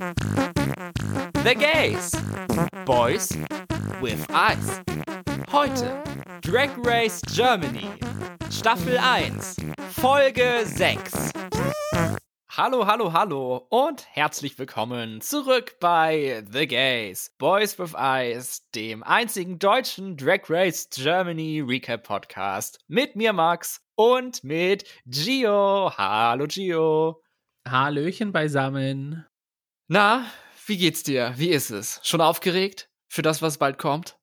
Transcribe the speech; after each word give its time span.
The 0.00 1.54
Gays. 1.54 2.12
Boys 2.86 3.36
with 4.00 4.26
Eyes. 4.30 4.80
Heute 5.52 6.02
Drag 6.40 6.70
Race 6.78 7.20
Germany. 7.34 7.86
Staffel 8.50 8.96
1. 8.96 9.56
Folge 9.90 10.62
6. 10.64 11.32
Hallo, 12.48 12.86
hallo, 12.86 13.12
hallo 13.12 13.66
und 13.68 14.06
herzlich 14.10 14.58
willkommen 14.58 15.20
zurück 15.20 15.76
bei 15.80 16.44
The 16.50 16.66
Gays, 16.66 17.34
Boys 17.36 17.78
with 17.78 17.92
Eyes, 17.94 18.66
dem 18.74 19.02
einzigen 19.02 19.58
deutschen 19.58 20.16
Drag 20.16 20.48
Race 20.48 20.88
Germany 20.88 21.60
Recap 21.60 22.04
Podcast. 22.04 22.78
Mit 22.88 23.16
mir 23.16 23.34
Max 23.34 23.82
und 23.96 24.42
mit 24.44 24.84
Gio. 25.04 25.92
Hallo 25.94 26.46
Gio. 26.46 27.22
Hallöchen 27.68 28.32
beisammen. 28.32 29.26
Na, 29.92 30.24
wie 30.66 30.76
geht's 30.76 31.02
dir? 31.02 31.34
Wie 31.36 31.48
ist 31.48 31.70
es? 31.70 31.98
Schon 32.04 32.20
aufgeregt 32.20 32.88
für 33.08 33.22
das, 33.22 33.42
was 33.42 33.58
bald 33.58 33.76
kommt? 33.76 34.18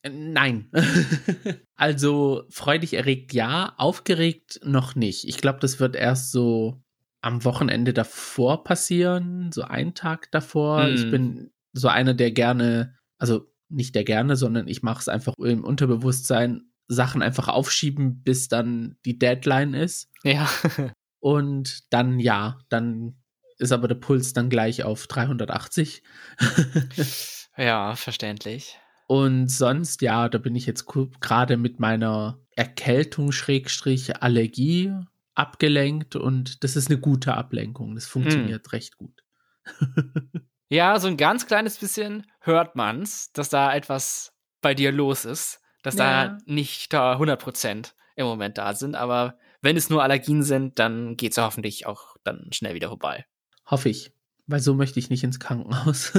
Äh, 0.00 0.08
nein. 0.08 0.70
also 1.74 2.44
freudig 2.48 2.94
erregt 2.94 3.34
ja, 3.34 3.74
aufgeregt 3.76 4.60
noch 4.64 4.94
nicht. 4.94 5.28
Ich 5.28 5.36
glaube, 5.36 5.58
das 5.60 5.80
wird 5.80 5.96
erst 5.96 6.32
so 6.32 6.82
am 7.20 7.44
Wochenende 7.44 7.92
davor 7.92 8.64
passieren, 8.64 9.52
so 9.52 9.60
einen 9.60 9.92
Tag 9.92 10.30
davor. 10.30 10.86
Mm. 10.86 10.94
Ich 10.94 11.10
bin 11.10 11.52
so 11.74 11.88
einer, 11.88 12.14
der 12.14 12.30
gerne, 12.30 12.96
also 13.18 13.52
nicht 13.68 13.94
der 13.94 14.04
gerne, 14.04 14.34
sondern 14.36 14.66
ich 14.66 14.82
mache 14.82 15.00
es 15.00 15.08
einfach 15.08 15.34
im 15.36 15.62
Unterbewusstsein, 15.62 16.72
Sachen 16.88 17.20
einfach 17.20 17.48
aufschieben, 17.48 18.22
bis 18.22 18.48
dann 18.48 18.96
die 19.04 19.18
Deadline 19.18 19.74
ist. 19.74 20.10
Ja. 20.24 20.48
Und 21.20 21.92
dann 21.92 22.18
ja, 22.18 22.58
dann 22.70 23.21
ist 23.58 23.72
aber 23.72 23.88
der 23.88 23.94
Puls 23.96 24.32
dann 24.32 24.50
gleich 24.50 24.84
auf 24.84 25.06
380. 25.06 26.02
ja, 27.56 27.94
verständlich. 27.94 28.78
Und 29.06 29.48
sonst, 29.48 30.02
ja, 30.02 30.28
da 30.28 30.38
bin 30.38 30.54
ich 30.54 30.66
jetzt 30.66 30.86
gerade 30.86 31.56
mit 31.56 31.80
meiner 31.80 32.38
Erkältung 32.56 33.32
Schrägstrich 33.32 34.22
Allergie 34.22 34.92
abgelenkt 35.34 36.16
und 36.16 36.62
das 36.64 36.76
ist 36.76 36.90
eine 36.90 36.98
gute 36.98 37.34
Ablenkung. 37.34 37.94
Das 37.94 38.06
funktioniert 38.06 38.66
hm. 38.66 38.70
recht 38.70 38.96
gut. 38.96 39.22
ja, 40.68 40.98
so 40.98 41.08
ein 41.08 41.16
ganz 41.16 41.46
kleines 41.46 41.78
bisschen 41.78 42.26
hört 42.40 42.76
man's, 42.76 43.32
dass 43.32 43.48
da 43.48 43.74
etwas 43.74 44.34
bei 44.60 44.74
dir 44.74 44.92
los 44.92 45.24
ist, 45.24 45.60
dass 45.82 45.96
ja. 45.96 46.28
da 46.28 46.38
nicht 46.46 46.92
da 46.92 47.16
100% 47.16 47.92
im 48.16 48.26
Moment 48.26 48.58
da 48.58 48.74
sind, 48.74 48.94
aber 48.94 49.38
wenn 49.62 49.76
es 49.76 49.90
nur 49.90 50.02
Allergien 50.02 50.42
sind, 50.42 50.78
dann 50.78 51.16
geht 51.16 51.30
es 51.30 51.36
ja 51.36 51.44
hoffentlich 51.44 51.86
auch 51.86 52.16
dann 52.24 52.48
schnell 52.52 52.74
wieder 52.74 52.88
vorbei. 52.88 53.24
Hoffe 53.72 53.88
ich, 53.88 54.12
weil 54.46 54.60
so 54.60 54.74
möchte 54.74 54.98
ich 54.98 55.08
nicht 55.08 55.24
ins 55.24 55.40
Krankenhaus. 55.40 56.12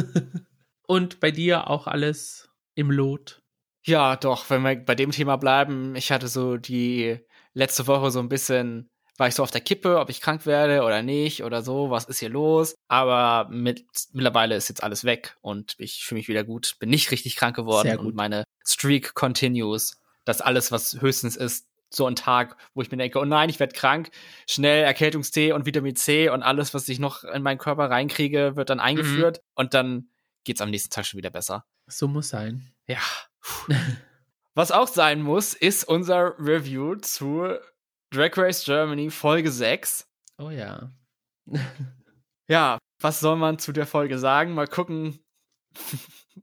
Und 0.87 1.19
bei 1.19 1.29
dir 1.29 1.69
auch 1.69 1.85
alles 1.85 2.49
im 2.73 2.89
Lot? 2.89 3.43
Ja, 3.85 4.15
doch, 4.15 4.49
wenn 4.49 4.63
wir 4.63 4.75
bei 4.75 4.95
dem 4.95 5.11
Thema 5.11 5.35
bleiben, 5.35 5.95
ich 5.95 6.11
hatte 6.11 6.27
so 6.27 6.57
die 6.57 7.19
letzte 7.53 7.85
Woche 7.85 8.09
so 8.09 8.19
ein 8.19 8.27
bisschen, 8.27 8.89
war 9.17 9.27
ich 9.27 9.35
so 9.35 9.43
auf 9.43 9.51
der 9.51 9.61
Kippe, 9.61 9.99
ob 9.99 10.09
ich 10.09 10.19
krank 10.19 10.47
werde 10.47 10.81
oder 10.81 11.03
nicht 11.03 11.43
oder 11.43 11.61
so, 11.61 11.91
was 11.91 12.05
ist 12.05 12.17
hier 12.17 12.29
los? 12.29 12.73
Aber 12.87 13.47
mit, 13.51 13.85
mittlerweile 14.13 14.55
ist 14.55 14.69
jetzt 14.69 14.81
alles 14.81 15.03
weg 15.03 15.37
und 15.41 15.75
ich 15.77 16.05
fühle 16.05 16.17
mich 16.19 16.29
wieder 16.29 16.43
gut, 16.43 16.77
bin 16.79 16.89
nicht 16.89 17.11
richtig 17.11 17.35
krank 17.35 17.55
geworden 17.55 17.99
und 17.99 18.15
meine 18.15 18.45
Streak 18.65 19.13
continues. 19.13 20.01
Das 20.25 20.41
alles, 20.41 20.71
was 20.71 21.01
höchstens 21.01 21.35
ist, 21.35 21.67
so 21.95 22.07
ein 22.07 22.15
Tag, 22.15 22.57
wo 22.73 22.81
ich 22.81 22.91
mir 22.91 22.97
denke, 22.97 23.19
oh 23.19 23.25
nein, 23.25 23.49
ich 23.49 23.59
werde 23.59 23.73
krank, 23.73 24.09
schnell 24.47 24.83
Erkältungstee 24.83 25.51
und 25.51 25.65
Vitamin 25.65 25.95
C 25.95 26.29
und 26.29 26.43
alles, 26.43 26.73
was 26.73 26.89
ich 26.89 26.99
noch 26.99 27.23
in 27.23 27.43
meinen 27.43 27.57
Körper 27.57 27.89
reinkriege, 27.89 28.55
wird 28.55 28.69
dann 28.69 28.79
mhm. 28.79 28.83
eingeführt 28.83 29.37
mhm. 29.37 29.51
und 29.55 29.73
dann 29.73 30.09
geht's 30.43 30.61
am 30.61 30.69
nächsten 30.69 30.89
Tag 30.89 31.05
schon 31.05 31.17
wieder 31.17 31.29
besser. 31.29 31.65
So 31.87 32.07
muss 32.07 32.29
sein. 32.29 32.73
Ja. 32.87 32.99
was 34.53 34.71
auch 34.71 34.87
sein 34.87 35.21
muss, 35.21 35.53
ist 35.53 35.83
unser 35.83 36.37
Review 36.39 36.95
zu 36.95 37.57
Drag 38.11 38.37
Race 38.37 38.63
Germany 38.63 39.09
Folge 39.09 39.51
6. 39.51 40.07
Oh 40.37 40.49
ja. 40.49 40.91
ja, 42.47 42.77
was 42.99 43.19
soll 43.19 43.35
man 43.35 43.59
zu 43.59 43.71
der 43.71 43.85
Folge 43.85 44.17
sagen? 44.17 44.53
Mal 44.53 44.67
gucken, 44.67 45.19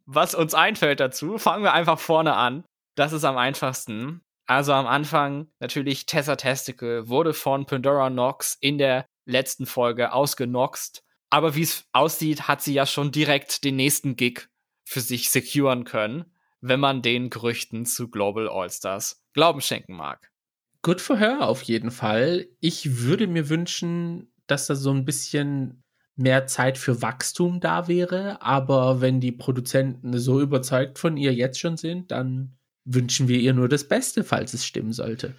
was 0.07 0.35
uns 0.35 0.55
einfällt 0.55 1.01
dazu. 1.01 1.39
Fangen 1.39 1.65
wir 1.65 1.73
einfach 1.73 1.99
vorne 1.99 2.35
an. 2.35 2.65
Das 2.97 3.13
ist 3.13 3.25
am 3.25 3.37
einfachsten. 3.37 4.23
Also 4.51 4.73
am 4.73 4.89
Anfang 4.89 5.47
natürlich 5.61 6.07
Tessa 6.07 6.35
Testicle 6.35 7.09
wurde 7.09 7.35
von 7.35 7.67
Pandora 7.67 8.11
Nox 8.11 8.59
in 8.61 8.79
der 8.79 9.07
letzten 9.25 9.65
Folge 9.65 10.13
ausgenoxt. 10.13 11.05
Aber 11.31 11.55
wie 11.55 11.63
es 11.63 11.85
aussieht, 11.93 12.49
hat 12.49 12.61
sie 12.61 12.75
ja 12.75 12.85
schon 12.85 13.13
direkt 13.13 13.63
den 13.63 13.77
nächsten 13.77 14.17
Gig 14.17 14.49
für 14.83 15.03
sich 15.03 15.31
securen 15.31 15.85
können, 15.85 16.25
wenn 16.61 16.81
man 16.81 17.01
den 17.01 17.31
Gerüchten 17.31 17.87
zu 17.87 18.11
Global 18.11 18.49
All-Stars 18.49 19.23
Glauben 19.35 19.61
schenken 19.61 19.95
mag. 19.95 20.33
Good 20.83 21.01
for 21.01 21.17
her 21.17 21.47
auf 21.49 21.63
jeden 21.63 21.93
Fall. 21.93 22.49
Ich 22.59 23.03
würde 23.03 23.29
mir 23.29 23.51
wünschen, 23.51 24.33
dass 24.49 24.67
da 24.67 24.75
so 24.75 24.91
ein 24.91 25.05
bisschen 25.05 25.85
mehr 26.17 26.49
Zeit 26.49 26.77
für 26.77 27.03
Wachstum 27.03 27.61
da 27.61 27.87
wäre, 27.87 28.43
aber 28.43 29.01
wenn 29.01 29.21
die 29.21 29.31
Produzenten 29.31 30.19
so 30.19 30.41
überzeugt 30.41 30.99
von 30.99 31.17
ihr 31.17 31.33
jetzt 31.33 31.61
schon 31.61 31.77
sind, 31.77 32.11
dann 32.11 32.57
wünschen 32.85 33.29
wir 33.29 33.39
ihr 33.39 33.53
nur 33.53 33.69
das 33.69 33.87
Beste, 33.89 34.25
falls 34.25 34.55
es 34.55 34.67
stimmen 34.67 34.93
sollte. 34.93 35.35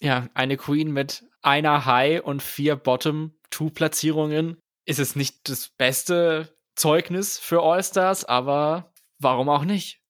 Ja, 0.00 0.28
eine 0.34 0.56
Queen 0.56 0.92
mit 0.92 1.24
einer 1.42 1.86
High 1.86 2.22
und 2.22 2.42
vier 2.42 2.76
Bottom-Two-Platzierungen 2.76 4.58
ist 4.84 4.98
es 4.98 5.16
nicht 5.16 5.48
das 5.48 5.68
beste 5.68 6.56
Zeugnis 6.74 7.38
für 7.38 7.62
All-Stars, 7.62 8.24
aber 8.24 8.92
warum 9.18 9.48
auch 9.48 9.64
nicht? 9.64 10.00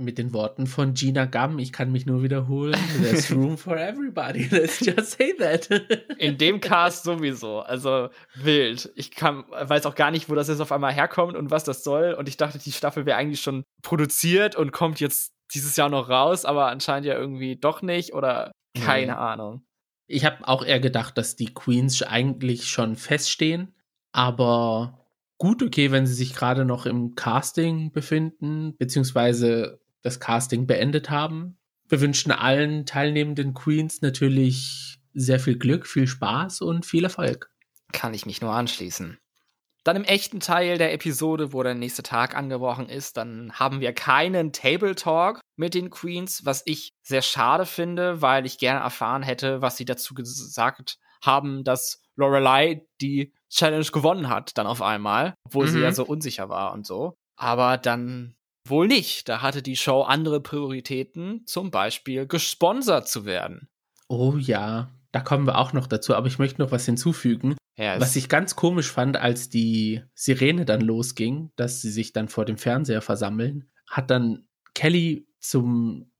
Mit 0.00 0.16
den 0.16 0.32
Worten 0.32 0.68
von 0.68 0.94
Gina 0.94 1.24
Gum, 1.24 1.58
ich 1.58 1.72
kann 1.72 1.90
mich 1.90 2.06
nur 2.06 2.22
wiederholen, 2.22 2.76
there's 3.02 3.32
room 3.32 3.58
for 3.58 3.76
everybody, 3.76 4.44
let's 4.50 4.78
just 4.78 5.18
say 5.18 5.34
that. 5.38 5.68
In 6.18 6.38
dem 6.38 6.60
Cast 6.60 7.02
sowieso, 7.02 7.60
also 7.60 8.08
wild. 8.36 8.92
Ich 8.94 9.10
kann, 9.10 9.44
weiß 9.50 9.86
auch 9.86 9.96
gar 9.96 10.12
nicht, 10.12 10.28
wo 10.28 10.36
das 10.36 10.46
jetzt 10.46 10.60
auf 10.60 10.70
einmal 10.70 10.92
herkommt 10.92 11.36
und 11.36 11.50
was 11.50 11.64
das 11.64 11.82
soll 11.82 12.12
und 12.12 12.28
ich 12.28 12.36
dachte, 12.36 12.58
die 12.58 12.72
Staffel 12.72 13.06
wäre 13.06 13.18
eigentlich 13.18 13.40
schon 13.40 13.64
produziert 13.82 14.54
und 14.54 14.70
kommt 14.70 15.00
jetzt 15.00 15.32
dieses 15.54 15.76
Jahr 15.76 15.88
noch 15.88 16.08
raus, 16.08 16.44
aber 16.44 16.68
anscheinend 16.68 17.06
ja 17.06 17.14
irgendwie 17.14 17.56
doch 17.56 17.82
nicht 17.82 18.14
oder 18.14 18.52
keine 18.74 19.12
nee. 19.12 19.18
Ahnung. 19.18 19.64
Ich 20.06 20.24
habe 20.24 20.46
auch 20.48 20.64
eher 20.64 20.80
gedacht, 20.80 21.18
dass 21.18 21.36
die 21.36 21.52
Queens 21.52 22.02
eigentlich 22.02 22.68
schon 22.68 22.96
feststehen, 22.96 23.74
aber 24.12 25.06
gut, 25.36 25.62
okay, 25.62 25.90
wenn 25.90 26.06
sie 26.06 26.14
sich 26.14 26.34
gerade 26.34 26.64
noch 26.64 26.86
im 26.86 27.14
Casting 27.14 27.92
befinden, 27.92 28.76
beziehungsweise 28.76 29.80
das 30.02 30.20
Casting 30.20 30.66
beendet 30.66 31.10
haben. 31.10 31.58
Wir 31.88 32.00
wünschen 32.00 32.32
allen 32.32 32.86
teilnehmenden 32.86 33.54
Queens 33.54 34.02
natürlich 34.02 34.98
sehr 35.14 35.40
viel 35.40 35.58
Glück, 35.58 35.86
viel 35.86 36.06
Spaß 36.06 36.60
und 36.60 36.86
viel 36.86 37.04
Erfolg. 37.04 37.50
Kann 37.92 38.14
ich 38.14 38.26
mich 38.26 38.40
nur 38.40 38.52
anschließen. 38.52 39.18
Dann 39.84 39.96
im 39.96 40.04
echten 40.04 40.40
Teil 40.40 40.78
der 40.78 40.92
Episode, 40.92 41.52
wo 41.52 41.62
der 41.62 41.74
nächste 41.74 42.02
Tag 42.02 42.36
angebrochen 42.36 42.88
ist, 42.88 43.16
dann 43.16 43.52
haben 43.52 43.80
wir 43.80 43.92
keinen 43.92 44.52
Table 44.52 44.94
Talk 44.94 45.40
mit 45.56 45.74
den 45.74 45.90
Queens, 45.90 46.44
was 46.44 46.62
ich 46.66 46.90
sehr 47.02 47.22
schade 47.22 47.64
finde, 47.64 48.20
weil 48.20 48.44
ich 48.44 48.58
gerne 48.58 48.80
erfahren 48.80 49.22
hätte, 49.22 49.62
was 49.62 49.76
sie 49.76 49.84
dazu 49.84 50.14
gesagt 50.14 50.98
haben, 51.22 51.64
dass 51.64 52.02
Lorelei 52.16 52.86
die 53.00 53.32
Challenge 53.50 53.86
gewonnen 53.86 54.28
hat, 54.28 54.58
dann 54.58 54.66
auf 54.66 54.82
einmal, 54.82 55.34
obwohl 55.44 55.66
mhm. 55.66 55.70
sie 55.70 55.80
ja 55.80 55.90
mhm. 55.90 55.94
so 55.94 56.04
unsicher 56.04 56.48
war 56.48 56.72
und 56.72 56.86
so. 56.86 57.14
Aber 57.36 57.78
dann 57.78 58.34
wohl 58.64 58.88
nicht. 58.88 59.28
Da 59.28 59.42
hatte 59.42 59.62
die 59.62 59.76
Show 59.76 60.02
andere 60.02 60.40
Prioritäten, 60.40 61.46
zum 61.46 61.70
Beispiel 61.70 62.26
gesponsert 62.26 63.08
zu 63.08 63.24
werden. 63.24 63.68
Oh 64.08 64.34
ja, 64.36 64.88
da 65.12 65.20
kommen 65.20 65.46
wir 65.46 65.58
auch 65.58 65.72
noch 65.72 65.86
dazu, 65.86 66.14
aber 66.14 66.26
ich 66.26 66.38
möchte 66.38 66.60
noch 66.60 66.72
was 66.72 66.84
hinzufügen. 66.84 67.56
Ja, 67.78 68.00
was 68.00 68.16
ich 68.16 68.28
ganz 68.28 68.56
komisch 68.56 68.90
fand, 68.90 69.16
als 69.16 69.48
die 69.48 70.02
Sirene 70.14 70.64
dann 70.64 70.80
losging, 70.80 71.52
dass 71.54 71.80
sie 71.80 71.90
sich 71.90 72.12
dann 72.12 72.28
vor 72.28 72.44
dem 72.44 72.58
Fernseher 72.58 73.00
versammeln, 73.00 73.70
hat 73.88 74.10
dann 74.10 74.48
Kelly 74.74 75.28
zum, 75.38 76.10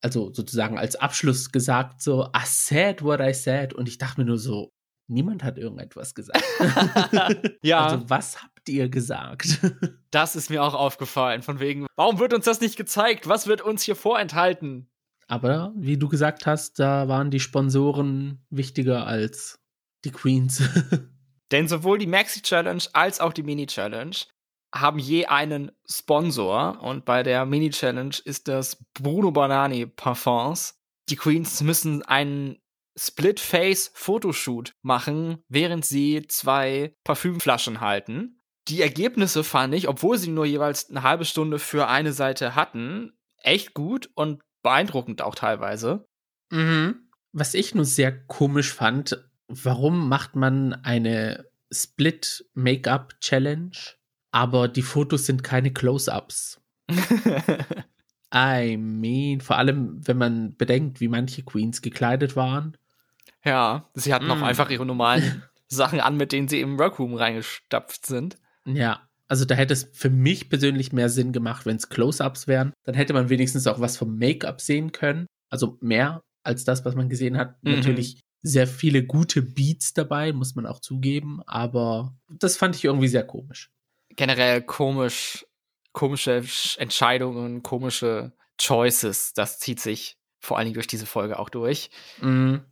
also 0.00 0.32
sozusagen 0.32 0.78
als 0.78 0.94
Abschluss 0.94 1.50
gesagt 1.50 2.00
so, 2.00 2.26
I 2.26 2.44
said 2.44 3.02
what 3.02 3.20
I 3.20 3.34
said. 3.34 3.74
Und 3.74 3.88
ich 3.88 3.98
dachte 3.98 4.20
mir 4.20 4.26
nur 4.26 4.38
so, 4.38 4.72
niemand 5.08 5.42
hat 5.42 5.58
irgendetwas 5.58 6.14
gesagt. 6.14 6.44
ja. 7.62 7.86
Also 7.86 8.08
was 8.08 8.40
habt 8.40 8.68
ihr 8.68 8.88
gesagt? 8.88 9.58
das 10.12 10.36
ist 10.36 10.48
mir 10.48 10.62
auch 10.62 10.74
aufgefallen, 10.74 11.42
von 11.42 11.58
wegen, 11.58 11.86
warum 11.96 12.20
wird 12.20 12.32
uns 12.32 12.44
das 12.44 12.60
nicht 12.60 12.76
gezeigt? 12.76 13.28
Was 13.28 13.48
wird 13.48 13.62
uns 13.62 13.82
hier 13.82 13.96
vorenthalten? 13.96 14.88
Aber 15.26 15.72
wie 15.76 15.96
du 15.96 16.08
gesagt 16.08 16.46
hast, 16.46 16.78
da 16.78 17.08
waren 17.08 17.30
die 17.30 17.40
Sponsoren 17.40 18.44
wichtiger 18.50 19.06
als 19.06 19.60
die 20.04 20.10
Queens. 20.10 20.62
Denn 21.52 21.68
sowohl 21.68 21.98
die 21.98 22.06
Maxi 22.06 22.42
Challenge 22.42 22.82
als 22.92 23.20
auch 23.20 23.32
die 23.32 23.42
Mini 23.42 23.66
Challenge 23.66 24.16
haben 24.72 24.98
je 24.98 25.26
einen 25.26 25.72
Sponsor 25.84 26.80
und 26.80 27.04
bei 27.04 27.22
der 27.22 27.44
Mini 27.44 27.70
Challenge 27.70 28.14
ist 28.24 28.46
das 28.46 28.84
Bruno 28.94 29.32
Banani 29.32 29.86
Parfums. 29.86 30.78
Die 31.08 31.16
Queens 31.16 31.60
müssen 31.62 32.02
einen 32.02 32.58
Split 32.96 33.40
Face 33.40 33.90
Fotoshoot 33.94 34.74
machen, 34.82 35.42
während 35.48 35.84
sie 35.84 36.26
zwei 36.28 36.94
Parfümflaschen 37.04 37.80
halten. 37.80 38.36
die 38.68 38.82
Ergebnisse 38.82 39.42
fand 39.42 39.74
ich, 39.74 39.88
obwohl 39.88 40.16
sie 40.18 40.30
nur 40.30 40.44
jeweils 40.44 40.90
eine 40.90 41.02
halbe 41.02 41.24
Stunde 41.24 41.58
für 41.58 41.88
eine 41.88 42.12
Seite 42.12 42.54
hatten, 42.54 43.18
echt 43.38 43.74
gut 43.74 44.10
und 44.14 44.42
beeindruckend 44.62 45.22
auch 45.22 45.34
teilweise. 45.34 46.06
Mhm. 46.50 47.10
Was 47.32 47.54
ich 47.54 47.74
nur 47.74 47.84
sehr 47.84 48.26
komisch 48.26 48.72
fand, 48.72 49.29
warum 49.50 50.08
macht 50.08 50.36
man 50.36 50.74
eine 50.74 51.46
Split-Make-up-Challenge, 51.72 53.72
aber 54.32 54.68
die 54.68 54.82
Fotos 54.82 55.26
sind 55.26 55.42
keine 55.42 55.72
Close-Ups? 55.72 56.60
I 58.32 58.76
mean, 58.76 59.40
vor 59.40 59.58
allem, 59.58 60.06
wenn 60.06 60.18
man 60.18 60.56
bedenkt, 60.56 61.00
wie 61.00 61.08
manche 61.08 61.42
Queens 61.42 61.82
gekleidet 61.82 62.36
waren. 62.36 62.76
Ja, 63.44 63.88
sie 63.94 64.14
hatten 64.14 64.28
mm. 64.28 64.30
auch 64.30 64.42
einfach 64.42 64.70
ihre 64.70 64.86
normalen 64.86 65.42
Sachen 65.68 66.00
an, 66.00 66.16
mit 66.16 66.32
denen 66.32 66.48
sie 66.48 66.60
im 66.60 66.78
Workroom 66.78 67.14
reingestapft 67.14 68.06
sind. 68.06 68.38
Ja, 68.66 69.08
also 69.26 69.44
da 69.44 69.54
hätte 69.54 69.72
es 69.72 69.88
für 69.92 70.10
mich 70.10 70.48
persönlich 70.48 70.92
mehr 70.92 71.08
Sinn 71.08 71.32
gemacht, 71.32 71.66
wenn 71.66 71.76
es 71.76 71.88
Close-ups 71.88 72.48
wären. 72.48 72.72
Dann 72.84 72.94
hätte 72.94 73.12
man 73.12 73.30
wenigstens 73.30 73.66
auch 73.66 73.80
was 73.80 73.96
vom 73.96 74.18
Make-up 74.18 74.60
sehen 74.60 74.92
können. 74.92 75.26
Also 75.48 75.78
mehr 75.80 76.22
als 76.42 76.64
das, 76.64 76.84
was 76.84 76.94
man 76.94 77.08
gesehen 77.08 77.36
hat. 77.36 77.62
Mhm. 77.62 77.76
Natürlich 77.76 78.20
sehr 78.42 78.66
viele 78.66 79.04
gute 79.04 79.42
Beats 79.42 79.92
dabei, 79.92 80.32
muss 80.32 80.54
man 80.54 80.66
auch 80.66 80.80
zugeben. 80.80 81.42
Aber 81.46 82.14
das 82.28 82.56
fand 82.56 82.76
ich 82.76 82.84
irgendwie 82.84 83.08
sehr 83.08 83.26
komisch. 83.26 83.70
Generell 84.10 84.62
komisch, 84.62 85.46
komische 85.92 86.42
Entscheidungen, 86.78 87.62
komische 87.62 88.32
Choices. 88.58 89.32
Das 89.34 89.58
zieht 89.58 89.80
sich 89.80 90.16
vor 90.40 90.56
allen 90.56 90.66
Dingen 90.66 90.74
durch 90.74 90.86
diese 90.86 91.06
Folge 91.06 91.38
auch 91.38 91.50
durch. 91.50 91.90
Mhm. 92.20 92.64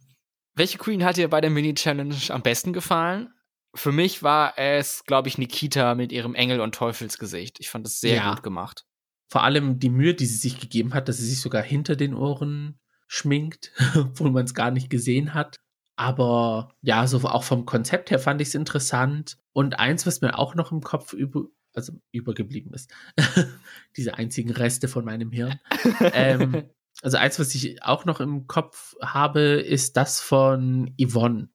Welche 0.54 0.78
Queen 0.78 1.04
hat 1.04 1.16
dir 1.16 1.28
bei 1.28 1.40
der 1.40 1.50
Mini-Challenge 1.50 2.16
am 2.30 2.42
besten 2.42 2.72
gefallen? 2.72 3.32
Für 3.74 3.92
mich 3.92 4.22
war 4.22 4.58
es, 4.58 5.04
glaube 5.04 5.28
ich, 5.28 5.38
Nikita 5.38 5.94
mit 5.94 6.10
ihrem 6.10 6.34
Engel- 6.34 6.60
und 6.60 6.74
Teufelsgesicht. 6.74 7.60
Ich 7.60 7.70
fand 7.70 7.86
es 7.86 8.00
sehr 8.00 8.16
ja. 8.16 8.30
gut 8.30 8.42
gemacht. 8.42 8.84
Vor 9.30 9.44
allem 9.44 9.78
die 9.78 9.90
Mühe, 9.90 10.14
die 10.14 10.26
sie 10.26 10.38
sich 10.38 10.58
gegeben 10.58 10.94
hat, 10.94 11.08
dass 11.08 11.18
sie 11.18 11.26
sich 11.26 11.40
sogar 11.40 11.62
hinter 11.62 11.94
den 11.94 12.14
Ohren 12.14 12.80
schminkt, 13.08 13.72
obwohl 13.96 14.30
man 14.30 14.44
es 14.44 14.54
gar 14.54 14.70
nicht 14.70 14.90
gesehen 14.90 15.34
hat. 15.34 15.58
Aber 15.96 16.70
ja, 16.80 17.08
so 17.08 17.18
auch 17.22 17.42
vom 17.42 17.66
Konzept 17.66 18.12
her 18.12 18.20
fand 18.20 18.40
ich 18.40 18.48
es 18.48 18.54
interessant. 18.54 19.36
Und 19.52 19.80
eins, 19.80 20.06
was 20.06 20.20
mir 20.20 20.38
auch 20.38 20.54
noch 20.54 20.70
im 20.70 20.80
Kopf 20.80 21.12
über, 21.12 21.46
also 21.74 21.92
übergeblieben 22.12 22.72
ist, 22.72 22.94
diese 23.96 24.14
einzigen 24.14 24.52
Reste 24.52 24.86
von 24.86 25.04
meinem 25.04 25.32
Hirn. 25.32 25.58
ähm, 26.12 26.70
also 27.02 27.16
eins, 27.16 27.40
was 27.40 27.52
ich 27.54 27.82
auch 27.82 28.04
noch 28.04 28.20
im 28.20 28.46
Kopf 28.46 28.94
habe, 29.02 29.40
ist 29.40 29.96
das 29.96 30.20
von 30.20 30.94
Yvonne. 31.00 31.48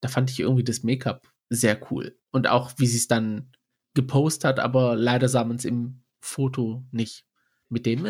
Da 0.00 0.08
fand 0.08 0.30
ich 0.30 0.38
irgendwie 0.38 0.64
das 0.64 0.84
Make-up 0.84 1.26
sehr 1.48 1.80
cool. 1.90 2.16
Und 2.30 2.46
auch, 2.46 2.72
wie 2.76 2.86
sie 2.86 2.98
es 2.98 3.08
dann 3.08 3.50
gepostet 3.94 4.44
hat, 4.44 4.60
aber 4.60 4.94
leider 4.94 5.28
sah 5.28 5.42
man 5.42 5.56
es 5.56 5.64
im 5.64 6.04
Foto 6.20 6.84
nicht. 6.92 7.24
Mit 7.68 7.84
dem. 7.84 8.06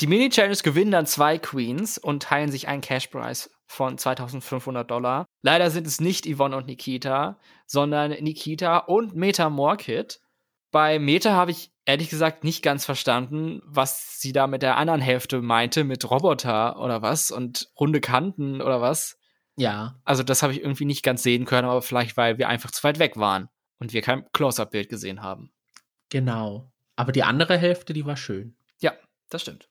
Die 0.00 0.06
Mini-Challenge 0.06 0.56
gewinnen 0.62 0.92
dann 0.92 1.04
zwei 1.04 1.36
Queens 1.36 1.98
und 1.98 2.22
teilen 2.22 2.50
sich 2.50 2.68
einen 2.68 2.80
Cash-Prize 2.80 3.50
von 3.66 3.98
2500 3.98 4.90
Dollar. 4.90 5.26
Leider 5.42 5.70
sind 5.70 5.86
es 5.86 6.00
nicht 6.00 6.26
Yvonne 6.26 6.56
und 6.56 6.66
Nikita, 6.66 7.38
sondern 7.66 8.10
Nikita 8.12 8.78
und 8.78 9.14
Meta 9.14 9.50
Morkit. 9.50 10.20
Bei 10.70 10.98
Meta 10.98 11.32
habe 11.32 11.50
ich 11.50 11.70
ehrlich 11.84 12.08
gesagt 12.08 12.44
nicht 12.44 12.62
ganz 12.62 12.84
verstanden, 12.84 13.60
was 13.64 14.20
sie 14.20 14.32
da 14.32 14.46
mit 14.46 14.62
der 14.62 14.76
anderen 14.76 15.00
Hälfte 15.02 15.42
meinte, 15.42 15.84
mit 15.84 16.08
Roboter 16.10 16.80
oder 16.80 17.02
was 17.02 17.30
und 17.30 17.68
runde 17.78 18.00
Kanten 18.00 18.62
oder 18.62 18.80
was. 18.80 19.18
Ja. 19.56 20.00
Also 20.04 20.22
das 20.22 20.42
habe 20.42 20.52
ich 20.52 20.60
irgendwie 20.60 20.84
nicht 20.86 21.02
ganz 21.02 21.22
sehen 21.22 21.44
können, 21.44 21.68
aber 21.68 21.82
vielleicht, 21.82 22.16
weil 22.16 22.38
wir 22.38 22.48
einfach 22.48 22.70
zu 22.70 22.82
weit 22.84 22.98
weg 22.98 23.18
waren 23.18 23.48
und 23.78 23.92
wir 23.92 24.00
kein 24.00 24.24
Close-Up-Bild 24.32 24.88
gesehen 24.88 25.22
haben. 25.22 25.52
Genau. 26.08 26.72
Aber 26.96 27.12
die 27.12 27.22
andere 27.22 27.58
Hälfte, 27.58 27.92
die 27.92 28.06
war 28.06 28.16
schön. 28.16 28.56
Ja, 28.80 28.92
das 29.28 29.42
stimmt. 29.42 29.69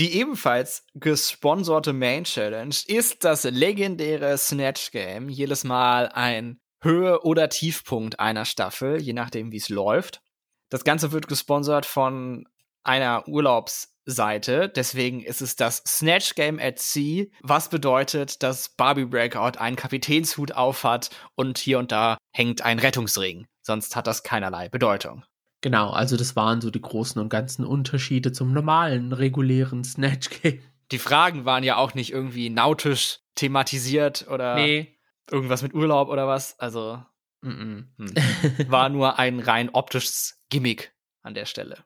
Die 0.00 0.14
ebenfalls 0.14 0.86
gesponserte 0.94 1.92
Main 1.92 2.24
Challenge 2.24 2.74
ist 2.86 3.22
das 3.22 3.44
legendäre 3.44 4.38
Snatch 4.38 4.92
Game. 4.92 5.28
Jedes 5.28 5.62
Mal 5.62 6.08
ein 6.08 6.58
Höhe- 6.80 7.22
oder 7.22 7.50
Tiefpunkt 7.50 8.18
einer 8.18 8.46
Staffel, 8.46 8.98
je 8.98 9.12
nachdem, 9.12 9.52
wie 9.52 9.58
es 9.58 9.68
läuft. 9.68 10.22
Das 10.70 10.84
Ganze 10.84 11.12
wird 11.12 11.28
gesponsert 11.28 11.84
von 11.84 12.48
einer 12.82 13.28
Urlaubsseite. 13.28 14.70
Deswegen 14.70 15.20
ist 15.20 15.42
es 15.42 15.54
das 15.54 15.82
Snatch 15.86 16.34
Game 16.34 16.58
at 16.58 16.78
Sea, 16.78 17.26
was 17.42 17.68
bedeutet, 17.68 18.42
dass 18.42 18.70
Barbie 18.70 19.04
Breakout 19.04 19.58
einen 19.58 19.76
Kapitänshut 19.76 20.52
aufhat 20.52 21.10
und 21.34 21.58
hier 21.58 21.78
und 21.78 21.92
da 21.92 22.16
hängt 22.32 22.62
ein 22.62 22.78
Rettungsring. 22.78 23.48
Sonst 23.60 23.96
hat 23.96 24.06
das 24.06 24.22
keinerlei 24.22 24.70
Bedeutung. 24.70 25.24
Genau, 25.60 25.90
also 25.90 26.16
das 26.16 26.36
waren 26.36 26.60
so 26.60 26.70
die 26.70 26.80
großen 26.80 27.20
und 27.20 27.28
ganzen 27.28 27.64
Unterschiede 27.64 28.32
zum 28.32 28.52
normalen, 28.52 29.12
regulären 29.12 29.84
Snatch 29.84 30.42
Game. 30.42 30.60
Die 30.90 30.98
Fragen 30.98 31.44
waren 31.44 31.62
ja 31.62 31.76
auch 31.76 31.94
nicht 31.94 32.12
irgendwie 32.12 32.50
nautisch 32.50 33.20
thematisiert 33.34 34.26
oder 34.28 34.56
nee. 34.56 34.96
irgendwas 35.30 35.62
mit 35.62 35.74
Urlaub 35.74 36.08
oder 36.08 36.26
was. 36.26 36.58
Also 36.58 37.02
mm 37.42 37.84
-mm. 37.98 38.68
war 38.70 38.88
nur 38.88 39.18
ein 39.18 39.38
rein 39.38 39.68
optisches 39.70 40.42
Gimmick 40.48 40.92
an 41.22 41.34
der 41.34 41.44
Stelle. 41.44 41.84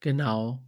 Genau. 0.00 0.60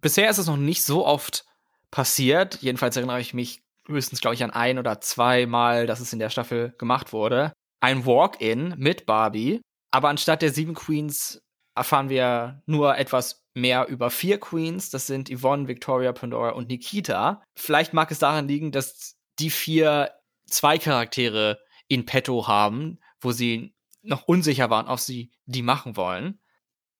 Bisher 0.00 0.28
ist 0.28 0.38
es 0.38 0.46
noch 0.46 0.56
nicht 0.56 0.84
so 0.84 1.06
oft 1.06 1.46
passiert. 1.90 2.58
Jedenfalls 2.60 2.96
erinnere 2.96 3.20
ich 3.20 3.32
mich 3.32 3.62
höchstens, 3.86 4.20
glaube 4.20 4.34
ich, 4.34 4.44
an 4.44 4.50
ein 4.50 4.78
oder 4.78 5.00
zwei 5.00 5.46
Mal, 5.46 5.86
dass 5.86 6.00
es 6.00 6.12
in 6.12 6.18
der 6.18 6.30
Staffel 6.30 6.74
gemacht 6.78 7.12
wurde. 7.12 7.52
Ein 7.80 8.04
Walk-in 8.04 8.74
mit 8.76 9.06
Barbie. 9.06 9.62
Aber 9.90 10.08
anstatt 10.08 10.42
der 10.42 10.52
sieben 10.52 10.74
Queens 10.74 11.40
erfahren 11.76 12.08
wir 12.08 12.62
nur 12.66 12.96
etwas 12.96 13.46
mehr 13.54 13.86
über 13.88 14.10
vier 14.10 14.38
Queens. 14.40 14.90
Das 14.90 15.06
sind 15.06 15.30
Yvonne, 15.30 15.68
Victoria, 15.68 16.12
Pandora 16.12 16.50
und 16.50 16.68
Nikita. 16.68 17.42
Vielleicht 17.54 17.92
mag 17.92 18.10
es 18.10 18.18
daran 18.18 18.48
liegen, 18.48 18.72
dass 18.72 19.16
die 19.38 19.50
vier 19.50 20.10
zwei 20.46 20.78
Charaktere 20.78 21.60
in 21.88 22.06
petto 22.06 22.48
haben, 22.48 22.98
wo 23.20 23.32
sie 23.32 23.74
noch 24.02 24.24
unsicher 24.24 24.70
waren, 24.70 24.88
ob 24.88 25.00
sie 25.00 25.32
die 25.46 25.62
machen 25.62 25.96
wollen. 25.96 26.40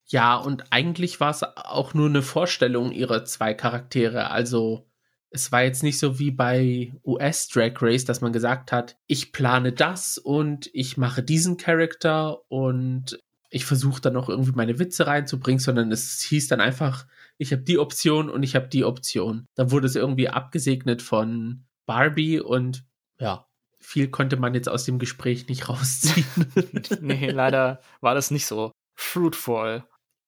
Ja, 0.08 0.36
und 0.36 0.72
eigentlich 0.72 1.18
war 1.20 1.30
es 1.30 1.42
auch 1.42 1.94
nur 1.94 2.08
eine 2.08 2.22
Vorstellung 2.22 2.92
ihrer 2.92 3.24
zwei 3.24 3.54
Charaktere. 3.54 4.30
Also 4.30 4.88
es 5.30 5.50
war 5.52 5.62
jetzt 5.62 5.82
nicht 5.82 5.98
so 5.98 6.18
wie 6.18 6.30
bei 6.30 6.92
US 7.04 7.48
Drag 7.48 7.72
Race, 7.80 8.04
dass 8.04 8.20
man 8.20 8.32
gesagt 8.32 8.72
hat, 8.72 8.96
ich 9.06 9.32
plane 9.32 9.72
das 9.72 10.18
und 10.18 10.70
ich 10.72 10.96
mache 10.96 11.22
diesen 11.22 11.56
Charakter 11.56 12.38
und 12.48 13.18
ich 13.56 13.64
versuche 13.64 14.02
dann 14.02 14.12
noch 14.12 14.28
irgendwie 14.28 14.52
meine 14.52 14.78
Witze 14.78 15.06
reinzubringen, 15.06 15.58
sondern 15.58 15.90
es 15.90 16.20
hieß 16.20 16.48
dann 16.48 16.60
einfach, 16.60 17.06
ich 17.38 17.52
habe 17.52 17.62
die 17.62 17.78
Option 17.78 18.28
und 18.28 18.42
ich 18.42 18.54
habe 18.54 18.68
die 18.68 18.84
Option. 18.84 19.46
Dann 19.54 19.70
wurde 19.70 19.86
es 19.86 19.96
irgendwie 19.96 20.28
abgesegnet 20.28 21.00
von 21.00 21.64
Barbie 21.86 22.38
und 22.38 22.84
ja, 23.18 23.46
viel 23.80 24.08
konnte 24.08 24.36
man 24.36 24.52
jetzt 24.52 24.68
aus 24.68 24.84
dem 24.84 24.98
Gespräch 24.98 25.48
nicht 25.48 25.68
rausziehen. 25.70 26.26
nee, 27.00 27.30
leider 27.30 27.80
war 28.02 28.14
das 28.14 28.30
nicht 28.30 28.44
so 28.44 28.72
fruitful. 28.94 29.84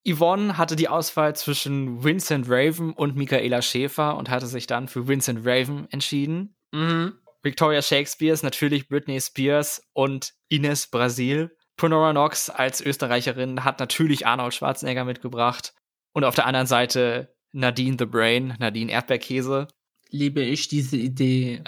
Yvonne 0.07 0.57
hatte 0.57 0.75
die 0.75 0.87
Auswahl 0.87 1.35
zwischen 1.35 2.03
Vincent 2.03 2.47
Raven 2.49 2.93
und 2.93 3.15
Michaela 3.15 3.61
Schäfer 3.61 4.17
und 4.17 4.29
hatte 4.29 4.47
sich 4.47 4.65
dann 4.65 4.87
für 4.87 5.07
Vincent 5.07 5.45
Raven 5.45 5.87
entschieden. 5.91 6.55
Mhm. 6.71 7.13
Victoria 7.43 7.83
Shakespeare 7.83 8.33
ist 8.33 8.43
natürlich 8.43 8.89
Britney 8.89 9.21
Spears 9.21 9.83
und 9.93 10.33
Ines 10.47 10.87
Brasil. 10.87 11.55
Ponora 11.79 12.11
Knox 12.11 12.49
als 12.49 12.81
Österreicherin 12.81 13.63
hat 13.63 13.79
natürlich 13.79 14.27
Arnold 14.27 14.53
Schwarzenegger 14.53 15.05
mitgebracht. 15.05 15.73
Und 16.11 16.25
auf 16.25 16.35
der 16.35 16.45
anderen 16.45 16.67
Seite 16.67 17.33
Nadine 17.53 17.95
the 17.97 18.05
Brain, 18.05 18.53
Nadine 18.59 18.91
Erdbeerkäse. 18.91 19.67
Liebe 20.09 20.41
ich 20.41 20.67
diese 20.67 20.97
Idee. 20.97 21.63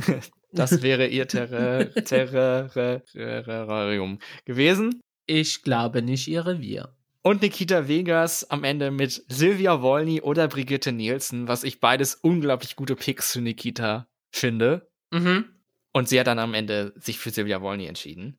das 0.52 0.82
wäre 0.82 1.08
ihr 1.08 1.26
Terrarium 1.26 1.92
Terra 2.04 2.68
Terra 2.68 4.10
gewesen. 4.44 5.00
Ich 5.26 5.62
glaube 5.62 6.00
nicht 6.00 6.28
ihr 6.28 6.46
Revier. 6.46 6.94
Und 7.22 7.42
Nikita 7.42 7.88
Vegas 7.88 8.48
am 8.48 8.62
Ende 8.62 8.92
mit 8.92 9.24
Sylvia 9.26 9.82
Wolny 9.82 10.20
oder 10.20 10.46
Brigitte 10.46 10.92
Nielsen, 10.92 11.48
was 11.48 11.64
ich 11.64 11.80
beides 11.80 12.14
unglaublich 12.14 12.76
gute 12.76 12.94
Picks 12.94 13.32
für 13.32 13.40
Nikita 13.40 14.06
finde. 14.30 14.88
Mhm. 15.10 15.46
Und 15.92 16.08
sie 16.08 16.20
hat 16.20 16.28
dann 16.28 16.38
am 16.38 16.54
Ende 16.54 16.92
sich 16.94 17.18
für 17.18 17.30
Sylvia 17.30 17.60
Wolny 17.62 17.86
entschieden. 17.86 18.38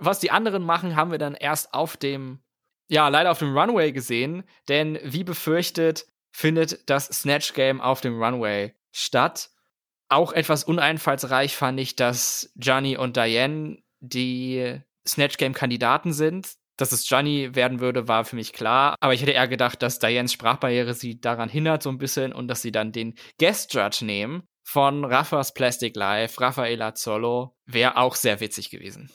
Was 0.00 0.18
die 0.18 0.30
anderen 0.30 0.64
machen, 0.64 0.96
haben 0.96 1.10
wir 1.10 1.18
dann 1.18 1.34
erst 1.34 1.74
auf 1.74 1.96
dem, 1.96 2.40
ja, 2.88 3.08
leider 3.08 3.30
auf 3.30 3.38
dem 3.38 3.56
Runway 3.56 3.92
gesehen, 3.92 4.44
denn 4.68 4.98
wie 5.04 5.24
befürchtet 5.24 6.06
findet 6.32 6.88
das 6.88 7.06
Snatch 7.06 7.54
Game 7.54 7.80
auf 7.80 8.00
dem 8.00 8.22
Runway 8.22 8.74
statt. 8.92 9.50
Auch 10.08 10.32
etwas 10.32 10.64
uneinfallsreich 10.64 11.54
fand 11.54 11.78
ich, 11.78 11.96
dass 11.96 12.52
Johnny 12.56 12.96
und 12.96 13.16
Diane 13.16 13.78
die 14.00 14.80
Snatch 15.06 15.36
Game 15.36 15.54
Kandidaten 15.54 16.12
sind. 16.12 16.54
Dass 16.76 16.92
es 16.92 17.08
Johnny 17.08 17.54
werden 17.54 17.80
würde, 17.80 18.08
war 18.08 18.24
für 18.24 18.36
mich 18.36 18.54
klar. 18.54 18.96
Aber 19.00 19.12
ich 19.12 19.20
hätte 19.20 19.32
eher 19.32 19.48
gedacht, 19.48 19.82
dass 19.82 19.98
Dianes 19.98 20.32
Sprachbarriere 20.32 20.94
sie 20.94 21.20
daran 21.20 21.50
hindert, 21.50 21.82
so 21.82 21.90
ein 21.90 21.98
bisschen, 21.98 22.32
und 22.32 22.48
dass 22.48 22.62
sie 22.62 22.72
dann 22.72 22.90
den 22.90 23.16
Guest 23.38 23.74
Judge 23.74 24.04
nehmen 24.04 24.44
von 24.64 25.04
Raffas 25.04 25.52
Plastic 25.52 25.94
Life, 25.94 26.40
Raffaella 26.40 26.94
Zollo, 26.94 27.54
wäre 27.66 27.98
auch 27.98 28.14
sehr 28.14 28.40
witzig 28.40 28.70
gewesen. 28.70 29.10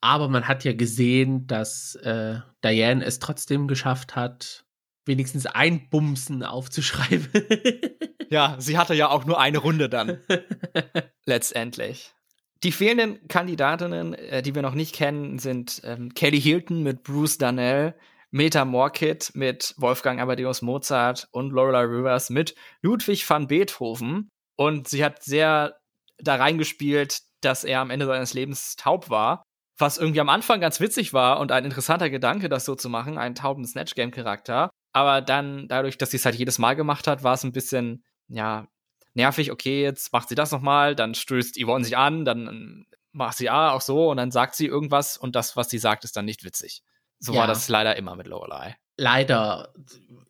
Aber 0.00 0.28
man 0.28 0.46
hat 0.46 0.64
ja 0.64 0.72
gesehen, 0.72 1.46
dass 1.46 1.96
äh, 1.96 2.36
Diane 2.64 3.04
es 3.04 3.18
trotzdem 3.18 3.66
geschafft 3.66 4.14
hat, 4.14 4.64
wenigstens 5.04 5.46
ein 5.46 5.88
Bumsen 5.90 6.44
aufzuschreiben. 6.44 7.28
ja, 8.30 8.56
sie 8.58 8.78
hatte 8.78 8.94
ja 8.94 9.08
auch 9.08 9.24
nur 9.24 9.40
eine 9.40 9.58
Runde 9.58 9.88
dann. 9.88 10.20
Letztendlich. 11.24 12.14
Die 12.62 12.72
fehlenden 12.72 13.26
Kandidatinnen, 13.28 14.14
äh, 14.14 14.42
die 14.42 14.54
wir 14.54 14.62
noch 14.62 14.74
nicht 14.74 14.94
kennen, 14.94 15.38
sind 15.38 15.80
ähm, 15.84 16.14
Kelly 16.14 16.40
Hilton 16.40 16.82
mit 16.82 17.02
Bruce 17.02 17.38
Darnell, 17.38 17.94
Meta 18.30 18.64
Morkit 18.64 19.32
mit 19.34 19.74
Wolfgang 19.78 20.20
Amadeus 20.20 20.60
Mozart 20.60 21.28
und 21.30 21.50
Lorelei 21.50 21.82
Rivers 21.82 22.30
mit 22.30 22.54
Ludwig 22.82 23.28
van 23.28 23.46
Beethoven. 23.46 24.28
Und 24.56 24.88
sie 24.88 25.04
hat 25.04 25.22
sehr 25.22 25.78
da 26.18 26.34
reingespielt, 26.34 27.20
dass 27.40 27.64
er 27.64 27.80
am 27.80 27.90
Ende 27.90 28.06
seines 28.06 28.34
Lebens 28.34 28.76
taub 28.76 29.08
war. 29.08 29.44
Was 29.78 29.96
irgendwie 29.96 30.20
am 30.20 30.28
Anfang 30.28 30.60
ganz 30.60 30.80
witzig 30.80 31.12
war 31.12 31.38
und 31.38 31.52
ein 31.52 31.64
interessanter 31.64 32.10
Gedanke, 32.10 32.48
das 32.48 32.64
so 32.64 32.74
zu 32.74 32.88
machen, 32.88 33.16
einen 33.16 33.34
tauben 33.34 33.64
Snatch-Game-Charakter. 33.64 34.70
Aber 34.92 35.20
dann, 35.20 35.68
dadurch, 35.68 35.98
dass 35.98 36.10
sie 36.10 36.16
es 36.16 36.24
halt 36.24 36.34
jedes 36.34 36.58
Mal 36.58 36.74
gemacht 36.74 37.06
hat, 37.06 37.22
war 37.22 37.34
es 37.34 37.44
ein 37.44 37.52
bisschen, 37.52 38.04
ja, 38.26 38.66
nervig. 39.14 39.52
Okay, 39.52 39.82
jetzt 39.82 40.12
macht 40.12 40.28
sie 40.28 40.34
das 40.34 40.50
nochmal, 40.50 40.96
dann 40.96 41.14
stößt 41.14 41.58
Yvonne 41.62 41.84
sich 41.84 41.96
an, 41.96 42.24
dann 42.24 42.86
macht 43.12 43.36
sie 43.36 43.50
ah, 43.50 43.72
auch 43.72 43.80
so 43.80 44.10
und 44.10 44.16
dann 44.16 44.30
sagt 44.30 44.54
sie 44.54 44.66
irgendwas 44.66 45.16
und 45.16 45.36
das, 45.36 45.56
was 45.56 45.70
sie 45.70 45.78
sagt, 45.78 46.04
ist 46.04 46.16
dann 46.16 46.24
nicht 46.24 46.44
witzig. 46.44 46.82
So 47.18 47.32
ja. 47.32 47.40
war 47.40 47.46
das 47.46 47.68
leider 47.68 47.96
immer 47.96 48.16
mit 48.16 48.26
Lorelei. 48.26 48.76
Leider. 48.96 49.72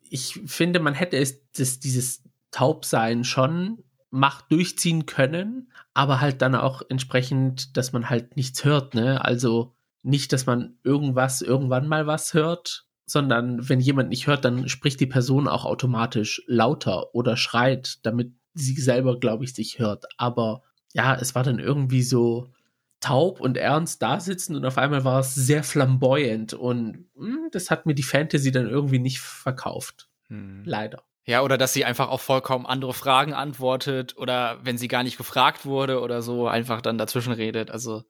Ich 0.09 0.39
finde, 0.45 0.79
man 0.79 0.95
hätte 0.95 1.17
es, 1.17 1.49
das, 1.51 1.79
dieses 1.79 2.23
Taubsein 2.51 3.23
schon 3.23 3.83
macht 4.11 4.51
durchziehen 4.51 5.05
können, 5.05 5.71
aber 5.93 6.21
halt 6.21 6.41
dann 6.41 6.55
auch 6.55 6.81
entsprechend, 6.89 7.77
dass 7.77 7.93
man 7.93 8.09
halt 8.09 8.35
nichts 8.35 8.65
hört, 8.65 8.95
ne? 8.95 9.23
Also 9.23 9.75
nicht, 10.01 10.33
dass 10.33 10.45
man 10.45 10.77
irgendwas 10.83 11.41
irgendwann 11.41 11.87
mal 11.87 12.07
was 12.07 12.33
hört, 12.33 12.85
sondern 13.05 13.67
wenn 13.67 13.79
jemand 13.79 14.09
nicht 14.09 14.27
hört, 14.27 14.45
dann 14.45 14.69
spricht 14.69 14.99
die 14.99 15.07
Person 15.07 15.47
auch 15.47 15.65
automatisch 15.65 16.43
lauter 16.47 17.13
oder 17.13 17.37
schreit, 17.37 17.99
damit 18.03 18.33
sie 18.53 18.75
selber, 18.75 19.19
glaube 19.19 19.43
ich, 19.43 19.53
sich 19.53 19.79
hört. 19.79 20.05
Aber 20.17 20.63
ja, 20.93 21.15
es 21.15 21.35
war 21.35 21.43
dann 21.43 21.59
irgendwie 21.59 22.03
so 22.03 22.51
taub 22.99 23.39
und 23.39 23.57
ernst 23.57 24.01
da 24.01 24.19
sitzen 24.19 24.55
und 24.55 24.65
auf 24.65 24.77
einmal 24.77 25.05
war 25.05 25.21
es 25.21 25.33
sehr 25.33 25.63
flamboyant 25.63 26.53
und 26.53 27.05
mh, 27.15 27.25
hm, 27.25 27.49
das 27.51 27.71
hat 27.71 27.85
mir 27.85 27.95
die 27.95 28.03
Fantasy 28.03 28.51
dann 28.51 28.67
irgendwie 28.67 28.99
nicht 28.99 29.19
verkauft. 29.19 30.09
Hm. 30.27 30.63
Leider. 30.65 31.03
Ja, 31.29 31.43
oder 31.43 31.59
dass 31.59 31.73
sie 31.73 31.85
einfach 31.85 32.09
auf 32.09 32.23
vollkommen 32.23 32.65
andere 32.65 32.91
Fragen 32.91 33.35
antwortet 33.35 34.17
oder 34.17 34.57
wenn 34.63 34.79
sie 34.79 34.87
gar 34.87 35.03
nicht 35.03 35.15
gefragt 35.15 35.63
wurde 35.63 36.01
oder 36.01 36.23
so, 36.23 36.47
einfach 36.47 36.81
dann 36.81 36.97
dazwischen 36.97 37.33
redet. 37.33 37.69
Also. 37.69 38.01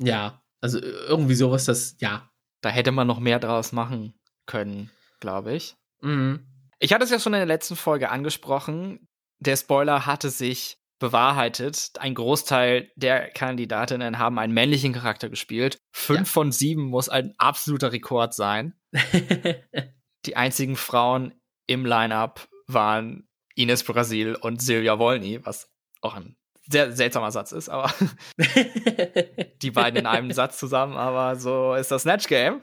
Ja, 0.00 0.42
also 0.60 0.80
irgendwie 0.82 1.36
sowas, 1.36 1.66
das, 1.66 1.94
ja. 2.00 2.28
Da 2.62 2.70
hätte 2.70 2.90
man 2.90 3.06
noch 3.06 3.20
mehr 3.20 3.38
draus 3.38 3.70
machen 3.70 4.18
können, 4.46 4.90
glaube 5.20 5.54
ich. 5.54 5.76
Mhm. 6.00 6.44
Ich 6.80 6.92
hatte 6.92 7.04
es 7.04 7.10
ja 7.10 7.20
schon 7.20 7.34
in 7.34 7.38
der 7.38 7.46
letzten 7.46 7.76
Folge 7.76 8.10
angesprochen. 8.10 9.06
Der 9.38 9.56
Spoiler 9.56 10.04
hatte 10.04 10.30
sich 10.30 10.78
bewahrheitet. 10.98 11.92
Ein 12.00 12.16
Großteil 12.16 12.90
der 12.96 13.30
Kandidatinnen 13.30 14.18
haben 14.18 14.40
einen 14.40 14.54
männlichen 14.54 14.92
Charakter 14.92 15.28
gespielt. 15.28 15.78
Fünf 15.92 16.18
ja. 16.18 16.32
von 16.32 16.50
sieben 16.50 16.86
muss 16.86 17.08
ein 17.08 17.32
absoluter 17.38 17.92
Rekord 17.92 18.34
sein. 18.34 18.74
Die 20.26 20.34
einzigen 20.34 20.74
Frauen 20.74 21.32
im 21.68 21.86
Line-up 21.86 22.48
waren 22.66 23.28
Ines 23.54 23.84
Brasil 23.84 24.34
und 24.34 24.60
Silvia 24.60 24.98
Wolny, 24.98 25.44
was 25.44 25.70
auch 26.00 26.14
ein 26.14 26.36
sehr 26.68 26.92
seltsamer 26.92 27.30
Satz 27.30 27.52
ist, 27.52 27.68
aber 27.68 27.92
die 29.62 29.70
beiden 29.70 30.00
in 30.00 30.06
einem 30.06 30.32
Satz 30.32 30.58
zusammen, 30.58 30.94
aber 30.94 31.36
so 31.36 31.74
ist 31.74 31.90
das 31.90 32.02
Snatch 32.02 32.26
Game. 32.26 32.62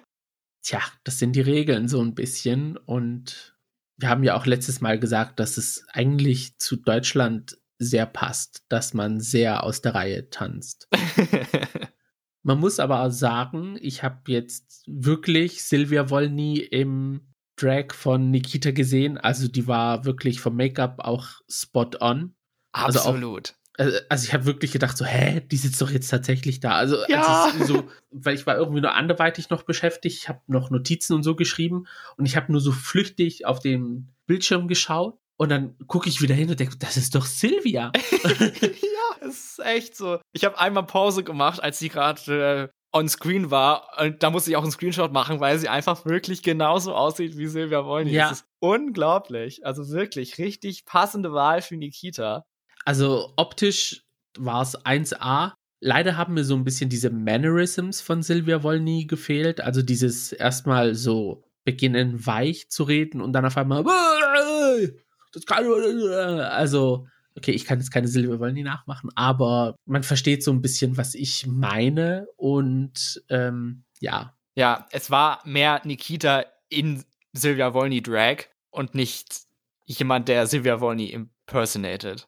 Tja, 0.62 0.82
das 1.04 1.20
sind 1.20 1.36
die 1.36 1.42
Regeln 1.42 1.88
so 1.88 2.02
ein 2.02 2.16
bisschen 2.16 2.78
und 2.78 3.56
wir 3.98 4.10
haben 4.10 4.24
ja 4.24 4.36
auch 4.36 4.46
letztes 4.46 4.82
Mal 4.82 5.00
gesagt, 5.00 5.40
dass 5.40 5.58
es 5.58 5.86
eigentlich 5.94 6.58
zu 6.58 6.76
Deutschland 6.76 7.58
sehr 7.80 8.06
passt, 8.06 8.64
dass 8.70 8.94
man 8.94 9.20
sehr 9.20 9.64
aus 9.64 9.82
der 9.82 9.96
Reihe 9.96 10.30
tanzt. 10.30 10.88
man 12.44 12.60
muss 12.60 12.80
aber 12.80 13.02
auch 13.02 13.12
sagen, 13.12 13.78
ich 13.82 14.04
habe 14.04 14.32
jetzt 14.32 14.84
wirklich 14.88 15.64
Silvia 15.64 16.10
Wolny 16.10 16.58
im 16.58 17.33
Drag 17.56 17.94
von 17.94 18.32
Nikita 18.32 18.72
gesehen. 18.72 19.18
Also 19.18 19.48
die 19.48 19.68
war 19.68 20.06
wirklich 20.06 20.40
vom 20.40 20.56
Make-up 20.56 21.00
auch 21.00 21.28
spot 21.50 21.92
on. 22.00 22.36
Absolut. 22.72 23.56
Also, 23.78 23.92
auch, 23.92 23.94
äh, 23.94 24.02
also 24.10 24.26
ich 24.26 24.34
habe 24.34 24.46
wirklich 24.46 24.72
gedacht 24.72 24.98
so, 24.98 25.06
hä, 25.06 25.42
die 25.42 25.58
sitzt 25.58 25.82
doch 25.82 25.90
jetzt 25.90 26.08
tatsächlich 26.08 26.60
da. 26.60 26.72
Also 26.72 26.98
ja. 27.08 27.52
so, 27.66 27.90
weil 28.12 28.36
ich 28.36 28.46
war 28.46 28.58
irgendwie 28.58 28.82
nur 28.82 28.96
anderweitig 28.96 29.50
noch 29.50 29.64
beschäftigt, 29.64 30.16
ich 30.16 30.30
habe 30.30 30.42
noch 30.48 30.70
Notizen 30.70 31.14
und 31.14 31.24
so 31.24 31.36
geschrieben 31.36 31.88
und 32.18 32.26
ich 32.26 32.36
habe 32.36 32.52
nur 32.52 32.62
so 32.62 32.72
flüchtig 32.72 33.46
auf 33.46 33.60
den 33.60 34.14
Bildschirm 34.26 34.68
geschaut 34.68 35.18
und 35.38 35.50
dann 35.50 35.76
gucke 35.88 36.10
ich 36.10 36.22
wieder 36.22 36.36
hin 36.36 36.50
und 36.50 36.60
denke, 36.60 36.78
das 36.78 36.98
ist 36.98 37.16
doch 37.16 37.26
Silvia. 37.26 37.92
ja, 38.40 39.28
es 39.28 39.58
ist 39.58 39.60
echt 39.64 39.96
so. 39.96 40.20
Ich 40.32 40.46
habe 40.46 40.60
einmal 40.60 40.86
Pause 40.86 41.24
gemacht, 41.24 41.62
als 41.62 41.80
sie 41.80 41.90
gerade 41.90 42.72
äh, 42.94 42.98
on 42.98 43.10
screen 43.10 43.52
war. 43.52 43.88
Und 44.00 44.24
da 44.24 44.30
musste 44.30 44.52
ich 44.52 44.58
auch 44.58 44.64
einen 44.64 44.72
Screenshot 44.72 45.12
machen, 45.12 45.40
weil 45.40 45.58
sie 45.60 45.70
einfach 45.70 46.06
wirklich 46.06 46.44
genauso 46.44 46.94
aussieht 46.94 47.38
wie 47.38 47.48
Silvia 47.48 47.86
Wolny. 47.86 48.12
Ja. 48.12 48.30
Das 48.30 48.42
ist 48.42 48.48
unglaublich. 48.60 49.66
Also 49.66 49.90
wirklich 49.90 50.38
richtig 50.38 50.86
passende 50.86 51.34
Wahl 51.34 51.62
für 51.62 51.76
Nikita. 51.76 52.46
Also 52.86 53.34
optisch 53.36 54.04
war 54.38 54.62
es 54.62 54.78
1A. 54.78 55.54
Leider 55.80 56.16
haben 56.18 56.36
mir 56.36 56.46
so 56.46 56.56
ein 56.56 56.64
bisschen 56.64 56.90
diese 56.90 57.10
Mannerisms 57.10 58.02
von 58.02 58.24
Silvia 58.24 58.64
Wolny 58.64 59.06
gefehlt. 59.06 59.62
Also 59.62 59.82
dieses 59.82 60.32
erstmal 60.32 60.96
so 60.96 61.44
beginnen 61.66 62.26
weich 62.26 62.70
zu 62.70 62.84
reden 62.84 63.22
und 63.22 63.34
dann 63.34 63.46
auf 63.46 63.58
einmal 63.58 63.84
das 65.34 65.46
kann 65.46 65.66
also 65.66 67.08
okay, 67.38 67.52
ich 67.52 67.66
kann 67.66 67.80
jetzt 67.80 67.92
keine 67.92 68.08
Silvia 68.08 68.40
Wolny 68.40 68.64
nachmachen, 68.64 69.10
aber 69.16 69.76
man 69.86 70.04
versteht 70.04 70.44
so 70.44 70.52
ein 70.52 70.62
bisschen, 70.62 70.98
was 70.98 71.16
ich 71.16 71.48
meine 71.48 72.28
und 72.38 73.24
ähm, 73.30 73.84
ja. 74.00 74.36
Ja, 74.56 74.88
es 74.92 75.10
war 75.10 75.42
mehr 75.46 75.82
Nikita 75.84 76.46
in 76.70 77.04
Silvia 77.34 77.74
Wolny 77.74 78.02
Drag 78.02 78.46
und 78.70 78.94
nicht 78.94 79.42
jemand, 79.86 80.28
der 80.28 80.48
Silvia 80.48 80.80
Wolny 80.80 81.08
impersonated. 81.08 82.28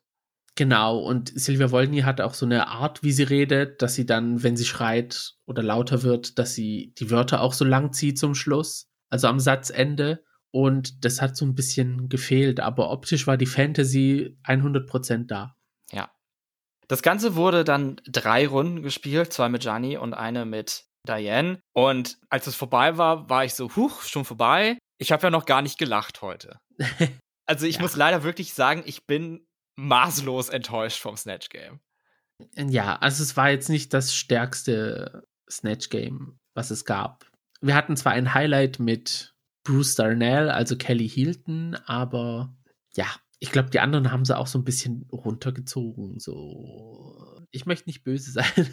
Genau, 0.56 1.00
und 1.00 1.38
Silvia 1.38 1.70
Wolny 1.70 2.00
hat 2.00 2.22
auch 2.22 2.34
so 2.34 2.46
eine 2.46 2.68
Art, 2.68 3.04
wie 3.04 3.12
sie 3.12 3.24
redet, 3.24 3.82
dass 3.82 3.94
sie 3.96 4.06
dann, 4.06 4.42
wenn 4.42 4.56
sie 4.56 4.66
schreit 4.66 5.34
oder 5.46 5.62
lauter 5.62 6.02
wird, 6.02 6.40
dass 6.40 6.56
sie 6.56 6.94
die 6.98 7.12
Wörter 7.12 7.42
auch 7.42 7.54
so 7.54 7.66
lang 7.66 7.92
zieht 7.92 8.18
zum 8.18 8.36
Schluss, 8.36 8.90
also 9.10 9.28
am 9.28 9.40
Satzende. 9.40 10.24
Und 10.56 11.04
das 11.04 11.22
hat 11.22 11.36
so 11.36 11.46
ein 11.46 11.54
bisschen 11.54 12.08
gefehlt, 12.08 12.62
aber 12.62 12.90
optisch 12.90 13.28
war 13.28 13.36
die 13.36 13.46
Fantasy 13.46 14.38
100% 14.46 15.28
da. 15.28 15.54
Ja. 15.92 16.10
Das 16.88 17.02
Ganze 17.02 17.36
wurde 17.36 17.66
dann 17.66 17.98
drei 18.08 18.48
Runden 18.48 18.82
gespielt, 18.82 19.34
zwei 19.34 19.50
mit 19.50 19.64
Gianni 19.64 19.98
und 19.98 20.14
eine 20.14 20.46
mit 20.46 20.86
Diane. 21.06 21.60
Und 21.74 22.20
als 22.30 22.48
es 22.48 22.56
vorbei 22.56 22.98
war, 22.98 23.30
war 23.30 23.44
ich 23.44 23.54
so, 23.54 23.76
huch, 23.76 24.04
schon 24.04 24.24
vorbei. 24.24 24.78
Ich 24.98 25.12
habe 25.12 25.24
ja 25.24 25.30
noch 25.30 25.46
gar 25.46 25.62
nicht 25.62 25.78
gelacht 25.78 26.22
heute. 26.22 26.58
Also 27.48 27.68
ich 27.68 27.76
ja. 27.76 27.84
muss 27.84 27.96
leider 27.96 28.24
wirklich 28.24 28.56
sagen, 28.56 28.82
ich 28.88 29.06
bin 29.06 29.46
maßlos 29.76 30.50
enttäuscht 30.50 31.00
vom 31.00 31.16
Snatch 31.16 31.50
Game. 31.50 31.80
Ja, 32.56 32.96
also 32.96 33.22
es 33.22 33.38
war 33.38 33.52
jetzt 33.52 33.70
nicht 33.70 33.94
das 33.94 34.16
stärkste 34.16 35.28
Snatch 35.48 35.90
Game, 35.92 36.40
was 36.56 36.72
es 36.72 36.86
gab. 36.86 37.30
Wir 37.62 37.76
hatten 37.76 37.96
zwar 37.98 38.14
ein 38.14 38.34
Highlight 38.34 38.80
mit 38.80 39.35
Bruce 39.66 39.96
Darnell, 39.96 40.50
also 40.50 40.78
Kelly 40.78 41.10
Hilton, 41.10 41.76
aber 41.86 42.56
ja, 42.94 43.08
ich 43.40 43.52
glaube, 43.52 43.70
die 43.70 43.82
anderen 43.82 44.12
haben 44.12 44.24
sie 44.24 44.38
auch 44.38 44.48
so 44.48 44.58
ein 44.58 44.64
bisschen 44.64 45.10
runtergezogen. 45.12 46.20
So, 46.20 47.42
ich 47.52 47.66
möchte 47.66 47.90
nicht 47.90 48.04
böse 48.04 48.32
sein. 48.32 48.70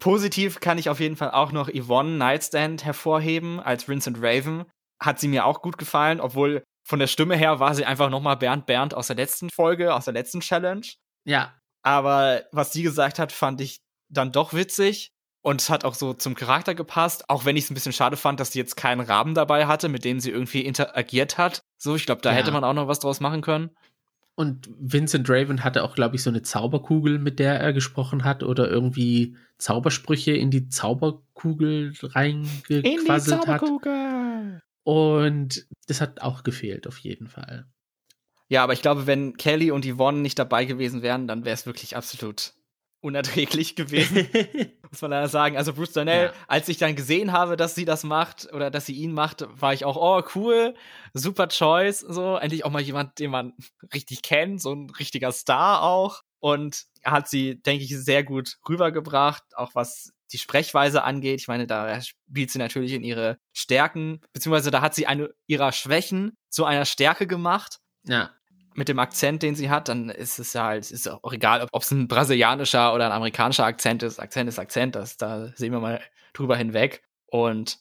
Positiv 0.00 0.58
kann 0.58 0.78
ich 0.78 0.88
auf 0.88 0.98
jeden 0.98 1.16
Fall 1.16 1.30
auch 1.30 1.52
noch 1.52 1.68
Yvonne 1.68 2.16
Nightstand 2.16 2.84
hervorheben 2.84 3.60
als 3.60 3.86
Vincent 3.86 4.18
Raven. 4.20 4.64
Hat 5.00 5.20
sie 5.20 5.28
mir 5.28 5.46
auch 5.46 5.62
gut 5.62 5.78
gefallen, 5.78 6.20
obwohl 6.20 6.64
von 6.84 6.98
der 6.98 7.06
Stimme 7.06 7.36
her 7.36 7.60
war 7.60 7.74
sie 7.74 7.84
einfach 7.84 8.10
nochmal 8.10 8.36
Bernd 8.36 8.66
Bernd 8.66 8.94
aus 8.94 9.06
der 9.06 9.16
letzten 9.16 9.50
Folge, 9.50 9.94
aus 9.94 10.06
der 10.06 10.14
letzten 10.14 10.40
Challenge. 10.40 10.86
Ja. 11.24 11.56
Aber 11.84 12.42
was 12.52 12.72
sie 12.72 12.82
gesagt 12.82 13.18
hat, 13.18 13.32
fand 13.32 13.60
ich 13.60 13.80
dann 14.08 14.32
doch 14.32 14.54
witzig. 14.54 15.11
Und 15.42 15.60
es 15.60 15.70
hat 15.70 15.84
auch 15.84 15.94
so 15.94 16.14
zum 16.14 16.36
Charakter 16.36 16.74
gepasst, 16.74 17.28
auch 17.28 17.44
wenn 17.44 17.56
ich 17.56 17.64
es 17.64 17.70
ein 17.70 17.74
bisschen 17.74 17.92
schade 17.92 18.16
fand, 18.16 18.38
dass 18.38 18.52
sie 18.52 18.60
jetzt 18.60 18.76
keinen 18.76 19.00
Raben 19.00 19.34
dabei 19.34 19.66
hatte, 19.66 19.88
mit 19.88 20.04
dem 20.04 20.20
sie 20.20 20.30
irgendwie 20.30 20.60
interagiert 20.60 21.36
hat. 21.36 21.64
So, 21.78 21.96
ich 21.96 22.06
glaube, 22.06 22.22
da 22.22 22.30
ja. 22.30 22.36
hätte 22.36 22.52
man 22.52 22.62
auch 22.62 22.74
noch 22.74 22.86
was 22.86 23.00
draus 23.00 23.18
machen 23.18 23.42
können. 23.42 23.70
Und 24.34 24.70
Vincent 24.78 25.28
Raven 25.28 25.64
hatte 25.64 25.82
auch, 25.82 25.94
glaube 25.94 26.16
ich, 26.16 26.22
so 26.22 26.30
eine 26.30 26.42
Zauberkugel, 26.42 27.18
mit 27.18 27.38
der 27.40 27.60
er 27.60 27.72
gesprochen 27.72 28.24
hat, 28.24 28.42
oder 28.44 28.70
irgendwie 28.70 29.36
Zaubersprüche 29.58 30.32
in 30.32 30.50
die 30.50 30.68
Zauberkugel 30.68 31.92
reingequasselt 32.00 33.46
hat. 33.46 33.62
Und 34.84 35.66
das 35.86 36.00
hat 36.00 36.22
auch 36.22 36.44
gefehlt, 36.44 36.86
auf 36.86 36.98
jeden 36.98 37.26
Fall. 37.26 37.66
Ja, 38.48 38.62
aber 38.62 38.72
ich 38.74 38.82
glaube, 38.82 39.06
wenn 39.06 39.36
Kelly 39.36 39.70
und 39.70 39.86
Yvonne 39.86 40.20
nicht 40.20 40.38
dabei 40.38 40.64
gewesen 40.66 41.02
wären, 41.02 41.26
dann 41.26 41.44
wäre 41.44 41.54
es 41.54 41.66
wirklich 41.66 41.96
absolut 41.96 42.54
unerträglich 43.02 43.74
gewesen, 43.74 44.28
muss 44.90 45.02
man 45.02 45.10
leider 45.10 45.28
sagen. 45.28 45.56
Also 45.56 45.74
Bruce 45.74 45.92
Darnell, 45.92 46.26
ja. 46.26 46.32
als 46.46 46.68
ich 46.68 46.78
dann 46.78 46.96
gesehen 46.96 47.32
habe, 47.32 47.56
dass 47.56 47.74
sie 47.74 47.84
das 47.84 48.04
macht 48.04 48.50
oder 48.52 48.70
dass 48.70 48.86
sie 48.86 48.94
ihn 48.94 49.12
macht, 49.12 49.44
war 49.60 49.74
ich 49.74 49.84
auch, 49.84 49.96
oh 49.96 50.26
cool, 50.34 50.74
super 51.12 51.48
Choice, 51.48 52.00
so 52.00 52.36
endlich 52.36 52.64
auch 52.64 52.70
mal 52.70 52.80
jemand, 52.80 53.18
den 53.18 53.30
man 53.30 53.52
richtig 53.92 54.22
kennt, 54.22 54.62
so 54.62 54.72
ein 54.72 54.88
richtiger 54.90 55.32
Star 55.32 55.82
auch. 55.82 56.22
Und 56.38 56.86
hat 57.04 57.28
sie, 57.28 57.62
denke 57.62 57.84
ich, 57.84 57.96
sehr 57.96 58.24
gut 58.24 58.58
rübergebracht, 58.68 59.44
auch 59.54 59.76
was 59.76 60.12
die 60.32 60.38
Sprechweise 60.38 61.04
angeht. 61.04 61.40
Ich 61.40 61.46
meine, 61.46 61.68
da 61.68 62.00
spielt 62.00 62.50
sie 62.50 62.58
natürlich 62.58 62.92
in 62.94 63.04
ihre 63.04 63.38
Stärken, 63.52 64.20
beziehungsweise 64.32 64.72
da 64.72 64.80
hat 64.80 64.94
sie 64.94 65.06
eine 65.06 65.30
ihrer 65.46 65.70
Schwächen 65.70 66.36
zu 66.48 66.64
einer 66.64 66.84
Stärke 66.84 67.28
gemacht. 67.28 67.78
Ja 68.04 68.30
mit 68.74 68.88
dem 68.88 68.98
Akzent, 68.98 69.42
den 69.42 69.54
sie 69.54 69.70
hat, 69.70 69.88
dann 69.88 70.08
ist 70.08 70.38
es 70.38 70.52
ja 70.52 70.64
halt, 70.64 70.90
ist 70.90 71.08
auch 71.08 71.32
egal, 71.32 71.66
ob 71.70 71.82
es 71.82 71.90
ein 71.90 72.08
brasilianischer 72.08 72.94
oder 72.94 73.06
ein 73.06 73.12
amerikanischer 73.12 73.64
Akzent 73.64 74.02
ist. 74.02 74.18
Akzent 74.18 74.48
ist 74.48 74.58
Akzent, 74.58 74.94
das, 74.94 75.16
da 75.16 75.48
sehen 75.54 75.72
wir 75.72 75.80
mal 75.80 76.00
drüber 76.32 76.56
hinweg. 76.56 77.02
Und 77.26 77.78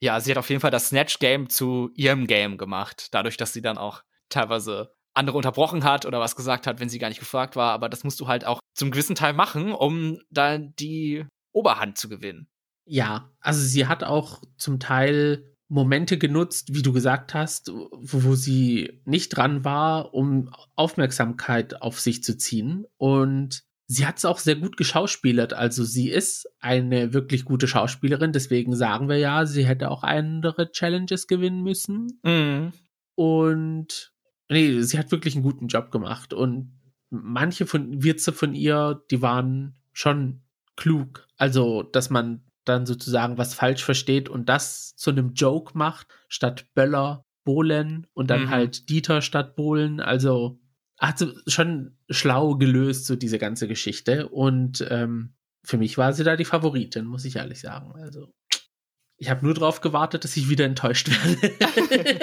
ja, 0.00 0.20
sie 0.20 0.30
hat 0.30 0.38
auf 0.38 0.48
jeden 0.48 0.60
Fall 0.60 0.70
das 0.70 0.88
Snatch-Game 0.88 1.48
zu 1.48 1.90
ihrem 1.94 2.26
Game 2.26 2.58
gemacht, 2.58 3.08
dadurch, 3.12 3.36
dass 3.36 3.52
sie 3.52 3.62
dann 3.62 3.78
auch 3.78 4.02
teilweise 4.28 4.94
andere 5.12 5.36
unterbrochen 5.36 5.84
hat 5.84 6.06
oder 6.06 6.20
was 6.20 6.36
gesagt 6.36 6.66
hat, 6.66 6.80
wenn 6.80 6.88
sie 6.88 6.98
gar 6.98 7.08
nicht 7.08 7.20
gefragt 7.20 7.56
war. 7.56 7.72
Aber 7.72 7.88
das 7.88 8.04
musst 8.04 8.20
du 8.20 8.28
halt 8.28 8.44
auch 8.44 8.60
zum 8.74 8.90
gewissen 8.90 9.16
Teil 9.16 9.32
machen, 9.32 9.72
um 9.72 10.20
dann 10.30 10.74
die 10.76 11.26
Oberhand 11.52 11.98
zu 11.98 12.08
gewinnen. 12.08 12.48
Ja, 12.86 13.30
also 13.40 13.60
sie 13.60 13.86
hat 13.86 14.04
auch 14.04 14.42
zum 14.56 14.80
Teil 14.80 15.49
Momente 15.70 16.18
genutzt, 16.18 16.74
wie 16.74 16.82
du 16.82 16.92
gesagt 16.92 17.32
hast, 17.32 17.68
wo, 17.68 18.24
wo 18.24 18.34
sie 18.34 19.00
nicht 19.04 19.28
dran 19.30 19.64
war, 19.64 20.12
um 20.12 20.50
Aufmerksamkeit 20.74 21.80
auf 21.80 22.00
sich 22.00 22.24
zu 22.24 22.36
ziehen. 22.36 22.86
Und 22.96 23.62
sie 23.86 24.04
hat 24.04 24.18
es 24.18 24.24
auch 24.24 24.40
sehr 24.40 24.56
gut 24.56 24.76
geschauspielert. 24.76 25.52
Also 25.52 25.84
sie 25.84 26.10
ist 26.10 26.48
eine 26.58 27.14
wirklich 27.14 27.44
gute 27.44 27.68
Schauspielerin. 27.68 28.32
Deswegen 28.32 28.74
sagen 28.74 29.08
wir 29.08 29.18
ja, 29.18 29.46
sie 29.46 29.64
hätte 29.64 29.92
auch 29.92 30.02
andere 30.02 30.72
Challenges 30.72 31.28
gewinnen 31.28 31.62
müssen. 31.62 32.18
Mhm. 32.24 32.72
Und 33.14 34.12
nee, 34.48 34.82
sie 34.82 34.98
hat 34.98 35.12
wirklich 35.12 35.36
einen 35.36 35.44
guten 35.44 35.68
Job 35.68 35.92
gemacht. 35.92 36.32
Und 36.32 36.80
manche 37.10 37.64
von 37.64 38.02
Witze 38.02 38.32
von 38.32 38.54
ihr, 38.54 39.04
die 39.12 39.22
waren 39.22 39.76
schon 39.92 40.42
klug. 40.74 41.28
Also, 41.36 41.84
dass 41.84 42.10
man 42.10 42.42
dann 42.64 42.86
sozusagen 42.86 43.38
was 43.38 43.54
falsch 43.54 43.84
versteht 43.84 44.28
und 44.28 44.48
das 44.48 44.94
zu 44.96 45.10
einem 45.10 45.32
Joke 45.34 45.76
macht, 45.76 46.08
statt 46.28 46.66
Böller, 46.74 47.24
Bohlen 47.44 48.06
und 48.12 48.30
dann 48.30 48.44
mhm. 48.44 48.50
halt 48.50 48.88
Dieter 48.88 49.22
statt 49.22 49.56
Bohlen. 49.56 50.00
Also 50.00 50.60
hat 50.98 51.18
sie 51.18 51.34
schon 51.46 51.96
schlau 52.10 52.56
gelöst, 52.56 53.06
so 53.06 53.16
diese 53.16 53.38
ganze 53.38 53.66
Geschichte. 53.66 54.28
Und 54.28 54.86
ähm, 54.90 55.34
für 55.64 55.78
mich 55.78 55.96
war 55.98 56.12
sie 56.12 56.24
da 56.24 56.36
die 56.36 56.44
Favoritin, 56.44 57.06
muss 57.06 57.24
ich 57.24 57.36
ehrlich 57.36 57.60
sagen. 57.60 57.92
Also 57.96 58.32
ich 59.16 59.30
habe 59.30 59.44
nur 59.44 59.54
darauf 59.54 59.80
gewartet, 59.80 60.24
dass 60.24 60.36
ich 60.36 60.48
wieder 60.48 60.64
enttäuscht 60.64 61.08
werde. 61.08 62.14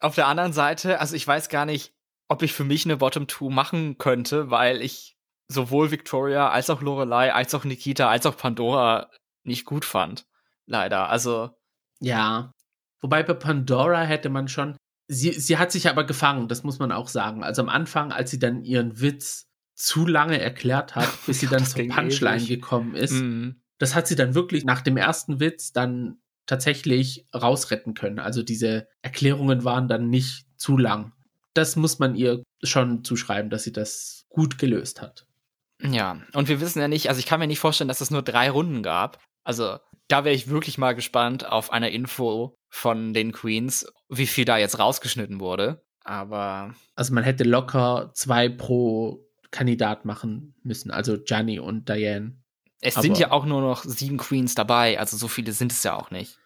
Auf 0.00 0.14
der 0.14 0.26
anderen 0.26 0.52
Seite, 0.52 1.00
also 1.00 1.16
ich 1.16 1.26
weiß 1.26 1.48
gar 1.48 1.66
nicht, 1.66 1.94
ob 2.28 2.42
ich 2.42 2.52
für 2.52 2.64
mich 2.64 2.84
eine 2.84 2.96
Bottom 2.96 3.26
Two 3.26 3.50
machen 3.50 3.98
könnte, 3.98 4.50
weil 4.50 4.82
ich 4.82 5.15
sowohl 5.48 5.90
Victoria 5.90 6.50
als 6.50 6.70
auch 6.70 6.82
Lorelei, 6.82 7.32
als 7.32 7.54
auch 7.54 7.64
Nikita, 7.64 8.08
als 8.08 8.26
auch 8.26 8.36
Pandora 8.36 9.10
nicht 9.44 9.64
gut 9.64 9.84
fand. 9.84 10.26
Leider. 10.66 11.08
Also. 11.08 11.50
Ja. 12.00 12.52
Wobei 13.00 13.22
bei 13.22 13.34
Pandora 13.34 14.02
hätte 14.02 14.28
man 14.28 14.48
schon. 14.48 14.76
Sie, 15.08 15.32
sie 15.32 15.56
hat 15.58 15.70
sich 15.70 15.88
aber 15.88 16.04
gefangen, 16.04 16.48
das 16.48 16.64
muss 16.64 16.80
man 16.80 16.90
auch 16.90 17.08
sagen. 17.08 17.44
Also 17.44 17.62
am 17.62 17.68
Anfang, 17.68 18.10
als 18.10 18.30
sie 18.30 18.40
dann 18.40 18.64
ihren 18.64 19.00
Witz 19.00 19.46
zu 19.74 20.04
lange 20.04 20.40
erklärt 20.40 20.96
hat, 20.96 21.08
bis 21.26 21.40
sie 21.40 21.46
dann 21.46 21.64
zur 21.64 21.86
Punchline 21.86 22.38
ewig. 22.38 22.48
gekommen 22.48 22.96
ist, 22.96 23.12
mhm. 23.12 23.60
das 23.78 23.94
hat 23.94 24.08
sie 24.08 24.16
dann 24.16 24.34
wirklich 24.34 24.64
nach 24.64 24.80
dem 24.80 24.96
ersten 24.96 25.38
Witz 25.38 25.72
dann 25.72 26.18
tatsächlich 26.46 27.28
rausretten 27.34 27.94
können. 27.94 28.18
Also 28.18 28.42
diese 28.42 28.88
Erklärungen 29.02 29.64
waren 29.64 29.86
dann 29.86 30.10
nicht 30.10 30.46
zu 30.56 30.76
lang. 30.76 31.12
Das 31.54 31.76
muss 31.76 31.98
man 31.98 32.16
ihr 32.16 32.42
schon 32.62 33.04
zuschreiben, 33.04 33.50
dass 33.50 33.62
sie 33.62 33.72
das 33.72 34.26
gut 34.28 34.58
gelöst 34.58 35.02
hat. 35.02 35.26
Ja, 35.82 36.20
und 36.32 36.48
wir 36.48 36.60
wissen 36.60 36.80
ja 36.80 36.88
nicht, 36.88 37.08
also 37.08 37.18
ich 37.18 37.26
kann 37.26 37.40
mir 37.40 37.46
nicht 37.46 37.58
vorstellen, 37.58 37.88
dass 37.88 38.00
es 38.00 38.10
nur 38.10 38.22
drei 38.22 38.50
Runden 38.50 38.82
gab. 38.82 39.18
Also 39.44 39.78
da 40.08 40.24
wäre 40.24 40.34
ich 40.34 40.48
wirklich 40.48 40.78
mal 40.78 40.94
gespannt 40.94 41.46
auf 41.46 41.72
eine 41.72 41.90
Info 41.90 42.56
von 42.68 43.12
den 43.12 43.32
Queens, 43.32 43.86
wie 44.08 44.26
viel 44.26 44.44
da 44.44 44.58
jetzt 44.58 44.78
rausgeschnitten 44.78 45.40
wurde. 45.40 45.84
Aber. 46.04 46.74
Also 46.94 47.12
man 47.12 47.24
hätte 47.24 47.44
locker 47.44 48.10
zwei 48.14 48.48
pro 48.48 49.26
Kandidat 49.50 50.04
machen 50.04 50.54
müssen, 50.62 50.90
also 50.90 51.18
Gianni 51.18 51.58
und 51.58 51.88
Diane. 51.88 52.36
Es 52.80 52.96
aber 52.96 53.02
sind 53.02 53.18
ja 53.18 53.30
auch 53.30 53.46
nur 53.46 53.60
noch 53.60 53.84
sieben 53.84 54.18
Queens 54.18 54.54
dabei, 54.54 54.98
also 54.98 55.16
so 55.16 55.28
viele 55.28 55.52
sind 55.52 55.72
es 55.72 55.82
ja 55.82 55.94
auch 55.94 56.10
nicht. 56.10 56.38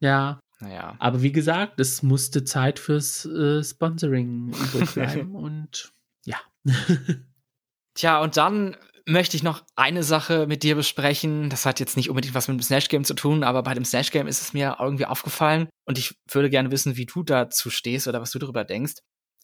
Ja. 0.00 0.40
Naja. 0.60 0.94
Aber 0.98 1.22
wie 1.22 1.32
gesagt, 1.32 1.80
es 1.80 2.02
musste 2.02 2.44
Zeit 2.44 2.78
fürs 2.78 3.26
äh, 3.26 3.62
Sponsoring 3.62 4.48
übrig 4.74 4.94
bleiben 4.94 5.34
und 5.34 5.92
ja. 6.24 6.38
Tja, 7.94 8.20
und 8.20 8.36
dann 8.36 8.76
möchte 9.06 9.36
ich 9.36 9.42
noch 9.42 9.64
eine 9.76 10.02
Sache 10.02 10.46
mit 10.46 10.62
dir 10.62 10.74
besprechen. 10.74 11.50
Das 11.50 11.66
hat 11.66 11.80
jetzt 11.80 11.96
nicht 11.96 12.08
unbedingt 12.08 12.34
was 12.34 12.48
mit 12.48 12.58
dem 12.58 12.62
Snatch 12.62 12.88
Game 12.88 13.04
zu 13.04 13.14
tun, 13.14 13.44
aber 13.44 13.62
bei 13.62 13.74
dem 13.74 13.84
Snatch 13.84 14.10
Game 14.10 14.26
ist 14.26 14.40
es 14.40 14.52
mir 14.52 14.76
irgendwie 14.80 15.06
aufgefallen 15.06 15.68
und 15.86 15.98
ich 15.98 16.14
würde 16.30 16.50
gerne 16.50 16.70
wissen, 16.70 16.96
wie 16.96 17.06
du 17.06 17.22
dazu 17.22 17.70
stehst 17.70 18.08
oder 18.08 18.20
was 18.20 18.30
du 18.30 18.38
darüber 18.38 18.64
denkst. 18.64 18.94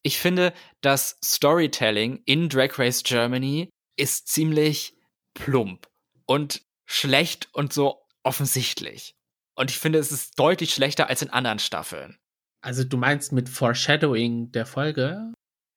Ich 0.03 0.19
finde, 0.19 0.55
das 0.81 1.19
Storytelling 1.23 2.23
in 2.25 2.49
Drag 2.49 2.79
Race 2.79 3.03
Germany 3.03 3.69
ist 3.97 4.29
ziemlich 4.29 4.95
plump 5.35 5.89
und 6.27 6.63
schlecht 6.87 7.49
und 7.53 7.73
so 7.73 8.03
offensichtlich. 8.23 9.15
Und 9.55 9.71
ich 9.71 9.79
finde, 9.79 9.99
es 9.99 10.11
ist 10.11 10.39
deutlich 10.39 10.73
schlechter 10.73 11.09
als 11.09 11.21
in 11.21 11.29
anderen 11.31 11.59
Staffeln. 11.59 12.17
Also 12.63 12.83
du 12.83 12.97
meinst 12.97 13.33
mit 13.33 13.49
Foreshadowing 13.49 14.53
der 14.53 14.65
Folge? 14.65 15.33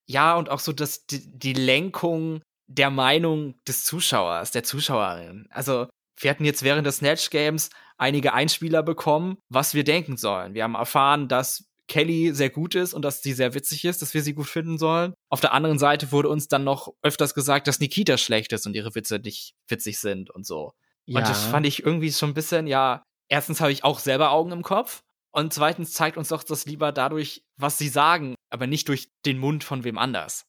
Ja, 0.05 0.36
und 0.38 0.49
auch 0.49 0.59
so 0.59 0.71
dass 0.71 1.05
die, 1.05 1.38
die 1.38 1.53
Lenkung 1.53 2.41
der 2.67 2.89
Meinung 2.89 3.56
des 3.67 3.84
Zuschauers, 3.86 4.52
der 4.52 4.63
Zuschauerin. 4.63 5.47
Also, 5.49 5.88
wir 6.19 6.30
hatten 6.30 6.45
jetzt 6.45 6.63
während 6.63 6.86
des 6.88 6.97
Snatch 6.97 7.30
Games 7.30 7.69
einige 7.97 8.34
Einspieler 8.34 8.84
bekommen, 8.84 9.38
was 9.49 9.73
wir 9.73 9.84
denken 9.84 10.17
sollen. 10.17 10.54
Wir 10.54 10.63
haben 10.63 10.76
erfahren, 10.76 11.28
dass 11.28 11.65
Kelly 11.88 12.34
sehr 12.34 12.49
gut 12.49 12.76
ist 12.76 12.93
und 12.93 13.04
dass 13.04 13.21
sie 13.21 13.34
sehr 13.34 13.54
witzig 13.54 13.86
ist, 13.86 14.02
dass 14.02 14.13
wir 14.13 14.21
sie 14.21 14.34
gut 14.34 14.47
finden 14.47 14.78
sollen. 14.78 15.13
Auf 15.30 15.41
der 15.41 15.54
anderen 15.54 15.80
Seite 15.80 16.12
wurde 16.12 16.30
uns 16.30 16.47
dann 16.47 16.63
noch 16.63 16.93
öfters 17.02 17.34
gesagt, 17.34 17.67
dass 17.67 17.80
Nikita 17.80 18.17
schlecht 18.17 18.54
ist 18.54 18.65
und 18.65 18.76
ihre 18.76 18.95
Witze 18.95 19.19
nicht 19.19 19.54
witzig 19.67 19.99
sind 19.99 20.30
und 20.30 20.45
so. 20.45 20.73
Ja. 21.06 21.19
Und 21.19 21.28
das 21.28 21.43
fand 21.43 21.65
ich 21.65 21.86
irgendwie 21.86 22.12
schon 22.12 22.32
ein 22.32 22.34
bisschen, 22.34 22.67
ja, 22.67 23.04
erstens 23.28 23.60
habe 23.60 23.71
ich 23.71 23.84
auch 23.84 23.99
selber 23.99 24.32
Augen 24.32 24.52
im 24.52 24.63
Kopf 24.63 25.02
und 25.32 25.54
zweitens 25.54 25.93
zeigt 25.93 26.17
uns 26.17 26.30
doch 26.30 26.43
das 26.43 26.65
lieber 26.65 26.91
dadurch, 26.91 27.43
was 27.58 27.78
sie 27.78 27.89
sagen, 27.89 28.36
aber 28.49 28.67
nicht 28.67 28.88
durch 28.88 29.10
den 29.26 29.38
Mund 29.38 29.63
von 29.63 29.84
wem 29.84 29.97
anders. 29.97 30.45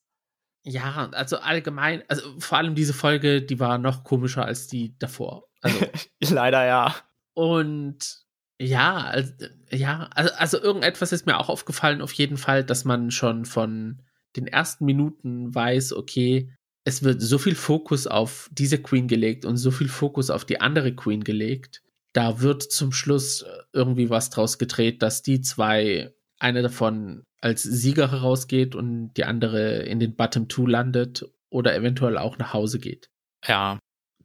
Ja, 0.66 1.10
also 1.12 1.36
allgemein, 1.38 2.02
also 2.08 2.22
vor 2.38 2.58
allem 2.58 2.74
diese 2.74 2.94
Folge, 2.94 3.42
die 3.42 3.60
war 3.60 3.76
noch 3.76 4.02
komischer 4.02 4.46
als 4.46 4.66
die 4.66 4.98
davor. 4.98 5.48
Also, 5.60 5.78
Leider 6.20 6.64
ja. 6.64 6.94
Und 7.34 8.24
ja, 8.60 8.98
also, 8.98 9.32
ja, 9.70 10.08
also, 10.14 10.32
also 10.34 10.62
irgendetwas 10.62 11.12
ist 11.12 11.26
mir 11.26 11.38
auch 11.38 11.50
aufgefallen, 11.50 12.00
auf 12.00 12.12
jeden 12.12 12.38
Fall, 12.38 12.64
dass 12.64 12.84
man 12.84 13.10
schon 13.10 13.44
von 13.44 14.02
den 14.36 14.46
ersten 14.46 14.84
Minuten 14.86 15.54
weiß, 15.54 15.92
okay, 15.92 16.50
es 16.84 17.02
wird 17.02 17.20
so 17.20 17.38
viel 17.38 17.54
Fokus 17.54 18.06
auf 18.06 18.48
diese 18.52 18.80
Queen 18.80 19.08
gelegt 19.08 19.44
und 19.44 19.56
so 19.56 19.70
viel 19.70 19.88
Fokus 19.88 20.30
auf 20.30 20.44
die 20.44 20.60
andere 20.60 20.94
Queen 20.94 21.24
gelegt. 21.24 21.82
Da 22.12 22.40
wird 22.40 22.62
zum 22.62 22.92
Schluss 22.92 23.44
irgendwie 23.72 24.10
was 24.10 24.30
draus 24.30 24.58
gedreht, 24.58 25.02
dass 25.02 25.22
die 25.22 25.40
zwei, 25.40 26.14
eine 26.44 26.62
davon 26.62 27.24
als 27.40 27.62
Sieger 27.62 28.10
herausgeht 28.10 28.74
und 28.74 29.14
die 29.14 29.24
andere 29.24 29.82
in 29.82 29.98
den 29.98 30.14
Bottom 30.14 30.46
Two 30.48 30.66
landet 30.66 31.26
oder 31.50 31.74
eventuell 31.74 32.18
auch 32.18 32.38
nach 32.38 32.52
Hause 32.52 32.78
geht. 32.78 33.10
Ja. 33.46 33.78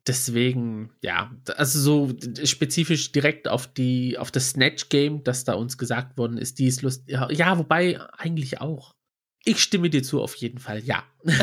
Deswegen, 0.07 0.91
ja, 1.01 1.31
also 1.55 1.79
so 1.79 2.15
spezifisch 2.43 3.11
direkt 3.11 3.47
auf 3.47 3.67
die, 3.67 4.17
auf 4.17 4.31
das 4.31 4.51
Snatch-Game, 4.51 5.23
das 5.23 5.43
da 5.43 5.53
uns 5.53 5.77
gesagt 5.77 6.17
worden 6.17 6.37
ist, 6.37 6.57
die 6.57 6.67
ist 6.67 6.81
lustig. 6.81 7.13
Ja, 7.13 7.29
ja, 7.29 7.57
wobei 7.57 7.99
eigentlich 8.17 8.59
auch. 8.59 8.95
Ich 9.43 9.61
stimme 9.61 9.89
dir 9.89 10.01
zu, 10.01 10.21
auf 10.21 10.35
jeden 10.35 10.57
Fall, 10.57 10.83
ja. 10.83 11.03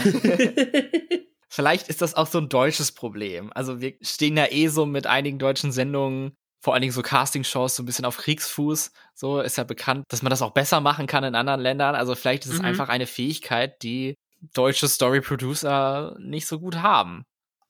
Vielleicht 1.49 1.89
ist 1.89 2.03
das 2.03 2.15
auch 2.15 2.27
so 2.27 2.39
ein 2.39 2.49
deutsches 2.49 2.93
Problem. 2.93 3.53
Also 3.53 3.81
wir 3.81 3.95
stehen 4.01 4.37
ja 4.37 4.47
eh 4.51 4.69
so 4.69 4.85
mit 4.85 5.07
einigen 5.07 5.39
deutschen 5.39 5.71
Sendungen 5.71 6.33
vor 6.67 6.75
allen 6.75 6.81
Dingen 6.81 6.93
so 6.93 7.03
Castingshows 7.03 7.77
so 7.77 7.85
ein 7.85 7.87
bisschen 7.87 8.05
auf 8.05 8.17
Kriegsfuß. 8.17 8.91
So 9.15 9.41
ist 9.41 9.57
ja 9.57 9.63
bekannt, 9.63 10.05
dass 10.09 10.23
man 10.23 10.31
das 10.31 10.43
auch 10.43 10.51
besser 10.51 10.81
machen 10.81 11.07
kann 11.07 11.23
in 11.23 11.37
anderen 11.37 11.61
Ländern. 11.61 11.95
Also 11.95 12.17
vielleicht 12.17 12.45
ist 12.45 12.55
es 12.55 12.59
mhm. 12.59 12.65
einfach 12.65 12.89
eine 12.89 13.07
Fähigkeit, 13.07 13.85
die 13.85 14.17
deutsche 14.53 14.89
Story 14.89 15.21
Producer 15.21 16.17
nicht 16.19 16.49
so 16.49 16.59
gut 16.59 16.83
haben. 16.83 17.23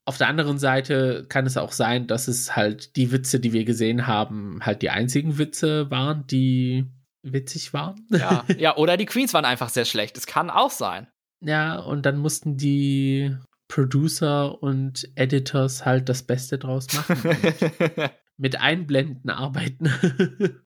Auf 0.07 0.17
der 0.17 0.29
anderen 0.29 0.59
Seite 0.59 1.27
kann 1.29 1.45
es 1.45 1.59
auch 1.59 1.73
sein, 1.73 2.07
dass 2.07 2.27
es 2.27 2.57
halt 2.57 2.97
die 2.97 3.13
Witze, 3.13 3.39
die 3.39 3.53
wir 3.53 3.67
gesehen 3.67 4.07
haben, 4.07 4.61
halt 4.63 4.81
die 4.81 4.89
einzigen 4.89 5.37
Witze 5.37 5.91
waren, 5.91 6.27
die 6.27 6.87
witzig 7.23 7.75
waren. 7.75 8.07
Ja, 8.09 8.47
ja 8.57 8.79
oder 8.79 8.97
die 8.97 9.05
Queens 9.05 9.35
waren 9.35 9.45
einfach 9.45 9.69
sehr 9.69 9.85
schlecht. 9.85 10.17
Es 10.17 10.27
kann 10.27 10.49
auch 10.49 10.71
sein. 10.71 11.07
Ja, 11.45 11.81
und 11.81 12.07
dann 12.07 12.17
mussten 12.17 12.57
die 12.57 13.37
Producer 13.69 14.63
und 14.63 15.07
Editors 15.17 15.85
halt 15.85 16.09
das 16.09 16.23
Beste 16.23 16.57
draus 16.57 16.87
machen. 16.95 17.19
mit 18.37 18.61
Einblenden 18.61 19.31
arbeiten. 19.31 19.91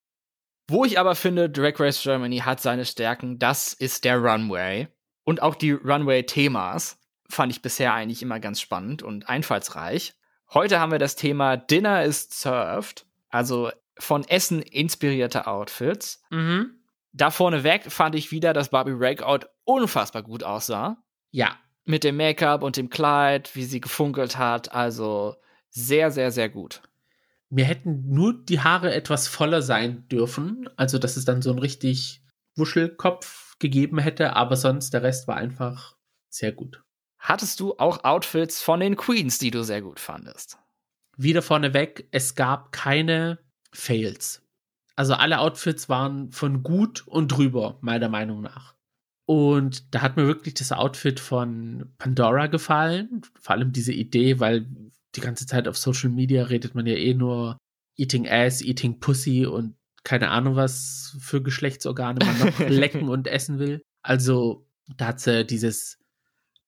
Wo 0.69 0.85
ich 0.85 0.99
aber 0.99 1.15
finde, 1.15 1.51
Drag 1.51 1.79
Race 1.81 2.03
Germany 2.03 2.39
hat 2.39 2.61
seine 2.61 2.85
Stärken, 2.85 3.39
das 3.39 3.73
ist 3.73 4.05
der 4.05 4.19
Runway. 4.19 4.89
Und 5.25 5.43
auch 5.43 5.55
die 5.55 5.73
Runway-Themas 5.73 6.99
fand 7.29 7.53
ich 7.53 7.63
bisher 7.63 7.95
eigentlich 7.95 8.23
immer 8.23 8.41
ganz 8.41 8.61
spannend 8.61 9.03
und 9.03 9.29
einfallsreich. 9.29 10.15
Heute 10.53 10.81
haben 10.81 10.93
wir 10.93 10.99
das 10.99 11.17
Thema 11.17 11.57
Dinner 11.57 12.05
is 12.05 12.29
Served, 12.31 13.07
also 13.29 13.71
von 13.99 14.27
Essen 14.27 14.63
inspirierte 14.63 15.47
Outfits. 15.47 16.23
Mhm. 16.31 16.81
Da 17.13 17.31
vorneweg 17.31 17.91
fand 17.91 18.15
ich 18.15 18.31
wieder, 18.31 18.53
dass 18.53 18.71
Barbie 18.71 18.95
Breakout 18.95 19.47
unfassbar 19.65 20.23
gut 20.23 20.43
aussah. 20.43 21.03
Ja. 21.31 21.57
Mit 21.85 22.05
dem 22.05 22.17
Make-up 22.17 22.63
und 22.63 22.77
dem 22.77 22.91
Kleid, 22.91 23.55
wie 23.55 23.65
sie 23.65 23.81
gefunkelt 23.81 24.39
hat. 24.39 24.73
Also 24.73 25.37
sehr, 25.71 26.11
sehr, 26.11 26.31
sehr 26.31 26.49
gut. 26.49 26.83
Mir 27.51 27.65
hätten 27.65 28.09
nur 28.09 28.45
die 28.45 28.61
Haare 28.61 28.95
etwas 28.95 29.29
voller 29.29 29.63
sein 29.63 30.07
dürfen. 30.09 30.69
Also, 30.77 30.99
dass 30.99 31.17
es 31.17 31.25
dann 31.25 31.43
so 31.43 31.51
ein 31.53 31.59
richtig 31.59 32.23
Wuschelkopf 32.57 33.59
gegeben 33.59 33.99
hätte. 33.99 34.37
Aber 34.37 34.57
sonst 34.57 34.95
der 34.95 35.03
Rest 35.03 35.29
war 35.29 35.37
einfach 35.37 35.97
sehr 36.29 36.53
gut. 36.53 36.83
Hattest 37.19 37.61
du 37.61 37.77
auch 37.79 38.05
Outfits 38.05 38.63
von 38.63 38.81
den 38.81 38.97
Queens, 38.97 39.39
die 39.39 39.51
du 39.51 39.63
sehr 39.63 39.83
gut 39.83 40.01
fandest? 40.01 40.59
Wieder 41.17 41.43
vorneweg, 41.43 42.09
es 42.13 42.35
gab 42.35 42.73
keine 42.73 43.39
Fails. 43.73 44.43
Also 44.97 45.15
alle 45.15 45.41
Outfits 45.41 45.89
waren 45.89 46.31
von 46.31 46.63
gut 46.63 47.07
und 47.07 47.29
drüber, 47.29 47.79
meiner 47.83 48.09
Meinung 48.09 48.41
nach. 48.41 48.75
Und 49.27 49.95
da 49.95 50.03
hat 50.03 50.17
mir 50.17 50.27
wirklich 50.27 50.55
das 50.55 50.73
Outfit 50.73 51.21
von 51.21 51.93
Pandora 51.99 52.47
gefallen. 52.47 53.23
Vor 53.39 53.55
allem 53.55 53.73
diese 53.73 53.93
Idee, 53.93 54.41
weil 54.41 54.67
die 55.17 55.21
ganze 55.21 55.47
Zeit 55.47 55.69
auf 55.69 55.77
Social 55.77 56.11
Media 56.11 56.45
redet 56.45 56.75
man 56.75 56.87
ja 56.87 56.95
eh 56.95 57.15
nur 57.15 57.59
Eating 57.97 58.29
Ass, 58.29 58.63
Eating 58.63 59.01
Pussy 59.01 59.47
und 59.47 59.77
keine 60.05 60.31
Ahnung, 60.31 60.57
was 60.57 61.17
für 61.21 61.43
Geschlechtsorgane 61.43 62.25
man 62.25 62.39
noch 62.39 62.59
lecken 62.69 63.09
und 63.09 63.27
essen 63.27 63.59
will. 63.59 63.83
Also 64.03 64.67
da 64.97 65.09
hat 65.09 65.21
sie 65.21 65.45
dieses 65.45 65.99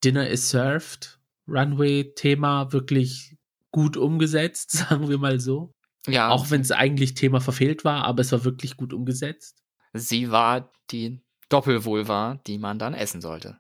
Dinner 0.05 0.29
is 0.29 0.51
Served 0.51 1.19
Runway-Thema 1.49 2.73
wirklich 2.73 3.37
gut 3.71 3.97
umgesetzt, 3.97 4.71
sagen 4.73 5.09
wir 5.09 5.19
mal 5.19 5.41
so. 5.41 5.73
Ja. 6.07 6.31
Auch 6.31 6.51
wenn 6.51 6.61
es 6.61 6.73
eigentlich 6.73 7.15
Thema 7.15 7.41
verfehlt 7.41 7.85
war, 7.85 8.05
aber 8.05 8.21
es 8.21 8.33
war 8.33 8.45
wirklich 8.45 8.77
gut 8.77 8.93
umgesetzt. 8.93 9.63
Sie 9.93 10.31
war 10.31 10.73
die 10.91 11.23
Doppelvulva, 11.49 12.41
die 12.47 12.59
man 12.59 12.79
dann 12.79 12.95
essen 12.95 13.21
sollte. 13.21 13.59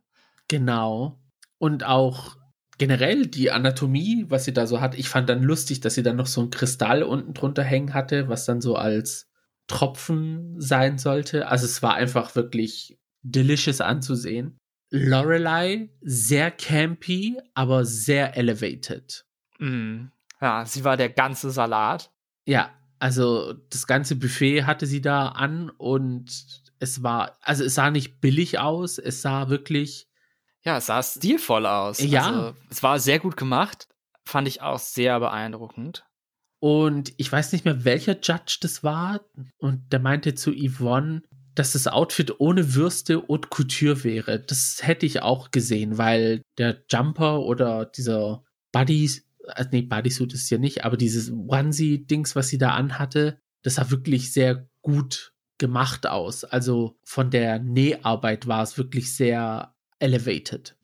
Genau. 0.49 1.21
Und 1.59 1.85
auch 1.85 2.37
generell 2.83 3.27
die 3.27 3.53
Anatomie, 3.53 4.27
was 4.29 4.45
sie 4.45 4.53
da 4.53 4.66
so 4.66 4.81
hat. 4.81 4.99
Ich 4.99 5.09
fand 5.09 5.29
dann 5.29 5.45
lustig, 5.45 5.79
dass 5.79 5.95
sie 5.95 6.03
dann 6.03 6.16
noch 6.16 6.27
so 6.27 6.40
ein 6.40 6.51
Kristall 6.51 7.05
unten 7.05 7.33
drunter 7.33 7.62
hängen 7.62 7.95
hatte, 7.95 8.29
was 8.29 8.45
dann 8.45 8.61
so 8.61 8.75
als 8.75 9.31
Tropfen 9.68 10.61
sein 10.61 10.99
sollte. 10.99 11.47
Also 11.47 11.66
es 11.66 11.81
war 11.81 11.95
einfach 11.95 12.35
wirklich 12.35 12.99
delicious 13.23 13.81
anzusehen. 13.81 14.59
Lorelei, 14.90 15.90
sehr 16.01 16.51
campy, 16.51 17.38
aber 17.55 17.85
sehr 17.85 18.37
elevated. 18.37 19.27
Mm. 19.61 20.07
Ja, 20.40 20.66
sie 20.66 20.83
war 20.83 20.97
der 20.97 21.11
ganze 21.11 21.53
Salat. 21.53 22.11
Ja, 22.47 22.73
also 22.99 23.53
das 23.71 23.87
ganze 23.87 24.16
Buffet 24.16 24.64
hatte 24.64 24.87
sie 24.87 25.01
da 25.01 25.29
an 25.29 25.71
und 25.71 26.73
es 26.81 27.05
war, 27.05 27.38
also 27.42 27.62
es 27.62 27.77
sah 27.77 27.92
nicht 27.92 28.21
billig 28.21 28.59
aus, 28.59 28.99
es 28.99 29.23
sah 29.23 29.51
wirklich. 29.51 30.09
Ja, 30.64 30.79
es 30.79 30.87
sah 30.87 31.03
stilvoll 31.03 31.66
aus. 31.66 32.01
Ja. 32.01 32.27
Also, 32.27 32.57
es 32.70 32.83
war 32.83 32.98
sehr 32.98 33.18
gut 33.18 33.37
gemacht. 33.37 33.88
Fand 34.25 34.46
ich 34.46 34.62
auch 34.62 34.79
sehr 34.79 35.18
beeindruckend. 35.18 36.05
Und 36.61 37.12
ich 37.16 37.31
weiß 37.31 37.53
nicht 37.53 37.64
mehr, 37.64 37.85
welcher 37.85 38.20
Judge 38.20 38.59
das 38.61 38.85
war. 38.85 39.20
Und 39.59 39.92
der 39.92 39.98
meinte 39.98 40.35
zu 40.37 40.53
Yvonne, 40.53 41.22
dass 41.55 41.72
das 41.72 41.88
Outfit 41.88 42.38
ohne 42.38 42.75
Würste 42.75 43.27
Haute 43.29 43.48
Couture 43.48 44.05
wäre. 44.05 44.38
Das 44.38 44.79
hätte 44.83 45.05
ich 45.05 45.22
auch 45.22 45.51
gesehen, 45.51 45.98
weil 45.98 46.42
der 46.59 46.85
Jumper 46.88 47.40
oder 47.40 47.87
dieser 47.87 48.44
Buddy, 48.70 49.11
äh, 49.57 49.64
nee, 49.72 49.83
Bodysuit 49.83 50.33
ist 50.33 50.51
ja 50.51 50.59
nicht, 50.59 50.85
aber 50.85 50.96
dieses 50.96 51.31
Onesie-Dings, 51.31 52.37
was 52.37 52.48
sie 52.48 52.59
da 52.59 52.70
anhatte, 52.70 53.38
das 53.62 53.75
sah 53.75 53.90
wirklich 53.90 54.33
sehr 54.33 54.68
gut 54.83 55.33
gemacht 55.59 56.07
aus. 56.07 56.44
Also 56.44 56.96
von 57.05 57.31
der 57.31 57.59
Näharbeit 57.59 58.46
war 58.46 58.62
es 58.62 58.79
wirklich 58.79 59.14
sehr 59.14 59.71
elevated. 60.02 60.76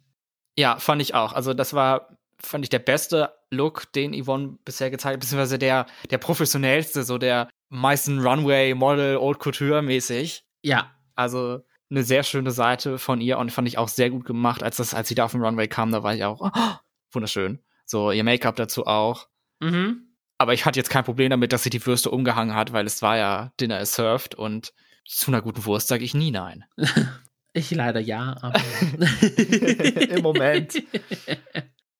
Ja, 0.56 0.78
fand 0.78 1.02
ich 1.02 1.14
auch. 1.14 1.32
Also 1.32 1.54
das 1.54 1.74
war, 1.74 2.18
fand 2.40 2.64
ich 2.64 2.70
der 2.70 2.78
beste 2.78 3.34
Look, 3.50 3.92
den 3.92 4.12
Yvonne 4.12 4.58
bisher 4.64 4.90
gezeigt 4.90 5.14
hat, 5.14 5.20
beziehungsweise 5.20 5.58
der, 5.58 5.86
der 6.10 6.18
professionellste, 6.18 7.02
so 7.02 7.18
der 7.18 7.48
meisten 7.68 8.20
Runway, 8.20 8.74
Model, 8.74 9.16
Old 9.16 9.38
Couture 9.38 9.82
mäßig. 9.82 10.44
Ja. 10.62 10.92
Also 11.14 11.60
eine 11.90 12.02
sehr 12.02 12.22
schöne 12.22 12.50
Seite 12.50 12.98
von 12.98 13.20
ihr 13.20 13.38
und 13.38 13.50
fand 13.50 13.66
ich 13.66 13.78
auch 13.78 13.88
sehr 13.88 14.10
gut 14.10 14.24
gemacht, 14.24 14.62
als 14.62 14.76
das, 14.76 14.94
als 14.94 15.08
sie 15.08 15.14
da 15.14 15.24
auf 15.24 15.32
dem 15.32 15.42
Runway 15.42 15.68
kam, 15.68 15.90
da 15.90 16.02
war 16.02 16.14
ich 16.14 16.24
auch 16.24 16.40
oh, 16.40 16.76
wunderschön. 17.12 17.62
So 17.84 18.12
ihr 18.12 18.24
Make-up 18.24 18.56
dazu 18.56 18.86
auch. 18.86 19.28
Mhm. 19.60 20.14
Aber 20.36 20.52
ich 20.52 20.66
hatte 20.66 20.78
jetzt 20.78 20.90
kein 20.90 21.04
Problem 21.04 21.30
damit, 21.30 21.52
dass 21.52 21.62
sie 21.62 21.70
die 21.70 21.84
Würste 21.84 22.10
umgehangen 22.10 22.54
hat, 22.54 22.72
weil 22.72 22.86
es 22.86 23.02
war 23.02 23.16
ja 23.16 23.52
Dinner 23.58 23.80
is 23.80 23.94
served 23.94 24.34
und 24.34 24.72
zu 25.04 25.30
einer 25.30 25.40
guten 25.40 25.64
Wurst 25.64 25.88
sage 25.88 26.04
ich 26.04 26.14
nie 26.14 26.30
nein. 26.30 26.64
Ich 27.58 27.72
leider 27.72 27.98
ja, 27.98 28.36
aber 28.40 28.60
Im 30.10 30.22
Moment. 30.22 30.82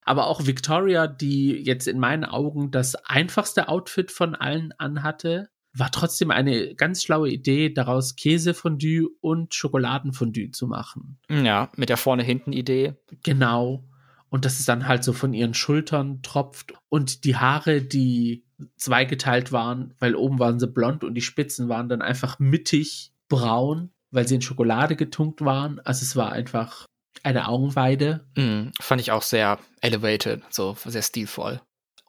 Aber 0.05 0.29
auch 0.29 0.47
Victoria, 0.47 1.07
die 1.07 1.51
jetzt 1.51 1.87
in 1.87 1.99
meinen 1.99 2.25
Augen 2.25 2.71
das 2.71 2.95
einfachste 2.95 3.69
Outfit 3.69 4.11
von 4.11 4.35
allen 4.35 4.73
anhatte, 4.79 5.51
war 5.75 5.91
trotzdem 5.91 6.31
eine 6.31 6.75
ganz 6.77 7.03
schlaue 7.03 7.29
Idee, 7.29 7.69
daraus 7.69 8.17
Käsefondue 8.17 9.11
und 9.21 9.53
Schokoladenfondue 9.53 10.51
zu 10.51 10.67
machen. 10.67 11.19
Ja, 11.29 11.69
mit 11.77 11.91
der 11.91 11.99
vorne-hinten-Idee. 11.99 12.95
Genau. 13.23 13.85
Und 14.31 14.47
dass 14.47 14.59
es 14.59 14.65
dann 14.65 14.89
halt 14.89 15.05
so 15.05 15.13
von 15.13 15.35
ihren 15.35 15.53
Schultern 15.53 16.23
tropft. 16.23 16.73
Und 16.89 17.25
die 17.25 17.37
Haare, 17.37 17.83
die 17.83 18.47
zweigeteilt 18.77 19.53
waren, 19.53 19.93
weil 19.99 20.15
oben 20.15 20.39
waren 20.39 20.59
sie 20.59 20.69
blond 20.69 21.05
und 21.05 21.15
die 21.15 21.21
Spitzen 21.21 21.69
waren 21.69 21.91
dann 21.91 22.01
einfach 22.01 22.39
mittig 22.39 23.13
braun, 23.29 23.91
weil 24.11 24.27
sie 24.27 24.37
in 24.37 24.43
Schokolade 24.43 24.97
getunkt 24.97 25.41
waren. 25.41 25.81
Also 25.81 26.03
es 26.03 26.17
war 26.17 26.33
einfach 26.33 26.87
eine 27.23 27.49
Augenweide. 27.49 28.27
Mm, 28.37 28.71
fand 28.81 29.01
ich 29.01 29.11
auch 29.11 29.23
sehr 29.23 29.59
elevated, 29.81 30.43
so 30.51 30.77
sehr 30.85 31.03
stilvoll. 31.03 31.61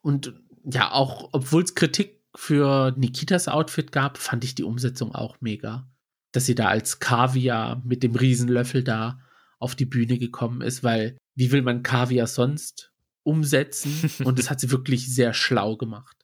Und 0.01 0.33
ja, 0.63 0.91
auch 0.91 1.29
obwohl 1.31 1.63
es 1.63 1.75
Kritik 1.75 2.21
für 2.35 2.93
Nikitas 2.97 3.47
Outfit 3.47 3.91
gab, 3.91 4.17
fand 4.17 4.43
ich 4.43 4.55
die 4.55 4.63
Umsetzung 4.63 5.13
auch 5.13 5.37
mega. 5.41 5.87
Dass 6.31 6.45
sie 6.45 6.55
da 6.55 6.67
als 6.67 6.99
Kaviar 6.99 7.81
mit 7.83 8.03
dem 8.03 8.15
Riesenlöffel 8.15 8.83
da 8.83 9.19
auf 9.57 9.75
die 9.75 9.85
Bühne 9.85 10.17
gekommen 10.17 10.61
ist, 10.61 10.83
weil 10.83 11.17
wie 11.35 11.51
will 11.51 11.61
man 11.61 11.83
Kaviar 11.83 12.27
sonst 12.27 12.91
umsetzen? 13.23 14.11
Und 14.23 14.39
das 14.39 14.49
hat 14.49 14.59
sie 14.59 14.71
wirklich 14.71 15.13
sehr 15.13 15.33
schlau 15.33 15.75
gemacht. 15.75 16.18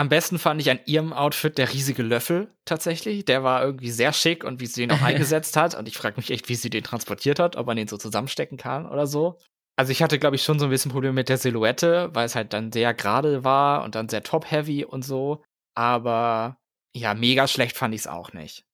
Am 0.00 0.08
besten 0.08 0.38
fand 0.38 0.58
ich 0.62 0.70
an 0.70 0.80
ihrem 0.86 1.12
Outfit 1.12 1.58
der 1.58 1.74
riesige 1.74 2.02
Löffel 2.02 2.48
tatsächlich. 2.64 3.26
Der 3.26 3.44
war 3.44 3.62
irgendwie 3.62 3.90
sehr 3.90 4.14
schick 4.14 4.44
und 4.44 4.58
wie 4.58 4.64
sie 4.64 4.80
den 4.80 4.92
auch 4.92 5.02
eingesetzt 5.02 5.58
hat. 5.58 5.74
Und 5.74 5.86
ich 5.88 5.98
frage 5.98 6.16
mich 6.16 6.30
echt, 6.30 6.48
wie 6.48 6.54
sie 6.54 6.70
den 6.70 6.82
transportiert 6.82 7.38
hat, 7.38 7.56
ob 7.56 7.66
man 7.66 7.76
den 7.76 7.86
so 7.86 7.98
zusammenstecken 7.98 8.56
kann 8.56 8.86
oder 8.86 9.06
so. 9.06 9.36
Also 9.76 9.92
ich 9.92 10.02
hatte, 10.02 10.18
glaube 10.18 10.36
ich, 10.36 10.42
schon 10.42 10.58
so 10.58 10.64
ein 10.64 10.70
bisschen 10.70 10.90
Probleme 10.90 11.12
mit 11.12 11.28
der 11.28 11.36
Silhouette, 11.36 12.08
weil 12.14 12.24
es 12.24 12.34
halt 12.34 12.54
dann 12.54 12.72
sehr 12.72 12.94
gerade 12.94 13.44
war 13.44 13.84
und 13.84 13.94
dann 13.94 14.08
sehr 14.08 14.22
top-heavy 14.22 14.86
und 14.86 15.04
so. 15.04 15.42
Aber 15.74 16.56
ja, 16.94 17.12
mega 17.12 17.46
schlecht 17.46 17.76
fand 17.76 17.94
ich 17.94 18.00
es 18.00 18.06
auch 18.06 18.32
nicht. 18.32 18.64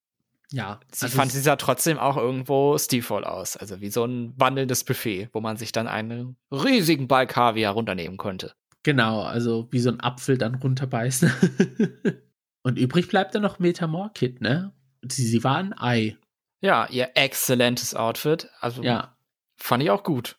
Ja. 0.53 0.79
Sie 0.93 1.07
also 1.07 1.17
fand, 1.17 1.33
sie 1.33 1.41
sah 1.41 1.57
trotzdem 1.57 1.99
auch 1.99 2.17
irgendwo 2.17 2.79
stilvoll 2.79 3.25
aus. 3.25 3.57
Also 3.57 3.81
wie 3.81 3.91
so 3.91 4.05
ein 4.05 4.33
wandelndes 4.37 4.85
Buffet, 4.85 5.29
wo 5.33 5.41
man 5.41 5.57
sich 5.57 5.73
dann 5.73 5.89
einen 5.89 6.37
riesigen 6.53 7.09
Ball 7.09 7.27
Kaviar 7.27 7.73
runternehmen 7.73 8.17
konnte. 8.17 8.55
Genau, 8.87 9.23
also 9.23 9.67
wie 9.73 9.81
so 9.81 9.91
ein 9.91 9.99
Apfel 10.01 10.39
dann 10.39 10.55
runterbeißen. 10.55 11.29
Und 12.63 12.79
übrig 12.79 13.09
bleibt 13.09 13.35
dann 13.35 13.43
noch 13.43 13.59
Metamorkit, 13.59 14.41
ne? 14.41 14.73
Sie, 15.03 15.27
sie 15.27 15.43
war 15.43 15.57
ein 15.57 15.77
Ei. 15.77 16.17
Ja, 16.61 16.87
ihr 16.89 17.11
exzellentes 17.17 17.97
Outfit. 17.97 18.49
Also 18.61 18.85
Ja. 18.85 19.17
fand 19.57 19.83
ich 19.83 19.91
auch 19.91 20.05
gut. 20.05 20.39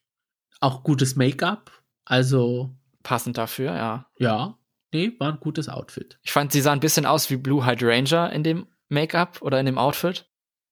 Auch 0.62 0.84
gutes 0.86 1.18
Make-up. 1.18 1.72
Also, 2.06 2.74
Passend 3.04 3.38
dafür, 3.38 3.76
ja. 3.76 4.10
ja. 4.18 4.58
Nee, 4.94 5.12
war 5.20 5.34
ein 5.34 5.42
gutes 5.42 5.68
Outfit. 5.68 6.18
Ich 6.24 6.32
fand, 6.32 6.54
sie 6.54 6.62
sah 6.62 6.72
ein 6.72 6.80
bisschen 6.80 7.06
aus 7.06 7.30
wie 7.30 7.36
Blue 7.36 7.66
Hydrangea 7.66 8.28
in 8.28 8.44
dem 8.44 8.68
Make-up 8.88 9.42
oder 9.42 9.60
in 9.60 9.66
dem 9.66 9.78
Outfit. 9.78 10.26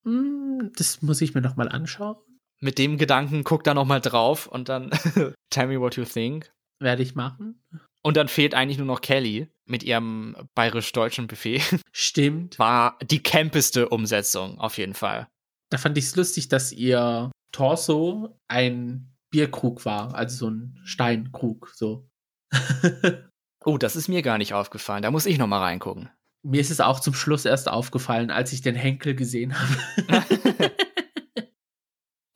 Hm, 0.05 0.71
das 0.77 1.01
muss 1.01 1.19
ich 1.19 1.33
mir 1.35 1.41
nochmal 1.41 1.67
anschauen. 1.67 2.15
Mit 2.61 2.77
dem 2.77 2.97
Gedanken, 2.97 3.43
guck 3.43 3.65
da 3.65 3.73
noch 3.73 3.83
mal 3.83 3.99
drauf 3.99 4.47
und 4.47 4.69
dann 4.69 4.91
tell 5.49 5.67
me 5.67 5.77
what 5.81 5.97
you 5.97 6.05
think. 6.05 6.53
Werde 6.79 7.03
ich 7.03 7.15
machen. 7.15 7.61
Und 8.01 8.17
dann 8.17 8.27
fehlt 8.27 8.53
eigentlich 8.53 8.77
nur 8.77 8.88
noch 8.88 9.01
Kelly 9.01 9.47
mit 9.65 9.83
ihrem 9.83 10.35
bayerisch-deutschen 10.53 11.27
Buffet. 11.27 11.61
Stimmt. 11.91 12.59
War 12.59 12.97
die 13.03 13.23
campeste 13.23 13.89
Umsetzung, 13.89 14.59
auf 14.59 14.77
jeden 14.77 14.93
Fall. 14.93 15.27
Da 15.71 15.77
fand 15.77 15.97
ich 15.97 16.05
es 16.05 16.15
lustig, 16.15 16.47
dass 16.47 16.71
ihr 16.71 17.31
Torso 17.51 18.38
ein 18.47 19.11
Bierkrug 19.31 19.85
war, 19.85 20.13
also 20.13 20.38
so 20.38 20.49
ein 20.51 20.79
Steinkrug, 20.83 21.71
so. 21.73 22.07
oh, 23.65 23.77
das 23.77 23.95
ist 23.95 24.07
mir 24.07 24.21
gar 24.21 24.38
nicht 24.38 24.53
aufgefallen. 24.53 25.01
Da 25.01 25.11
muss 25.11 25.25
ich 25.25 25.38
noch 25.38 25.47
mal 25.47 25.61
reingucken. 25.61 26.09
Mir 26.43 26.61
ist 26.61 26.69
es 26.69 26.79
auch 26.79 26.99
zum 26.99 27.15
Schluss 27.15 27.43
erst 27.45 27.67
aufgefallen, 27.67 28.29
als 28.29 28.53
ich 28.53 28.61
den 28.61 28.75
Henkel 28.75 29.15
gesehen 29.15 29.55
habe. 29.59 30.71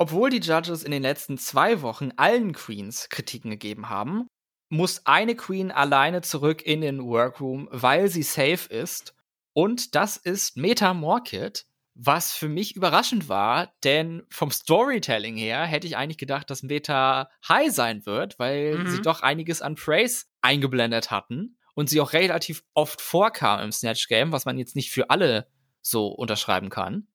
Obwohl 0.01 0.29
die 0.29 0.39
Judges 0.39 0.83
in 0.83 0.91
den 0.91 1.01
letzten 1.01 1.37
zwei 1.37 1.81
Wochen 1.81 2.11
allen 2.15 2.53
Queens 2.53 3.09
Kritiken 3.09 3.51
gegeben 3.51 3.89
haben, 3.89 4.27
muss 4.69 5.05
eine 5.05 5.35
Queen 5.35 5.71
alleine 5.71 6.21
zurück 6.21 6.61
in 6.61 6.79
den 6.79 7.03
Workroom, 7.03 7.67
weil 7.71 8.07
sie 8.07 8.23
safe 8.23 8.69
ist. 8.69 9.13
Und 9.51 9.95
das 9.95 10.15
ist 10.15 10.55
Meta 10.55 10.93
Morkit, 10.93 11.65
was 11.95 12.31
für 12.31 12.47
mich 12.47 12.77
überraschend 12.77 13.27
war, 13.27 13.73
denn 13.83 14.23
vom 14.29 14.51
Storytelling 14.51 15.35
her 15.35 15.65
hätte 15.65 15.85
ich 15.85 15.97
eigentlich 15.97 16.17
gedacht, 16.17 16.49
dass 16.49 16.63
Meta 16.63 17.29
high 17.49 17.69
sein 17.69 18.05
wird, 18.05 18.39
weil 18.39 18.77
mhm. 18.77 18.87
sie 18.87 19.01
doch 19.01 19.21
einiges 19.21 19.61
an 19.61 19.75
Praise 19.75 20.27
eingeblendet 20.41 21.11
hatten 21.11 21.57
und 21.73 21.89
sie 21.89 21.99
auch 21.99 22.13
relativ 22.13 22.63
oft 22.73 23.01
vorkam 23.01 23.59
im 23.59 23.73
Snatch 23.73 24.07
Game, 24.07 24.31
was 24.31 24.45
man 24.45 24.57
jetzt 24.57 24.77
nicht 24.77 24.91
für 24.91 25.09
alle 25.09 25.49
so 25.81 26.07
unterschreiben 26.07 26.69
kann. 26.69 27.07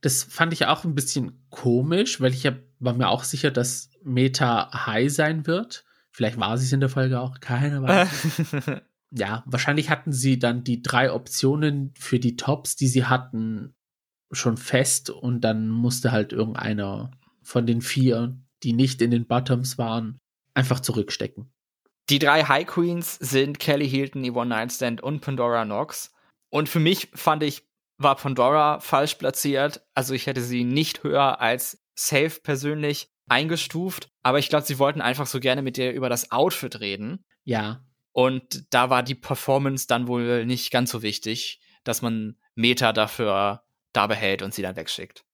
Das 0.00 0.22
fand 0.24 0.52
ich 0.52 0.66
auch 0.66 0.84
ein 0.84 0.94
bisschen 0.94 1.46
komisch, 1.50 2.20
weil 2.20 2.32
ich 2.32 2.42
ja, 2.42 2.52
war 2.78 2.94
mir 2.94 3.08
auch 3.08 3.24
sicher, 3.24 3.50
dass 3.50 3.90
Meta 4.02 4.86
high 4.86 5.12
sein 5.12 5.46
wird. 5.46 5.84
Vielleicht 6.10 6.38
war 6.38 6.56
sie 6.56 6.66
es 6.66 6.72
in 6.72 6.80
der 6.80 6.88
Folge 6.88 7.20
auch, 7.20 7.40
keine 7.40 7.82
weiß. 7.82 8.80
ja, 9.10 9.42
wahrscheinlich 9.46 9.90
hatten 9.90 10.12
sie 10.12 10.38
dann 10.38 10.64
die 10.64 10.82
drei 10.82 11.12
Optionen 11.12 11.92
für 11.98 12.18
die 12.18 12.36
Tops, 12.36 12.76
die 12.76 12.88
sie 12.88 13.06
hatten, 13.06 13.74
schon 14.32 14.56
fest 14.56 15.10
und 15.10 15.42
dann 15.42 15.68
musste 15.68 16.12
halt 16.12 16.32
irgendeiner 16.32 17.12
von 17.42 17.66
den 17.66 17.80
vier, 17.80 18.36
die 18.62 18.72
nicht 18.72 19.00
in 19.00 19.10
den 19.10 19.26
Bottoms 19.26 19.78
waren, 19.78 20.18
einfach 20.54 20.80
zurückstecken. 20.80 21.52
Die 22.08 22.18
drei 22.18 22.44
High 22.44 22.66
Queens 22.66 23.16
sind 23.16 23.58
Kelly 23.58 23.88
Hilton, 23.88 24.24
Yvonne 24.24 24.50
Nightstand 24.50 25.00
und 25.00 25.20
Pandora 25.20 25.64
Knox. 25.64 26.12
Und 26.50 26.68
für 26.68 26.80
mich 26.80 27.08
fand 27.14 27.42
ich, 27.42 27.64
war 27.98 28.16
Pandora 28.16 28.80
falsch 28.80 29.14
platziert. 29.14 29.82
Also 29.94 30.14
ich 30.14 30.26
hätte 30.26 30.42
sie 30.42 30.64
nicht 30.64 31.02
höher 31.02 31.40
als 31.40 31.82
safe 31.94 32.40
persönlich 32.42 33.08
eingestuft. 33.28 34.08
Aber 34.22 34.38
ich 34.38 34.48
glaube, 34.48 34.66
sie 34.66 34.78
wollten 34.78 35.00
einfach 35.00 35.26
so 35.26 35.40
gerne 35.40 35.62
mit 35.62 35.78
ihr 35.78 35.92
über 35.92 36.08
das 36.08 36.30
Outfit 36.30 36.80
reden. 36.80 37.24
Ja. 37.44 37.84
Und 38.12 38.72
da 38.72 38.90
war 38.90 39.02
die 39.02 39.14
Performance 39.14 39.86
dann 39.86 40.08
wohl 40.08 40.46
nicht 40.46 40.70
ganz 40.70 40.90
so 40.90 41.02
wichtig, 41.02 41.60
dass 41.84 42.02
man 42.02 42.36
Meta 42.54 42.92
dafür 42.92 43.62
da 43.92 44.06
behält 44.06 44.42
und 44.42 44.54
sie 44.54 44.62
dann 44.62 44.76
wegschickt. 44.76 45.24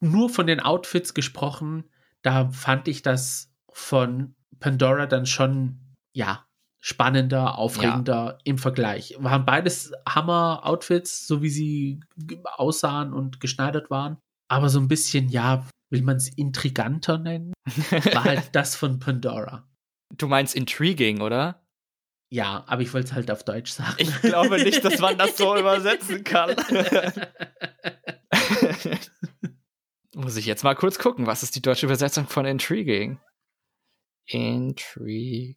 Nur 0.00 0.30
von 0.30 0.46
den 0.46 0.60
Outfits 0.60 1.14
gesprochen, 1.14 1.90
da 2.22 2.50
fand 2.50 2.88
ich 2.88 3.02
das 3.02 3.52
von 3.72 4.36
Pandora 4.60 5.06
dann 5.06 5.26
schon, 5.26 5.96
ja, 6.12 6.47
spannender, 6.88 7.58
aufregender 7.58 8.24
ja. 8.24 8.38
im 8.44 8.56
Vergleich. 8.56 9.14
Waren 9.18 9.44
beides 9.44 9.92
Hammer-Outfits, 10.08 11.26
so 11.26 11.42
wie 11.42 11.50
sie 11.50 12.00
aussahen 12.56 13.12
und 13.12 13.40
geschneidert 13.40 13.90
waren. 13.90 14.16
Aber 14.50 14.70
so 14.70 14.80
ein 14.80 14.88
bisschen, 14.88 15.28
ja, 15.28 15.68
will 15.90 16.00
man 16.00 16.16
es 16.16 16.30
intriganter 16.30 17.18
nennen? 17.18 17.52
War 17.90 18.24
halt 18.24 18.48
das 18.52 18.74
von 18.74 19.00
Pandora. 19.00 19.68
Du 20.16 20.28
meinst 20.28 20.56
intriguing, 20.56 21.20
oder? 21.20 21.62
Ja, 22.30 22.64
aber 22.66 22.80
ich 22.80 22.94
wollte 22.94 23.08
es 23.08 23.12
halt 23.12 23.30
auf 23.30 23.44
Deutsch 23.44 23.72
sagen. 23.72 23.96
Ich 23.98 24.22
glaube 24.22 24.56
nicht, 24.56 24.82
dass 24.82 24.98
man 24.98 25.18
das 25.18 25.36
so 25.36 25.54
übersetzen 25.58 26.24
kann. 26.24 26.56
Muss 30.14 30.38
ich 30.38 30.46
jetzt 30.46 30.64
mal 30.64 30.74
kurz 30.74 30.98
gucken, 30.98 31.26
was 31.26 31.42
ist 31.42 31.54
die 31.54 31.60
deutsche 31.60 31.84
Übersetzung 31.84 32.26
von 32.26 32.46
intriguing? 32.46 33.20
Intriguing. 34.24 35.56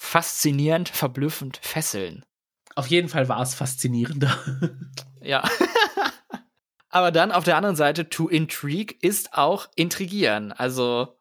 Faszinierend, 0.00 0.88
verblüffend, 0.88 1.58
fesseln. 1.60 2.24
Auf 2.76 2.86
jeden 2.86 3.08
Fall 3.08 3.28
war 3.28 3.42
es 3.42 3.54
faszinierender. 3.54 4.38
ja. 5.20 5.42
Aber 6.88 7.10
dann 7.10 7.32
auf 7.32 7.44
der 7.44 7.56
anderen 7.56 7.76
Seite, 7.76 8.08
to 8.08 8.28
intrigue 8.28 8.96
ist 9.02 9.34
auch 9.34 9.68
intrigieren. 9.74 10.52
Also 10.52 11.18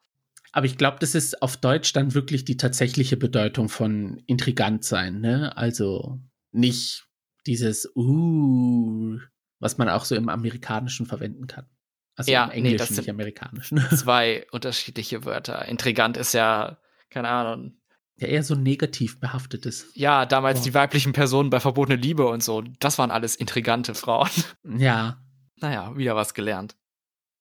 aber 0.53 0.65
ich 0.65 0.77
glaube, 0.77 0.97
das 0.99 1.13
ist 1.13 1.41
auf 1.41 1.57
Deutsch 1.57 1.91
dann 1.93 2.13
wirklich 2.13 2.45
die 2.45 2.57
tatsächliche 2.57 3.17
Bedeutung 3.17 3.67
von 3.67 4.23
intrigant 4.27 4.83
sein, 4.85 5.19
ne? 5.19 5.55
Also 5.57 6.19
nicht 6.51 7.05
dieses 7.45 7.91
uh, 7.95 9.19
was 9.59 9.77
man 9.77 9.89
auch 9.89 10.05
so 10.05 10.15
im 10.15 10.29
Amerikanischen 10.29 11.05
verwenden 11.05 11.47
kann. 11.47 11.65
Also 12.15 12.31
ja, 12.31 12.45
im 12.45 12.51
Englischen, 12.51 12.71
nee, 12.71 12.77
das 12.77 12.87
sind 12.87 12.97
nicht 12.97 13.09
Amerikanischen. 13.09 13.77
Zwei 13.95 14.47
unterschiedliche 14.51 15.25
Wörter. 15.25 15.65
Intrigant 15.67 16.17
ist 16.17 16.33
ja, 16.33 16.79
keine 17.09 17.29
Ahnung. 17.29 17.77
Ja, 18.19 18.27
eher 18.27 18.43
so 18.43 18.55
negativ 18.55 19.19
behaftetes. 19.19 19.91
Ja, 19.93 20.25
damals 20.25 20.61
oh. 20.61 20.63
die 20.63 20.73
weiblichen 20.73 21.13
Personen 21.13 21.49
bei 21.49 21.59
Verbotene 21.59 21.95
Liebe 21.95 22.27
und 22.27 22.43
so. 22.43 22.63
Das 22.79 22.97
waren 22.97 23.11
alles 23.11 23.35
intrigante 23.35 23.95
Frauen. 23.95 24.29
Ja. 24.77 25.21
Naja, 25.59 25.95
wieder 25.97 26.15
was 26.15 26.33
gelernt. 26.33 26.75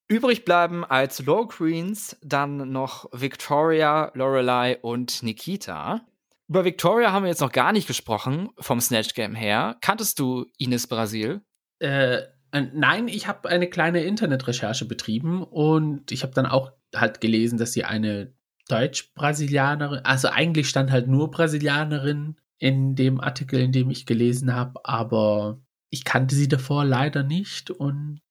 Übrig 0.07 0.45
bleiben 0.45 0.85
als 0.85 1.23
Low 1.23 1.45
Queens 1.45 2.17
dann 2.23 2.71
noch 2.71 3.09
Victoria, 3.11 4.11
Lorelei 4.15 4.77
und 4.77 5.21
Nikita. 5.21 6.01
Über 6.47 6.63
Victoria 6.63 7.11
haben 7.11 7.23
wir 7.23 7.29
jetzt 7.29 7.41
noch 7.41 7.51
gar 7.51 7.73
nicht 7.73 7.87
gesprochen, 7.87 8.49
vom 8.57 8.79
Snatch 8.79 9.13
Game 9.13 9.35
her. 9.35 9.77
Kanntest 9.81 10.17
du 10.19 10.45
Ines 10.57 10.87
Brasil? 10.87 11.41
Äh, 11.79 12.21
nein, 12.51 13.09
ich 13.09 13.27
habe 13.27 13.49
eine 13.49 13.69
kleine 13.69 14.03
Internetrecherche 14.03 14.85
betrieben 14.85 15.43
und 15.43 16.11
ich 16.11 16.23
habe 16.23 16.33
dann 16.33 16.45
auch 16.45 16.71
halt 16.95 17.19
gelesen, 17.19 17.57
dass 17.57 17.73
sie 17.73 17.83
eine 17.83 18.33
Deutsch-Brasilianerin, 18.67 19.99
also 20.05 20.29
eigentlich 20.29 20.69
stand 20.69 20.91
halt 20.91 21.07
nur 21.07 21.31
Brasilianerin 21.31 22.35
in 22.59 22.95
dem 22.95 23.19
Artikel, 23.19 23.59
in 23.59 23.71
dem 23.71 23.89
ich 23.89 24.05
gelesen 24.05 24.53
habe, 24.53 24.79
aber 24.83 25.61
ich 25.89 26.03
kannte 26.03 26.35
sie 26.35 26.47
davor 26.47 26.85
leider 26.85 27.23
nicht 27.23 27.71
und 27.71 28.21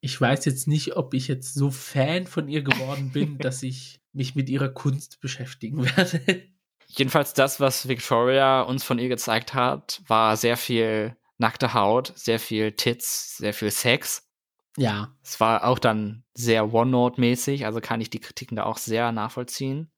ich 0.00 0.20
weiß 0.20 0.44
jetzt 0.46 0.66
nicht, 0.66 0.96
ob 0.96 1.14
ich 1.14 1.28
jetzt 1.28 1.54
so 1.54 1.70
Fan 1.70 2.26
von 2.26 2.48
ihr 2.48 2.62
geworden 2.62 3.10
bin, 3.12 3.38
dass 3.38 3.62
ich 3.62 4.00
mich 4.12 4.34
mit 4.34 4.48
ihrer 4.48 4.68
Kunst 4.68 5.20
beschäftigen 5.20 5.84
werde. 5.96 6.42
Jedenfalls 6.88 7.32
das, 7.32 7.60
was 7.60 7.88
Victoria 7.88 8.62
uns 8.62 8.84
von 8.84 8.98
ihr 8.98 9.08
gezeigt 9.08 9.54
hat, 9.54 10.02
war 10.06 10.36
sehr 10.36 10.56
viel 10.56 11.16
nackte 11.38 11.72
Haut, 11.72 12.12
sehr 12.16 12.38
viel 12.38 12.72
Tits, 12.72 13.38
sehr 13.38 13.54
viel 13.54 13.70
Sex. 13.70 14.28
Ja. 14.76 15.14
Es 15.22 15.38
war 15.40 15.64
auch 15.64 15.78
dann 15.78 16.24
sehr 16.34 16.72
One-Note-mäßig, 16.72 17.66
also 17.66 17.80
kann 17.80 18.00
ich 18.00 18.10
die 18.10 18.20
Kritiken 18.20 18.56
da 18.56 18.64
auch 18.64 18.78
sehr 18.78 19.12
nachvollziehen. 19.12 19.90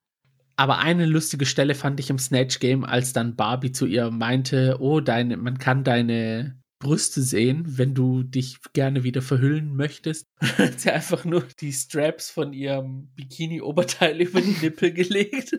Aber 0.56 0.78
eine 0.78 1.06
lustige 1.06 1.46
Stelle 1.46 1.74
fand 1.74 1.98
ich 1.98 2.10
im 2.10 2.18
Snatch 2.18 2.60
Game, 2.60 2.84
als 2.84 3.12
dann 3.12 3.36
Barbie 3.36 3.72
zu 3.72 3.86
ihr 3.86 4.10
meinte, 4.10 4.76
oh, 4.80 5.00
deine, 5.00 5.36
man 5.36 5.58
kann 5.58 5.82
deine 5.82 6.60
Brüste 6.78 7.22
sehen, 7.22 7.64
wenn 7.78 7.94
du 7.94 8.22
dich 8.22 8.58
gerne 8.72 9.02
wieder 9.02 9.22
verhüllen 9.22 9.74
möchtest. 9.74 10.28
hat 10.58 10.80
sie 10.80 10.90
einfach 10.90 11.24
nur 11.24 11.42
die 11.60 11.72
Straps 11.72 12.30
von 12.30 12.52
ihrem 12.52 13.08
Bikini-Oberteil 13.16 14.20
über 14.20 14.40
die 14.40 14.56
Nippel 14.60 14.92
gelegt. 14.92 15.58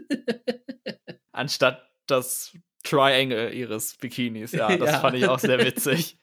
Anstatt 1.32 1.82
das 2.08 2.56
Triangle 2.84 3.52
ihres 3.52 3.98
Bikinis. 3.98 4.52
Ja, 4.52 4.76
das 4.78 4.92
ja. 4.92 5.00
fand 5.00 5.18
ich 5.18 5.28
auch 5.28 5.40
sehr 5.40 5.60
witzig. 5.60 6.18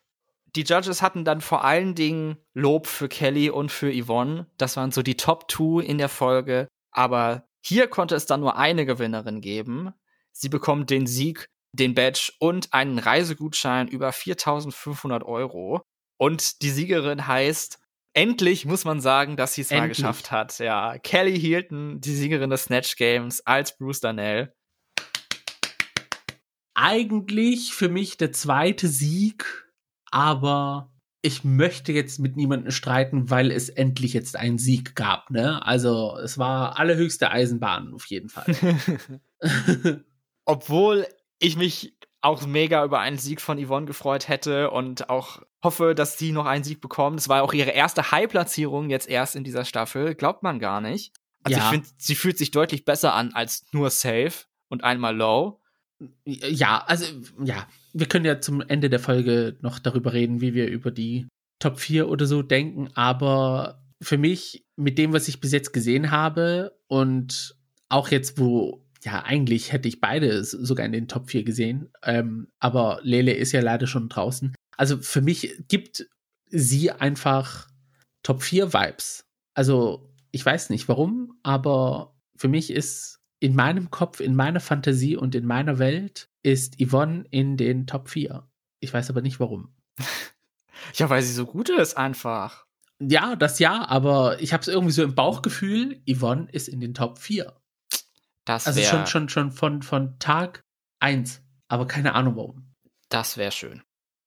Die 0.55 0.65
Judges 0.65 1.01
hatten 1.01 1.25
dann 1.25 1.41
vor 1.41 1.65
allen 1.65 1.95
Dingen 1.95 2.37
Lob 2.53 2.87
für 2.87 3.09
Kelly 3.09 3.49
und 3.49 3.73
für 3.73 3.91
Yvonne. 3.93 4.47
Das 4.59 4.77
waren 4.77 4.93
so 4.93 5.03
die 5.03 5.17
Top 5.17 5.49
Two 5.49 5.81
in 5.81 5.99
der 5.99 6.11
Folge. 6.11 6.69
Aber 6.91 7.49
hier 7.65 7.89
konnte 7.89 8.15
es 8.15 8.27
dann 8.27 8.41
nur 8.41 8.59
eine 8.59 8.85
Gewinnerin 8.85 9.41
geben. 9.41 9.95
Sie 10.33 10.49
bekommt 10.49 10.91
den 10.91 11.07
Sieg 11.07 11.49
den 11.73 11.95
Badge 11.95 12.33
und 12.39 12.73
einen 12.73 12.99
Reisegutschein 12.99 13.89
über 13.89 14.13
4500 14.13 15.25
Euro. 15.25 15.83
Und 16.19 16.63
die 16.63 16.71
Siegerin 16.71 17.27
heißt, 17.27 17.79
endlich 18.13 18.67
muss 18.67 18.85
man 18.85 19.01
sagen, 19.01 19.37
dass 19.37 19.55
sie 19.55 19.63
es 19.63 19.71
mal 19.71 19.89
geschafft 19.89 20.31
hat. 20.31 20.59
Ja, 20.59 20.99
Kelly 20.99 21.39
Hilton, 21.41 22.01
die 22.01 22.15
Siegerin 22.15 22.51
des 22.51 22.65
Snatch 22.65 22.97
Games 22.97 23.41
als 23.47 23.77
Bruce 23.77 24.01
Darnell. 24.01 24.55
Eigentlich 26.75 27.73
für 27.73 27.89
mich 27.89 28.17
der 28.17 28.33
zweite 28.33 28.89
Sieg, 28.89 29.62
aber 30.13 30.93
ich 31.23 31.45
möchte 31.45 31.93
jetzt 31.93 32.19
mit 32.19 32.37
niemandem 32.37 32.71
streiten, 32.73 33.31
weil 33.31 33.51
es 33.51 33.69
endlich 33.69 34.13
jetzt 34.13 34.37
einen 34.37 34.59
Sieg 34.59 34.97
gab, 34.97 35.31
ne? 35.31 35.65
Also, 35.65 36.17
es 36.19 36.37
war 36.37 36.79
allerhöchste 36.79 37.31
Eisenbahn 37.31 37.95
auf 37.95 38.07
jeden 38.07 38.29
Fall. 38.29 38.47
Obwohl 40.45 41.07
ich 41.39 41.57
mich 41.57 41.97
auch 42.23 42.47
mega 42.47 42.85
über 42.85 43.01
einen 43.01 43.19
Sieg 43.19 43.41
von 43.41 43.65
Yvonne 43.65 43.87
gefreut 43.87 44.29
hätte 44.29 44.71
und 44.71 45.11
auch 45.11 45.43
hoffe, 45.63 45.95
dass 45.95 46.19
sie 46.19 46.33
noch 46.33 46.47
einen 46.47 46.65
Sieg 46.65 46.81
bekommt. 46.81 47.19
Es 47.19 47.29
war 47.29 47.43
auch 47.43 47.53
ihre 47.53 47.71
erste 47.71 48.11
High-Platzierung 48.11 48.91
jetzt 48.91 49.09
erst 49.09 49.37
in 49.37 49.45
dieser 49.45 49.65
Staffel. 49.65 50.15
Glaubt 50.15 50.43
man 50.43 50.59
gar 50.59 50.81
nicht. 50.81 51.13
Also 51.45 51.59
ja. 51.59 51.65
ich 51.65 51.71
finde, 51.71 51.89
sie 51.99 52.15
fühlt 52.15 52.39
sich 52.39 52.53
deutlich 52.53 52.85
besser 52.85 53.15
an 53.15 53.33
als 53.33 53.65
nur 53.73 53.91
Safe 53.91 54.33
und 54.69 54.85
einmal 54.85 55.17
Low. 55.17 55.61
Ja, 56.25 56.85
also 56.87 57.07
ja, 57.43 57.67
wir 57.93 58.07
können 58.07 58.25
ja 58.25 58.41
zum 58.41 58.61
Ende 58.61 58.91
der 58.91 59.01
Folge 59.01 59.57
noch 59.61 59.79
darüber 59.79 60.13
reden, 60.13 60.41
wie 60.41 60.55
wir 60.55 60.69
über 60.69 60.91
die 60.91 61.29
Top 61.59 61.79
4 61.79 62.09
oder 62.09 62.27
so 62.27 62.43
denken, 62.43 62.89
aber 62.95 63.83
für 64.03 64.19
mich 64.19 64.65
mit 64.77 64.99
dem, 64.99 65.13
was 65.13 65.29
ich 65.29 65.41
bis 65.41 65.53
jetzt 65.53 65.73
gesehen 65.73 66.11
habe 66.11 66.77
und 66.89 67.57
auch 67.89 68.09
jetzt, 68.09 68.39
wo 68.39 68.85
ja, 69.05 69.23
eigentlich 69.25 69.73
hätte 69.73 69.89
ich 69.89 70.01
beide 70.01 70.45
sogar 70.45 70.87
in 70.87 70.93
den 70.93 71.09
Top 71.09 71.31
4 71.31 71.45
gesehen, 71.45 71.91
ähm, 72.03 72.49
aber 72.61 73.01
Lele 73.03 73.35
ist 73.35 73.53
ja 73.53 73.61
leider 73.61 73.87
schon 73.87 74.09
draußen. 74.09 74.55
Also 74.77 74.99
für 74.99 75.21
mich 75.21 75.55
gibt 75.69 76.07
sie 76.49 76.91
einfach 76.91 77.69
Top 78.23 78.43
4 78.43 78.73
Vibes. 78.73 79.25
Also 79.55 80.13
ich 80.31 80.45
weiß 80.45 80.71
nicht 80.71 80.89
warum, 80.89 81.39
aber 81.43 82.15
für 82.37 82.49
mich 82.49 82.71
ist 82.71 83.21
in 83.41 83.55
meinem 83.55 83.91
Kopf, 83.91 84.21
in 84.21 84.35
meiner 84.35 84.61
Fantasie 84.61 85.17
und 85.17 85.35
in 85.35 85.47
meiner 85.47 85.79
Welt 85.79 86.29
ist 86.43 86.77
Yvonne 86.81 87.25
in 87.31 87.57
den 87.57 87.87
Top 87.87 88.09
4. 88.09 88.49
Ich 88.81 88.93
weiß 88.93 89.11
aber 89.11 89.23
nicht 89.23 89.41
warum. 89.41 89.75
ja, 90.95 91.09
weil 91.09 91.23
sie 91.23 91.33
so 91.33 91.47
gut 91.47 91.69
ist 91.69 91.97
einfach. 91.97 92.67
Ja, 93.01 93.37
das 93.37 93.59
ja, 93.59 93.89
aber 93.89 94.41
ich 94.41 94.53
habe 94.53 94.61
es 94.61 94.69
irgendwie 94.69 94.93
so 94.93 95.03
im 95.03 95.15
Bauchgefühl, 95.15 96.03
Yvonne 96.09 96.49
ist 96.51 96.69
in 96.69 96.81
den 96.81 96.95
Top 96.95 97.19
4. 97.19 97.53
Das 98.45 98.67
also 98.67 98.81
schon, 98.83 99.07
schon, 99.07 99.29
schon 99.29 99.53
von, 99.53 99.83
von 99.83 100.19
Tag 100.19 100.65
1. 101.01 101.43
Aber 101.69 101.87
keine 101.87 102.15
Ahnung 102.15 102.37
warum. 102.37 102.75
Das 103.09 103.37
wäre 103.37 103.53
schön. 103.53 103.83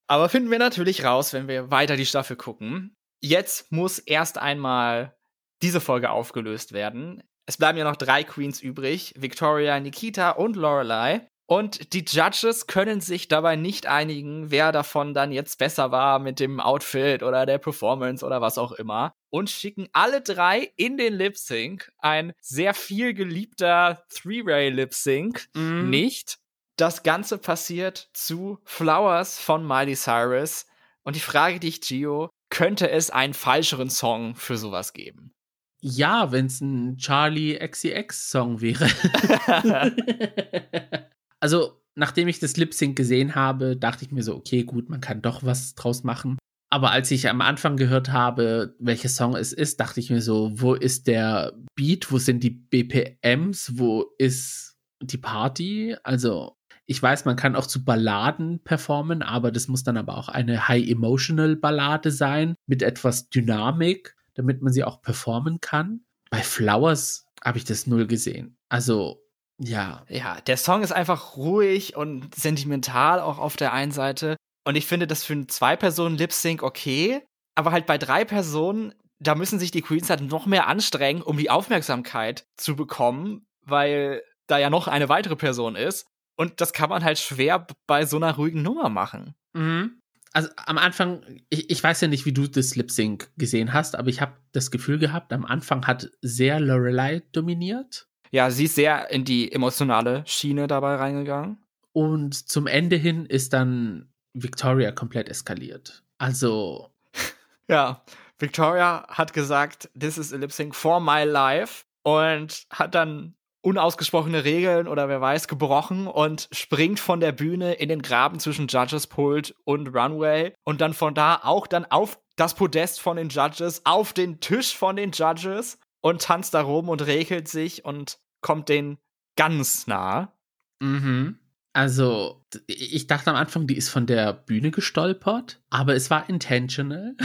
Aber 0.08 0.30
finden 0.30 0.51
wir 0.51 0.60
natürlich 0.60 1.04
raus, 1.04 1.34
wenn 1.34 1.47
wir 1.47 1.71
weiter 1.71 1.95
die 1.95 2.06
Staffel 2.06 2.36
gucken. 2.36 2.95
Jetzt 3.21 3.71
muss 3.71 3.99
erst 3.99 4.38
einmal 4.38 5.15
diese 5.62 5.82
Folge 5.82 6.12
aufgelöst 6.12 6.73
werden. 6.73 7.23
Es 7.47 7.58
bleiben 7.58 7.78
ja 7.78 7.84
noch 7.84 7.95
drei 7.95 8.23
Queens 8.23 8.62
übrig: 8.62 9.13
Victoria, 9.17 9.80
Nikita 9.80 10.32
und 10.32 10.56
Lorelei. 10.56 11.28
Und 11.47 11.93
die 11.93 12.03
Judges 12.03 12.65
können 12.65 13.01
sich 13.01 13.27
dabei 13.27 13.55
nicht 13.55 13.86
einigen, 13.86 14.49
wer 14.49 14.71
davon 14.71 15.13
dann 15.13 15.31
jetzt 15.31 15.60
besser 15.60 15.91
war 15.91 16.17
mit 16.17 16.39
dem 16.39 16.60
Outfit 16.60 17.21
oder 17.21 17.45
der 17.45 17.60
Performance 17.60 18.25
oder 18.25 18.41
was 18.41 18.58
auch 18.58 18.71
immer. 18.71 19.13
Und 19.29 19.51
schicken 19.51 19.88
alle 19.93 20.21
drei 20.21 20.71
in 20.75 20.97
den 20.97 21.13
Lip 21.13 21.38
Sync. 21.38 21.91
Ein 21.99 22.34
sehr 22.41 22.73
viel 22.73 23.13
geliebter 23.13 24.03
Three-Way 24.10 24.69
Lip 24.69 24.93
Sync. 24.93 25.47
Mm. 25.53 25.89
Nicht. 25.89 26.39
Das 26.77 27.03
Ganze 27.03 27.38
passiert 27.38 28.10
zu 28.13 28.60
Flowers 28.63 29.39
von 29.39 29.65
Miley 29.65 29.95
Cyrus. 29.95 30.65
Und 31.03 31.15
die 31.15 31.21
Frage 31.21 31.60
dich, 31.60 31.79
Gio, 31.79 32.29
könnte 32.49 32.89
es 32.89 33.12
einen 33.12 33.36
falscheren 33.36 33.91
Song 33.91 34.34
für 34.34 34.58
sowas 34.58 34.93
geben? 34.93 35.31
Ja, 35.79 36.31
wenn 36.31 36.47
es 36.47 36.60
ein 36.62 36.97
Charlie 36.97 37.60
XCX-Song 37.60 38.62
wäre. 38.62 38.89
also, 41.39 41.82
nachdem 41.95 42.28
ich 42.28 42.39
das 42.39 42.58
Lip 42.58 42.74
Sync 42.74 42.95
gesehen 42.95 43.36
habe, 43.36 43.78
dachte 43.78 44.06
ich 44.06 44.12
mir 44.12 44.24
so, 44.24 44.36
okay, 44.36 44.63
gut, 44.63 44.89
man 44.89 45.02
kann 45.02 45.21
doch 45.21 45.43
was 45.43 45.76
draus 45.76 46.04
machen. 46.04 46.38
Aber 46.69 46.91
als 46.91 47.12
ich 47.12 47.30
am 47.30 47.41
Anfang 47.41 47.78
gehört 47.78 48.12
habe, 48.12 48.76
welcher 48.80 49.10
Song 49.10 49.36
es 49.36 49.54
ist, 49.54 49.80
dachte 49.80 50.00
ich 50.00 50.10
mir 50.10 50.21
so, 50.21 50.52
wo 50.56 50.74
ist 50.74 51.08
der 51.08 51.54
Beat, 51.76 52.12
wo 52.12 52.17
sind 52.17 52.43
die 52.43 52.50
BPMs, 52.50 53.78
wo 53.78 54.06
ist 54.17 54.76
die 55.02 55.17
Party? 55.17 55.95
Also, 56.04 56.58
ich 56.88 57.02
weiß, 57.02 57.26
man 57.26 57.36
kann 57.36 57.56
auch 57.56 57.67
zu 57.67 57.86
Balladen 57.86 58.63
performen, 58.63 59.21
aber 59.21 59.52
das 59.52 59.67
muss 59.67 59.84
dann 59.84 59.98
aber 59.98 60.17
auch 60.17 60.28
eine 60.28 60.67
High-Emotional 60.67 61.56
Ballade 61.56 62.12
sein 62.12 62.56
mit 62.67 62.82
etwas 62.82 63.30
Dynamik 63.30 64.15
damit 64.36 64.62
man 64.62 64.71
sie 64.71 64.84
auch 64.84 65.02
performen 65.02 65.60
kann. 65.60 66.02
Bei 66.30 66.41
Flowers 66.41 67.26
habe 67.43 67.58
ich 67.58 67.63
das 67.63 67.88
null 67.88 68.06
gesehen. 68.06 68.58
Also, 68.69 69.24
ja. 69.58 70.04
Ja, 70.10 70.41
der 70.41 70.58
Song 70.58 70.84
ist 70.84 70.91
einfach 70.91 71.38
ruhig 71.38 71.96
und 71.96 72.34
sentimental 72.36 73.20
auch 73.20 73.38
auf 73.38 73.56
der 73.56 73.74
einen 73.74 73.91
Seite. 73.91 74.36
Und 74.65 74.76
ich 74.76 74.88
finde 74.88 75.08
das 75.08 75.24
für 75.24 75.34
einen 75.34 75.50
Zwei-Personen-Lip-Sync 75.50 76.63
okay. 76.63 77.22
Aber 77.56 77.72
halt 77.72 77.86
bei 77.86 77.98
drei 77.98 78.26
Personen, 78.26 78.94
da 79.20 79.36
müssen 79.36 79.60
sich 79.60 79.72
die 79.72 79.82
Queens 79.82 80.10
halt 80.10 80.22
noch 80.22 80.46
mehr 80.46 80.68
anstrengen, 80.68 81.22
um 81.22 81.38
die 81.38 81.50
Aufmerksamkeit 81.50 82.46
zu 82.58 82.76
bekommen, 82.76 83.46
weil 83.62 84.22
da 84.48 84.58
ja 84.58 84.70
noch 84.70 84.88
eine 84.88 85.10
weitere 85.10 85.36
Person 85.36 85.76
ist. 85.76 86.08
Und 86.38 86.60
das 86.60 86.74
kann 86.74 86.89
man 86.89 87.04
halt 87.04 87.18
schwer 87.18 87.65
bei 87.88 88.06
so 88.06 88.18
einer 88.18 88.36
ruhigen 88.36 88.62
Nummer 88.62 88.89
machen. 88.89 89.36
Mhm 89.54 90.02
also 90.36 90.50
am 90.65 90.78
Anfang, 90.78 91.24
ich, 91.50 91.70
ich 91.70 91.82
weiß 91.82 92.02
ja 92.02 92.10
nicht, 92.10 92.26
wie 92.26 92.34
du 92.34 92.46
das 92.46 92.76
Lip 92.76 92.91
Sync 92.91 93.32
gesehen 93.38 93.72
hast, 93.72 93.96
aber 93.96 94.10
ich 94.10 94.20
habe 94.20 94.34
das 94.52 94.70
Gefühl 94.70 95.00
gehabt, 95.00 95.32
am 95.32 95.46
Anfang 95.46 95.88
hat 95.88 96.12
sehr 96.22 96.60
Lorelei 96.60 97.22
dominiert. 97.32 98.10
Ja, 98.31 98.49
sie 98.49 98.65
ist 98.65 98.75
sehr 98.75 99.09
in 99.11 99.25
die 99.25 99.51
emotionale 99.51 100.23
Schiene 100.25 100.67
dabei 100.67 100.95
reingegangen. 100.95 101.57
Und 101.93 102.49
zum 102.49 102.67
Ende 102.67 102.97
hin 102.97 103.25
ist 103.25 103.53
dann 103.53 104.09
Victoria 104.33 104.91
komplett 104.91 105.29
eskaliert. 105.29 106.03
Also. 106.17 106.89
ja, 107.67 108.03
Victoria 108.38 109.05
hat 109.07 109.33
gesagt, 109.33 109.89
this 109.97 110.17
is 110.17 110.33
a 110.33 110.38
lip 110.38 110.51
sync 110.51 110.75
for 110.75 110.99
my 110.99 111.23
life 111.23 111.85
und 112.03 112.65
hat 112.69 112.95
dann 112.95 113.35
unausgesprochene 113.61 114.43
Regeln 114.43 114.88
oder 114.88 115.09
wer 115.09 115.21
weiß 115.21 115.47
gebrochen 115.47 116.05
und 116.05 116.47
springt 116.51 116.99
von 116.99 117.19
der 117.19 117.31
Bühne 117.31 117.73
in 117.73 117.89
den 117.89 118.03
Graben 118.03 118.39
zwischen 118.39 118.67
Judges 118.67 119.07
Pult 119.07 119.55
und 119.63 119.88
Runway 119.88 120.53
und 120.63 120.81
dann 120.81 120.93
von 120.93 121.15
da 121.15 121.39
auch 121.41 121.65
dann 121.65 121.85
auf 121.85 122.19
das 122.35 122.53
Podest 122.53 123.01
von 123.01 123.17
den 123.17 123.29
Judges, 123.29 123.81
auf 123.85 124.13
den 124.13 124.39
Tisch 124.39 124.77
von 124.77 124.95
den 124.95 125.11
Judges 125.11 125.79
und 126.06 126.22
tanzt 126.22 126.54
da 126.54 126.62
rum 126.62 126.88
und 126.88 127.04
regelt 127.08 127.48
sich 127.48 127.84
und 127.84 128.20
kommt 128.41 128.70
den 128.70 129.00
ganz 129.36 129.88
nah. 129.88 130.32
Mhm. 130.80 131.39
Also, 131.74 132.46
ich 132.68 133.08
dachte 133.08 133.32
am 133.32 133.36
Anfang, 133.36 133.65
die 133.65 133.76
ist 133.76 133.89
von 133.89 134.06
der 134.06 134.32
Bühne 134.32 134.70
gestolpert, 134.70 135.63
aber 135.72 135.96
es 135.96 136.12
war 136.12 136.30
intentional. 136.30 137.15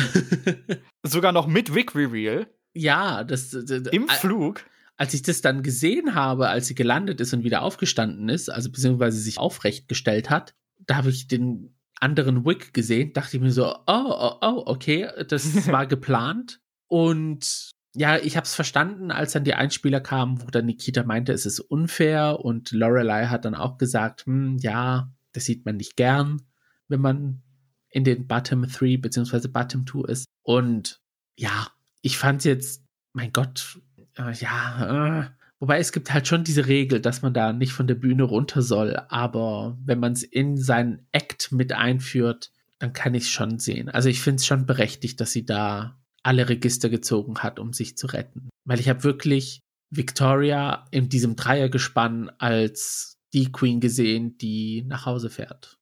Sogar 1.03 1.33
noch 1.33 1.47
mit 1.47 1.75
Wig 1.75 1.95
Reveal. 1.95 2.47
Ja, 2.73 3.23
das, 3.23 3.51
das 3.51 3.83
im 3.88 4.09
Flug 4.09 4.64
als 4.97 5.14
ich 5.14 5.23
das 5.23 5.40
dann 5.40 5.62
gesehen 5.62 6.14
habe, 6.14 6.49
als 6.51 6.66
sie 6.66 6.75
gelandet 6.75 7.23
ist 7.23 7.33
und 7.33 7.43
wieder 7.43 7.62
aufgestanden 7.62 8.29
ist, 8.29 8.51
also 8.51 8.71
beziehungsweise 8.71 9.19
sich 9.19 9.38
aufrecht 9.38 9.88
gestellt 9.88 10.29
hat, 10.29 10.55
da 10.79 10.97
habe 10.97 11.09
ich 11.09 11.27
den 11.27 11.75
anderen 12.01 12.45
Wig 12.45 12.75
gesehen, 12.75 13.14
dachte 13.14 13.38
ich 13.38 13.43
mir 13.43 13.51
so, 13.51 13.64
oh, 13.66 13.77
oh, 13.87 14.35
oh, 14.43 14.62
okay, 14.66 15.09
das 15.27 15.66
war 15.73 15.87
geplant. 15.87 16.61
Und 16.87 17.71
ja, 17.94 18.18
ich 18.18 18.37
habe 18.37 18.44
es 18.44 18.55
verstanden, 18.55 19.11
als 19.11 19.33
dann 19.33 19.44
die 19.44 19.55
Einspieler 19.55 20.00
kamen, 20.00 20.42
wo 20.42 20.46
dann 20.46 20.66
Nikita 20.66 21.03
meinte, 21.03 21.33
es 21.33 21.46
ist 21.46 21.61
unfair 21.61 22.40
und 22.40 22.70
Lorelei 22.70 23.26
hat 23.26 23.44
dann 23.44 23.55
auch 23.55 23.79
gesagt, 23.79 24.26
hm, 24.26 24.59
ja, 24.59 25.12
das 25.33 25.44
sieht 25.44 25.64
man 25.64 25.76
nicht 25.76 25.96
gern, 25.96 26.42
wenn 26.88 27.00
man 27.00 27.42
in 27.90 28.05
den 28.05 28.29
Bottom 28.29 28.66
3 28.66 28.98
beziehungsweise 28.98 29.48
Bottom 29.48 29.87
2 29.87 30.09
ist. 30.09 30.26
Und 30.42 31.00
ja, 31.37 31.68
ich 32.03 32.16
fand 32.16 32.44
jetzt, 32.44 32.85
mein 33.12 33.33
Gott, 33.33 33.81
äh, 34.16 34.33
ja, 34.35 35.22
äh, 35.22 35.31
wobei 35.59 35.79
es 35.79 35.90
gibt 35.90 36.12
halt 36.12 36.29
schon 36.29 36.44
diese 36.44 36.66
Regel, 36.68 37.00
dass 37.00 37.22
man 37.22 37.35
da 37.35 37.53
nicht 37.53 37.72
von 37.72 37.88
der 37.88 37.96
Bühne 37.96 38.22
runter 38.22 38.62
soll, 38.62 38.96
aber 39.09 39.76
wenn 39.85 39.98
man 39.98 40.12
es 40.12 40.22
in 40.22 40.57
seinen 40.57 41.07
Act 41.11 41.50
mit 41.50 41.72
einführt, 41.72 42.53
dann 42.79 42.92
kann 42.92 43.14
ich 43.14 43.31
schon 43.31 43.59
sehen. 43.59 43.88
Also 43.88 44.09
ich 44.09 44.20
finde 44.20 44.37
es 44.37 44.46
schon 44.46 44.64
berechtigt, 44.64 45.20
dass 45.20 45.33
sie 45.33 45.44
da 45.44 45.99
alle 46.22 46.48
Register 46.48 46.88
gezogen 46.88 47.38
hat, 47.38 47.59
um 47.59 47.72
sich 47.72 47.96
zu 47.96 48.06
retten. 48.06 48.50
Weil 48.64 48.80
ich 48.80 48.88
habe 48.88 49.04
wirklich 49.04 49.61
Victoria 49.90 50.87
in 50.90 51.09
diesem 51.09 51.37
Dreiergespann 51.37 52.30
als 52.38 53.16
die 53.33 53.50
Queen 53.50 53.80
gesehen, 53.80 54.37
die 54.38 54.83
nach 54.87 55.06
Hause 55.06 55.30
fährt. 55.30 55.78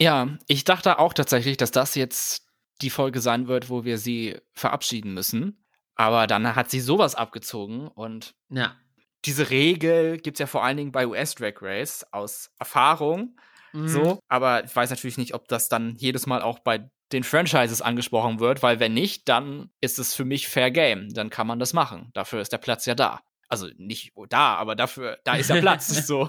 Ja, 0.00 0.36
ich 0.48 0.64
dachte 0.64 0.98
auch 0.98 1.12
tatsächlich, 1.12 1.56
dass 1.56 1.70
das 1.70 1.94
jetzt 1.94 2.46
die 2.82 2.90
Folge 2.90 3.20
sein 3.20 3.46
wird, 3.48 3.70
wo 3.70 3.84
wir 3.84 3.98
sie 3.98 4.36
verabschieden 4.52 5.14
müssen. 5.14 5.64
Aber 5.94 6.26
dann 6.26 6.56
hat 6.56 6.70
sie 6.70 6.80
sowas 6.80 7.14
abgezogen 7.14 7.86
und 7.86 8.34
ja. 8.50 8.76
diese 9.24 9.50
Regel 9.50 10.18
gibt 10.18 10.36
es 10.36 10.40
ja 10.40 10.46
vor 10.46 10.64
allen 10.64 10.76
Dingen 10.76 10.92
bei 10.92 11.06
US 11.06 11.36
Drag 11.36 11.54
Race 11.60 12.04
aus 12.10 12.50
Erfahrung. 12.58 13.36
Mhm. 13.72 13.88
So, 13.88 14.18
aber 14.28 14.64
ich 14.64 14.74
weiß 14.74 14.90
natürlich 14.90 15.18
nicht, 15.18 15.34
ob 15.34 15.46
das 15.46 15.68
dann 15.68 15.94
jedes 15.96 16.26
Mal 16.26 16.42
auch 16.42 16.58
bei 16.58 16.90
den 17.14 17.24
Franchises 17.24 17.80
angesprochen 17.80 18.40
wird, 18.40 18.62
weil 18.62 18.80
wenn 18.80 18.92
nicht, 18.92 19.28
dann 19.28 19.70
ist 19.80 19.98
es 19.98 20.14
für 20.14 20.24
mich 20.24 20.48
Fair 20.48 20.70
Game. 20.70 21.12
Dann 21.14 21.30
kann 21.30 21.46
man 21.46 21.58
das 21.58 21.72
machen. 21.72 22.10
Dafür 22.12 22.40
ist 22.40 22.52
der 22.52 22.58
Platz 22.58 22.84
ja 22.86 22.94
da. 22.94 23.20
Also 23.48 23.68
nicht 23.76 24.12
da, 24.28 24.56
aber 24.56 24.74
dafür, 24.74 25.18
da 25.24 25.36
ist 25.36 25.50
der 25.50 25.60
Platz. 25.60 25.86
so. 26.06 26.28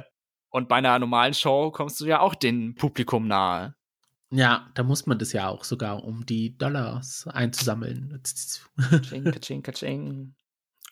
Und 0.50 0.68
bei 0.68 0.76
einer 0.76 0.98
normalen 0.98 1.34
Show 1.34 1.70
kommst 1.70 2.00
du 2.00 2.06
ja 2.06 2.20
auch 2.20 2.34
dem 2.34 2.74
Publikum 2.74 3.28
nahe. 3.28 3.74
Ja, 4.32 4.70
da 4.74 4.82
muss 4.82 5.06
man 5.06 5.18
das 5.18 5.32
ja 5.32 5.48
auch 5.48 5.64
sogar, 5.64 6.04
um 6.04 6.24
die 6.24 6.56
Dollars 6.56 7.26
einzusammeln. 7.26 8.22
Kaching, 8.90 9.24
kaching, 9.24 9.62
kaching. 9.62 10.34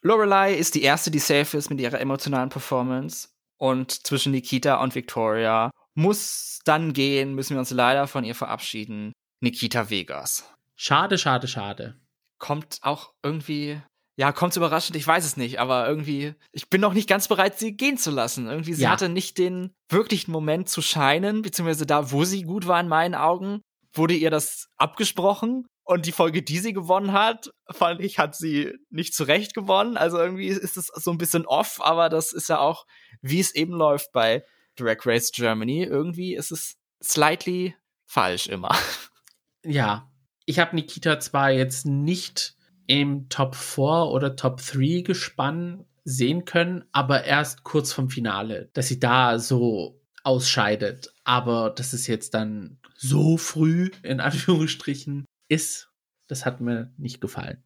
Lorelei 0.03 0.55
ist 0.55 0.75
die 0.75 0.83
erste, 0.83 1.11
die 1.11 1.19
safe 1.19 1.57
ist 1.57 1.71
mit 1.71 1.81
ihrer 1.81 2.01
emotionalen 2.01 2.49
Performance. 2.49 3.29
Und 3.57 4.07
zwischen 4.07 4.33
Nikita 4.33 4.81
und 4.83 4.95
Victoria 4.95 5.71
muss 5.95 6.61
dann 6.65 6.93
gehen, 6.93 7.35
müssen 7.35 7.55
wir 7.55 7.61
uns 7.61 7.71
leider 7.71 8.07
von 8.07 8.25
ihr 8.25 8.35
verabschieden. 8.35 9.13
Nikita 9.41 9.91
Vegas. 9.91 10.45
Schade, 10.77 11.19
schade, 11.19 11.49
schade. 11.49 12.01
Kommt 12.39 12.79
auch 12.83 13.13
irgendwie 13.23 13.81
ja, 14.19 14.33
kommt's 14.33 14.57
überraschend, 14.57 14.97
ich 14.97 15.07
weiß 15.07 15.25
es 15.25 15.37
nicht, 15.37 15.61
aber 15.61 15.87
irgendwie, 15.87 16.35
ich 16.51 16.69
bin 16.69 16.81
noch 16.81 16.93
nicht 16.93 17.09
ganz 17.09 17.29
bereit, 17.29 17.57
sie 17.57 17.77
gehen 17.77 17.97
zu 17.97 18.11
lassen. 18.11 18.49
Irgendwie, 18.49 18.75
sie 18.75 18.83
ja. 18.83 18.91
hatte 18.91 19.09
nicht 19.09 19.39
den 19.39 19.73
wirklichen 19.89 20.33
Moment 20.33 20.69
zu 20.69 20.83
scheinen, 20.83 21.41
beziehungsweise 21.41 21.87
da, 21.87 22.11
wo 22.11 22.25
sie 22.25 22.43
gut 22.43 22.67
war 22.67 22.81
in 22.81 22.89
meinen 22.89 23.15
Augen, 23.15 23.63
wurde 23.93 24.15
ihr 24.15 24.33
das 24.33 24.67
abgesprochen. 24.77 25.69
Und 25.85 26.05
die 26.05 26.13
Folge, 26.13 26.43
die 26.43 26.59
sie 26.59 26.73
gewonnen 26.73 27.13
hat, 27.13 27.53
fand 27.71 28.01
ich, 28.01 28.19
hat 28.19 28.35
sie 28.35 28.73
nicht 28.91 29.15
zurecht 29.15 29.55
gewonnen. 29.55 29.97
Also 29.97 30.19
irgendwie 30.19 30.49
ist 30.49 30.77
es 30.77 30.89
so 30.89 31.13
ein 31.13 31.19
bisschen 31.19 31.47
off, 31.47 31.81
aber 31.81 32.09
das 32.09 32.33
ist 32.33 32.49
ja 32.49 32.59
auch, 32.59 32.87
wie 33.23 33.39
es 33.39 33.55
eben 33.55 33.73
läuft 33.73 34.11
bei 34.11 34.45
Drag 34.75 34.99
Race 35.07 35.31
Germany. 35.31 35.85
Irgendwie 35.85 36.35
ist 36.35 36.51
es 36.51 36.75
slightly 37.01 37.77
falsch 38.05 38.49
immer. 38.49 38.77
Ja, 39.65 40.11
ich 40.45 40.59
habe 40.59 40.77
Nikita 40.77 41.21
zwar 41.21 41.51
jetzt 41.51 41.87
nicht 41.87 42.57
im 42.87 43.29
Top 43.29 43.55
4 43.55 43.85
oder 43.85 44.37
Top 44.37 44.61
3 44.65 45.03
gespannt 45.03 45.85
sehen 46.05 46.45
können, 46.47 46.85
aber 46.93 47.25
erst 47.25 47.65
kurz 47.65 47.93
vom 47.93 48.09
Finale, 48.09 48.71
dass 48.73 48.89
sie 48.89 48.99
da 48.99 49.39
so 49.39 50.01
ausscheidet. 50.23 51.13
Aber 51.25 51.71
das 51.71 51.93
ist 51.93 52.07
jetzt 52.07 52.33
dann 52.35 52.79
so 52.97 53.37
früh, 53.37 53.91
in 54.03 54.21
Anführungsstrichen, 54.21 55.27
ist, 55.49 55.91
das 56.27 56.47
hat 56.47 56.61
mir 56.61 56.93
nicht 56.97 57.21
gefallen. 57.21 57.63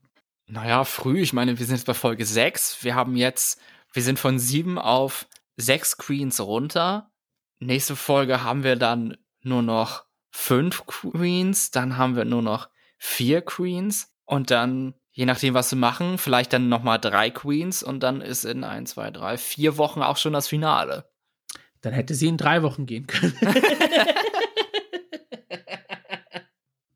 Naja, 0.47 0.85
früh. 0.85 1.21
Ich 1.21 1.33
meine, 1.33 1.59
wir 1.59 1.65
sind 1.65 1.77
jetzt 1.77 1.87
bei 1.87 1.95
Folge 1.95 2.27
6. 2.27 2.83
Wir 2.85 2.95
haben 2.95 3.17
jetzt, 3.17 3.61
wir 3.93 4.03
sind 4.03 4.19
von 4.19 4.39
7 4.39 4.79
auf 4.79 5.27
6 5.57 5.99
Queens 5.99 6.41
runter. 6.41 7.11
Nächste 7.61 7.97
Folge 7.97 8.43
haben 8.43 8.65
wir 8.65 8.77
dann 8.77 9.17
nur 9.43 9.63
noch 9.63 10.05
5 10.33 10.87
Queens. 10.87 11.71
Dann 11.71 11.97
haben 11.97 12.17
wir 12.17 12.25
nur 12.25 12.43
noch 12.43 12.69
4 12.99 13.43
Queens. 13.43 14.13
Und 14.25 14.51
dann, 14.51 14.95
je 15.13 15.27
nachdem, 15.27 15.55
was 15.55 15.71
sie 15.71 15.77
machen, 15.77 16.19
vielleicht 16.19 16.53
dann 16.53 16.69
nochmal 16.69 16.99
3 16.99 17.31
Queens. 17.31 17.83
Und 17.83 18.01
dann 18.01 18.21
ist 18.21 18.45
in 18.45 18.65
1, 18.65 18.91
2, 18.91 19.11
3, 19.13 19.39
4 19.39 19.77
Wochen 19.79 20.03
auch 20.03 20.17
schon 20.17 20.33
das 20.33 20.49
Finale. 20.49 21.09
Dann 21.83 21.93
hätte 21.93 22.15
sie 22.15 22.29
in 22.29 22.37
drei 22.37 22.63
Wochen 22.63 22.87
gehen 22.87 23.07
können. 23.07 23.37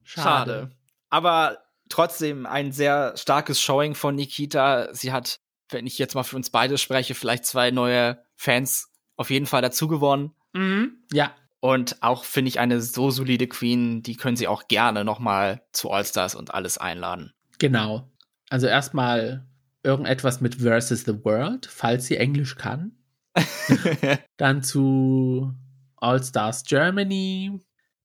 Schade. 0.05 0.71
Aber 1.11 1.59
trotzdem 1.89 2.47
ein 2.47 2.73
sehr 2.73 3.17
starkes 3.17 3.61
Showing 3.61 3.95
von 3.95 4.15
Nikita. 4.15 4.95
Sie 4.95 5.13
hat, 5.13 5.41
wenn 5.69 5.87
ich 5.87 5.99
jetzt 5.99 6.15
mal 6.15 6.23
für 6.23 6.37
uns 6.37 6.51
beide 6.51 6.79
spreche, 6.79 7.15
vielleicht 7.15 7.45
zwei 7.45 7.73
neue 7.73 8.23
Fans 8.37 8.93
auf 9.17 9.31
jeden 9.31 9.47
Fall 9.47 9.61
dazu 9.61 9.89
gewonnen. 9.89 10.35
Mhm. 10.53 11.05
Ja. 11.13 11.35
Und 11.67 12.01
auch 12.01 12.23
finde 12.23 12.51
ich 12.51 12.61
eine 12.61 12.81
so 12.81 13.11
solide 13.11 13.49
Queen, 13.49 14.01
die 14.01 14.15
können 14.15 14.37
sie 14.37 14.47
auch 14.47 14.69
gerne 14.69 15.05
noch 15.05 15.19
mal 15.19 15.63
zu 15.73 15.91
All-Stars 15.91 16.37
und 16.37 16.55
alles 16.55 16.79
einladen. 16.79 17.33
Genau. 17.59 18.09
Also 18.49 18.69
erstmal 18.69 19.49
irgendetwas 19.83 20.41
mit 20.41 20.63
Versus 20.63 21.01
the 21.01 21.25
World, 21.25 21.67
falls 21.67 22.07
sie 22.07 22.19
Englisch 22.19 22.55
kann. 22.55 22.93
Dann 24.37 24.63
zu 24.63 25.55
All-Stars 25.97 26.63
Germany, 26.67 27.61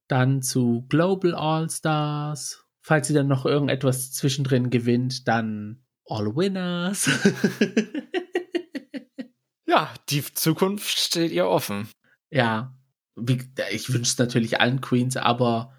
dann 0.08 0.42
zu 0.42 0.88
Global 0.90 1.36
All-Stars. 1.36 2.66
Falls 2.82 3.10
sie 3.10 3.14
dann 3.14 3.28
noch 3.28 3.46
irgendetwas 3.46 4.12
zwischendrin 4.12 4.72
gewinnt, 4.72 5.28
dann 5.28 5.84
All 6.08 6.36
Winners. 6.36 7.08
ja, 9.68 9.94
die 10.10 10.24
Zukunft 10.34 10.98
steht 10.98 11.32
ihr 11.32 11.48
offen. 11.48 11.88
Ja, 12.32 12.74
wie, 13.28 13.40
ich 13.72 13.92
wünsche 13.94 14.12
es 14.12 14.18
natürlich 14.18 14.60
allen 14.60 14.82
Queens, 14.82 15.18
aber 15.18 15.74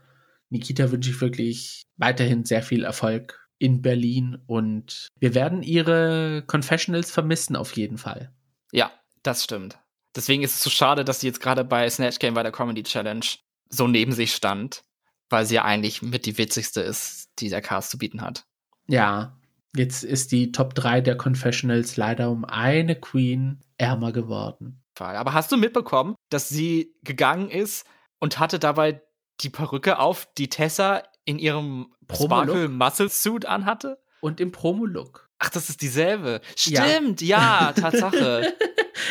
Nikita 0.51 0.91
wünsche 0.91 1.11
ich 1.11 1.21
wirklich 1.21 1.83
weiterhin 1.97 2.45
sehr 2.45 2.63
viel 2.63 2.85
Erfolg 2.85 3.49
in 3.59 3.81
Berlin 3.81 4.39
und 4.47 5.09
wir 5.19 5.35
werden 5.35 5.63
ihre 5.63 6.43
Confessionals 6.47 7.11
vermissen 7.11 7.57
auf 7.57 7.73
jeden 7.77 7.97
Fall. 7.97 8.33
Ja, 8.73 8.91
das 9.23 9.45
stimmt. 9.45 9.79
Deswegen 10.15 10.43
ist 10.43 10.55
es 10.55 10.63
so 10.63 10.71
schade, 10.71 11.05
dass 11.05 11.21
sie 11.21 11.29
jetzt 11.29 11.41
gerade 11.41 11.65
bei 11.65 11.89
Snatch 11.89 12.19
Game 12.19 12.35
bei 12.35 12.43
der 12.43 12.53
Comedy 12.53 12.83
Challenge 12.83 13.25
so 13.71 13.89
neben 13.89 14.13
sich 14.13 14.35
stand, 14.35 14.83
weil 15.31 15.47
sie 15.47 15.55
ja 15.55 15.65
eigentlich 15.65 16.03
mit 16.03 16.27
die 16.27 16.37
witzigste 16.39 16.81
ist, 16.81 17.31
die 17.39 17.49
der 17.49 17.63
Cast 17.63 17.91
zu 17.91 17.99
bieten 17.99 18.21
hat. 18.21 18.45
Ja, 18.89 19.39
jetzt 19.75 20.05
ist 20.05 20.33
die 20.33 20.53
Top 20.53 20.75
3 20.75 21.01
der 21.01 21.17
Confessionals 21.17 21.97
leider 21.97 22.31
um 22.31 22.45
eine 22.45 22.97
Queen 22.97 23.65
ärmer 23.79 24.13
geworden. 24.13 24.82
Aber 24.99 25.33
hast 25.33 25.51
du 25.51 25.57
mitbekommen, 25.57 26.15
dass 26.31 26.49
sie 26.49 26.95
gegangen 27.03 27.51
ist 27.51 27.87
und 28.21 28.39
hatte 28.39 28.59
dabei 28.59 29.03
die 29.41 29.51
Perücke 29.51 29.99
auf, 29.99 30.29
die 30.39 30.49
Tessa 30.49 31.03
in 31.25 31.39
ihrem 31.39 31.95
Sparkle 32.13 32.69
Muscle 32.69 33.09
Suit 33.09 33.47
anhatte? 33.47 33.99
Und 34.21 34.41
im 34.41 34.53
Promo-Look. 34.53 35.29
Ach, 35.39 35.51
das 35.51 35.69
ist 35.69 35.83
dieselbe. 35.83 36.41
Stimmt, 36.55 37.21
ja, 37.21 37.67
ja 37.67 37.73
Tatsache. 37.77 38.55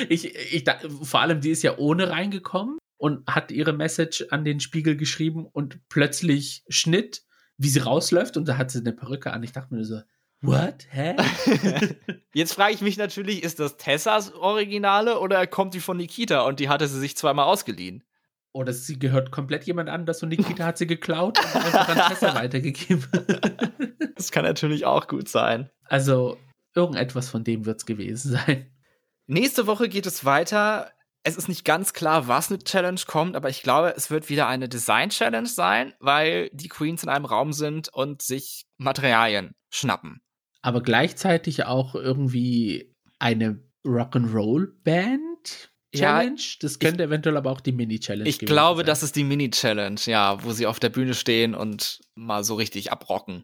ich, 0.07 0.34
ich, 0.36 0.63
vor 1.03 1.19
allem, 1.19 1.41
die 1.41 1.49
ist 1.49 1.63
ja 1.63 1.77
ohne 1.77 2.09
reingekommen 2.09 2.77
und 2.97 3.27
hat 3.27 3.51
ihre 3.51 3.73
Message 3.73 4.27
an 4.29 4.45
den 4.45 4.61
Spiegel 4.61 4.95
geschrieben 4.95 5.45
und 5.45 5.79
plötzlich 5.89 6.63
Schnitt, 6.69 7.23
wie 7.57 7.67
sie 7.67 7.79
rausläuft 7.79 8.38
und 8.38 8.47
da 8.47 8.57
hat 8.57 8.71
sie 8.71 8.79
eine 8.79 8.93
Perücke 8.93 9.34
an. 9.34 9.43
Ich 9.43 9.51
dachte 9.51 9.73
mir 9.73 9.84
so, 9.84 9.99
what? 10.42 10.88
Hä? 10.89 11.16
Jetzt 12.34 12.54
frage 12.54 12.74
ich 12.74 12.82
mich 12.82 12.98
natürlich, 12.98 13.44
ist 13.44 13.60
das 13.60 13.78
Tessas 13.78 14.34
Originale 14.34 15.20
oder 15.20 15.46
kommt 15.48 15.74
die 15.74 15.80
von 15.80 15.98
Nikita 15.98 16.42
und 16.42 16.60
die 16.60 16.70
hatte 16.70 16.88
sie 16.88 17.00
sich 17.00 17.16
zweimal 17.18 17.46
ausgeliehen? 17.46 18.04
Oder 18.54 18.74
sie 18.74 19.00
gehört 19.00 19.32
komplett 19.32 19.64
jemand 19.64 19.89
anders 19.89 20.22
und 20.24 20.30
Nikita 20.30 20.66
hat 20.66 20.78
sie 20.78 20.88
geklaut 20.88 21.39
und 21.39 21.56
einfach 21.56 21.88
an 21.88 22.08
Tessa 22.10 22.36
weitergegeben. 22.36 23.08
das 24.16 24.32
kann 24.32 24.44
natürlich 24.44 24.86
auch 24.86 25.08
gut 25.08 25.30
sein. 25.30 25.70
Also, 25.86 26.38
irgendetwas 26.76 27.30
von 27.30 27.44
dem 27.44 27.66
wird 27.66 27.80
es 27.80 27.86
gewesen 27.86 28.34
sein. 28.34 28.70
Nächste 29.28 29.68
Woche 29.68 29.88
geht 29.88 30.06
es 30.06 30.26
weiter 30.26 30.92
es 31.24 31.38
ist 31.38 31.48
nicht 31.48 31.66
ganz 31.66 31.94
klar, 31.94 32.28
was 32.28 32.50
eine 32.50 32.64
Challenge 32.64 33.00
kommt, 33.06 33.36
aber 33.36 33.50
ich 33.50 33.62
glaube, 33.62 33.94
es 33.96 34.10
wird 34.10 34.30
wieder 34.30 34.48
eine 34.48 34.68
Design-Challenge 34.68 35.48
sein, 35.48 35.94
weil 36.00 36.50
die 36.52 36.68
Queens 36.68 37.04
in 37.04 37.10
einem 37.10 37.26
Raum 37.26 37.54
sind 37.54 37.89
und 37.89 38.22
sich 38.22 38.66
Materialien 38.78 39.54
schnappen. 39.70 40.22
Aber 40.62 40.82
gleichzeitig 40.82 41.66
auch 41.66 41.95
irgendwie 41.95 42.95
eine 43.20 43.64
Rock'n'Roll-Band. 43.86 45.72
Challenge? 45.93 46.36
Ja, 46.39 46.57
das 46.62 46.80
könnte 46.80 47.03
ich, 47.03 47.09
eventuell 47.09 47.36
aber 47.36 47.51
auch 47.51 47.59
die 47.59 47.74
Mini-Challenge 47.74 48.30
Ich 48.30 48.39
glaube, 48.39 48.80
sein. 48.80 48.86
das 48.86 49.03
ist 49.03 49.16
die 49.18 49.26
Mini-Challenge, 49.26 49.99
ja, 50.05 50.41
wo 50.43 50.53
sie 50.53 50.66
auf 50.66 50.80
der 50.80 50.89
Bühne 50.89 51.14
stehen 51.14 51.53
und 51.53 51.99
mal 52.16 52.45
so 52.45 52.55
richtig 52.55 52.91
abrocken. 52.93 53.43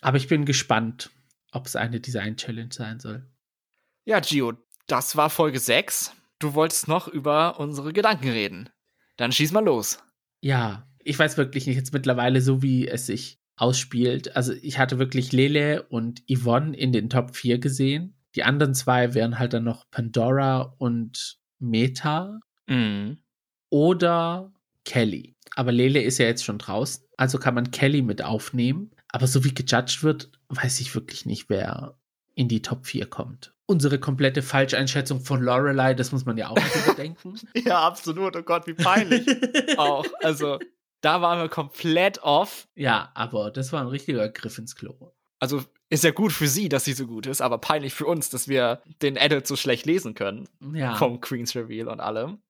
Aber 0.00 0.16
ich 0.16 0.28
bin 0.28 0.44
gespannt, 0.44 1.10
ob 1.50 1.66
es 1.66 1.74
eine 1.74 2.00
Design-Challenge 2.00 2.72
sein 2.72 3.00
soll. 3.00 3.28
Ja, 4.04 4.20
Gio, 4.20 4.52
das 4.86 5.16
war 5.16 5.28
Folge 5.28 5.58
6 5.58 6.12
du 6.42 6.54
wolltest 6.54 6.88
noch 6.88 7.08
über 7.08 7.58
unsere 7.58 7.92
Gedanken 7.92 8.28
reden. 8.28 8.68
Dann 9.16 9.32
schieß 9.32 9.52
mal 9.52 9.64
los. 9.64 9.98
Ja, 10.40 10.88
ich 10.98 11.18
weiß 11.18 11.36
wirklich 11.36 11.66
nicht 11.66 11.76
jetzt 11.76 11.92
mittlerweile 11.92 12.40
so, 12.40 12.62
wie 12.62 12.88
es 12.88 13.06
sich 13.06 13.40
ausspielt. 13.62 14.36
Also 14.36 14.52
ich 14.52 14.78
hatte 14.78 14.98
wirklich 14.98 15.32
Lele 15.32 15.84
und 15.84 16.22
Yvonne 16.28 16.76
in 16.76 16.92
den 16.92 17.08
Top 17.08 17.36
4 17.36 17.58
gesehen. 17.58 18.14
Die 18.34 18.42
anderen 18.42 18.74
zwei 18.74 19.14
wären 19.14 19.38
halt 19.38 19.52
dann 19.52 19.64
noch 19.64 19.88
Pandora 19.90 20.74
und 20.78 21.38
Meta. 21.58 22.40
Mhm. 22.66 23.18
Oder 23.70 24.52
Kelly. 24.84 25.36
Aber 25.54 25.70
Lele 25.70 26.02
ist 26.02 26.18
ja 26.18 26.26
jetzt 26.26 26.44
schon 26.44 26.58
draußen, 26.58 27.04
also 27.16 27.38
kann 27.38 27.54
man 27.54 27.70
Kelly 27.70 28.02
mit 28.02 28.22
aufnehmen. 28.22 28.90
Aber 29.08 29.26
so 29.26 29.44
wie 29.44 29.54
gejudged 29.54 30.02
wird, 30.02 30.32
weiß 30.48 30.80
ich 30.80 30.94
wirklich 30.94 31.26
nicht, 31.26 31.48
wer 31.48 31.96
in 32.34 32.48
die 32.48 32.62
Top 32.62 32.86
4 32.86 33.06
kommt 33.06 33.54
unsere 33.72 33.98
komplette 33.98 34.42
Falscheinschätzung 34.42 35.20
von 35.20 35.40
Lorelei, 35.40 35.94
das 35.94 36.12
muss 36.12 36.26
man 36.26 36.36
ja 36.36 36.50
auch 36.50 36.56
bedenken. 36.86 37.40
ja, 37.54 37.80
absolut. 37.80 38.36
Oh 38.36 38.42
Gott, 38.42 38.66
wie 38.66 38.74
peinlich. 38.74 39.26
auch. 39.78 40.04
Also, 40.20 40.58
da 41.02 41.20
waren 41.20 41.38
wir 41.40 41.48
komplett 41.48 42.22
off. 42.22 42.66
Ja, 42.74 43.10
aber 43.14 43.50
das 43.50 43.72
war 43.72 43.82
ein 43.82 43.88
richtiger 43.88 44.28
Griff 44.28 44.56
ins 44.58 44.74
Klo. 44.74 45.12
Also, 45.38 45.62
ist 45.90 46.04
ja 46.04 46.12
gut 46.12 46.32
für 46.32 46.46
sie, 46.46 46.68
dass 46.68 46.84
sie 46.84 46.94
so 46.94 47.06
gut 47.06 47.26
ist, 47.26 47.42
aber 47.42 47.58
peinlich 47.58 47.92
für 47.92 48.06
uns, 48.06 48.30
dass 48.30 48.48
wir 48.48 48.80
den 49.02 49.16
Edit 49.16 49.46
so 49.46 49.56
schlecht 49.56 49.84
lesen 49.84 50.14
können. 50.14 50.48
Ja. 50.72 50.94
Vom 50.94 51.20
Queen's 51.20 51.54
Reveal 51.54 51.88
und 51.88 52.00
allem. 52.00 52.40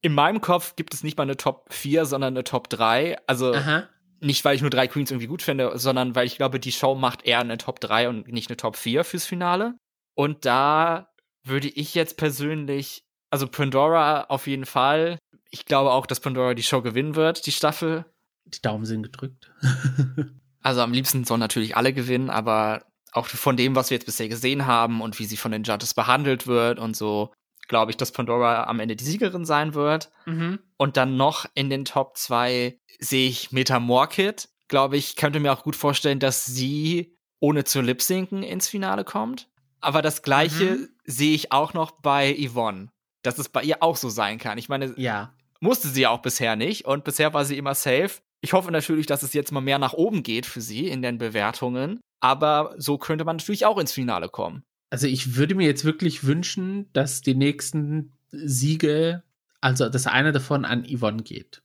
In 0.00 0.14
meinem 0.14 0.40
Kopf 0.40 0.76
gibt 0.76 0.94
es 0.94 1.02
nicht 1.02 1.18
mal 1.18 1.24
eine 1.24 1.36
Top 1.36 1.66
4, 1.70 2.06
sondern 2.06 2.34
eine 2.34 2.44
Top 2.44 2.70
3. 2.70 3.18
Also, 3.26 3.52
Aha. 3.52 3.88
nicht 4.20 4.44
weil 4.44 4.54
ich 4.54 4.62
nur 4.62 4.70
drei 4.70 4.86
Queens 4.86 5.10
irgendwie 5.10 5.26
gut 5.26 5.42
finde, 5.42 5.76
sondern 5.76 6.14
weil 6.14 6.26
ich 6.26 6.36
glaube, 6.36 6.60
die 6.60 6.72
Show 6.72 6.94
macht 6.94 7.24
eher 7.26 7.40
eine 7.40 7.58
Top 7.58 7.80
3 7.80 8.08
und 8.08 8.28
nicht 8.28 8.48
eine 8.48 8.56
Top 8.56 8.76
4 8.76 9.02
fürs 9.04 9.26
Finale. 9.26 9.74
Und 10.14 10.46
da 10.46 11.12
würde 11.44 11.68
ich 11.68 11.94
jetzt 11.94 12.16
persönlich, 12.16 13.02
also 13.30 13.48
Pandora 13.48 14.26
auf 14.28 14.46
jeden 14.46 14.66
Fall. 14.66 15.18
Ich 15.50 15.66
glaube 15.66 15.92
auch, 15.92 16.06
dass 16.06 16.20
Pandora 16.20 16.54
die 16.54 16.62
Show 16.62 16.82
gewinnen 16.82 17.14
wird, 17.14 17.46
die 17.46 17.52
Staffel. 17.52 18.04
Die 18.44 18.60
Daumen 18.60 18.84
sind 18.84 19.02
gedrückt. 19.02 19.50
also 20.62 20.80
am 20.80 20.92
liebsten 20.92 21.24
sollen 21.24 21.40
natürlich 21.40 21.76
alle 21.76 21.92
gewinnen, 21.92 22.30
aber 22.30 22.84
auch 23.12 23.26
von 23.26 23.56
dem, 23.56 23.74
was 23.74 23.90
wir 23.90 23.96
jetzt 23.96 24.06
bisher 24.06 24.28
gesehen 24.28 24.66
haben 24.66 25.00
und 25.00 25.18
wie 25.18 25.24
sie 25.24 25.36
von 25.36 25.52
den 25.52 25.62
Judges 25.62 25.94
behandelt 25.94 26.46
wird 26.46 26.78
und 26.78 26.96
so, 26.96 27.32
glaube 27.68 27.90
ich, 27.90 27.96
dass 27.96 28.12
Pandora 28.12 28.64
am 28.64 28.80
Ende 28.80 28.96
die 28.96 29.04
Siegerin 29.04 29.44
sein 29.44 29.74
wird. 29.74 30.10
Mhm. 30.26 30.58
Und 30.76 30.96
dann 30.96 31.16
noch 31.16 31.46
in 31.54 31.70
den 31.70 31.84
Top 31.84 32.16
2 32.16 32.78
sehe 32.98 33.28
ich 33.28 33.52
Meta 33.52 33.78
Morkit. 33.78 34.48
Glaube 34.68 34.96
ich, 34.96 35.16
könnte 35.16 35.40
mir 35.40 35.52
auch 35.52 35.62
gut 35.62 35.76
vorstellen, 35.76 36.18
dass 36.18 36.44
sie 36.44 37.16
ohne 37.40 37.64
zu 37.64 37.80
lip-sinken 37.80 38.42
ins 38.42 38.68
Finale 38.68 39.04
kommt. 39.04 39.48
Aber 39.80 40.02
das 40.02 40.22
Gleiche 40.22 40.72
mhm. 40.72 40.88
sehe 41.04 41.34
ich 41.34 41.52
auch 41.52 41.72
noch 41.72 41.92
bei 41.92 42.36
Yvonne, 42.36 42.88
dass 43.22 43.38
es 43.38 43.48
bei 43.48 43.62
ihr 43.62 43.82
auch 43.82 43.96
so 43.96 44.08
sein 44.08 44.38
kann. 44.38 44.58
Ich 44.58 44.68
meine, 44.68 44.94
ja. 44.96 45.34
Musste 45.60 45.88
sie 45.88 46.06
auch 46.06 46.22
bisher 46.22 46.56
nicht 46.56 46.84
und 46.84 47.04
bisher 47.04 47.34
war 47.34 47.44
sie 47.44 47.58
immer 47.58 47.74
safe. 47.74 48.20
Ich 48.40 48.52
hoffe 48.52 48.70
natürlich, 48.70 49.06
dass 49.06 49.22
es 49.22 49.32
jetzt 49.32 49.52
mal 49.52 49.60
mehr 49.60 49.78
nach 49.78 49.94
oben 49.94 50.22
geht 50.22 50.46
für 50.46 50.60
sie 50.60 50.88
in 50.88 51.02
den 51.02 51.18
Bewertungen. 51.18 52.00
Aber 52.20 52.74
so 52.78 52.98
könnte 52.98 53.24
man 53.24 53.36
natürlich 53.36 53.66
auch 53.66 53.78
ins 53.78 53.92
Finale 53.92 54.28
kommen. 54.28 54.62
Also 54.90 55.06
ich 55.06 55.36
würde 55.36 55.54
mir 55.54 55.66
jetzt 55.66 55.84
wirklich 55.84 56.24
wünschen, 56.24 56.90
dass 56.92 57.20
die 57.20 57.34
nächsten 57.34 58.12
Siege, 58.30 59.22
also 59.60 59.88
dass 59.88 60.06
einer 60.06 60.32
davon 60.32 60.64
an 60.64 60.84
Yvonne 60.84 61.22
geht. 61.22 61.62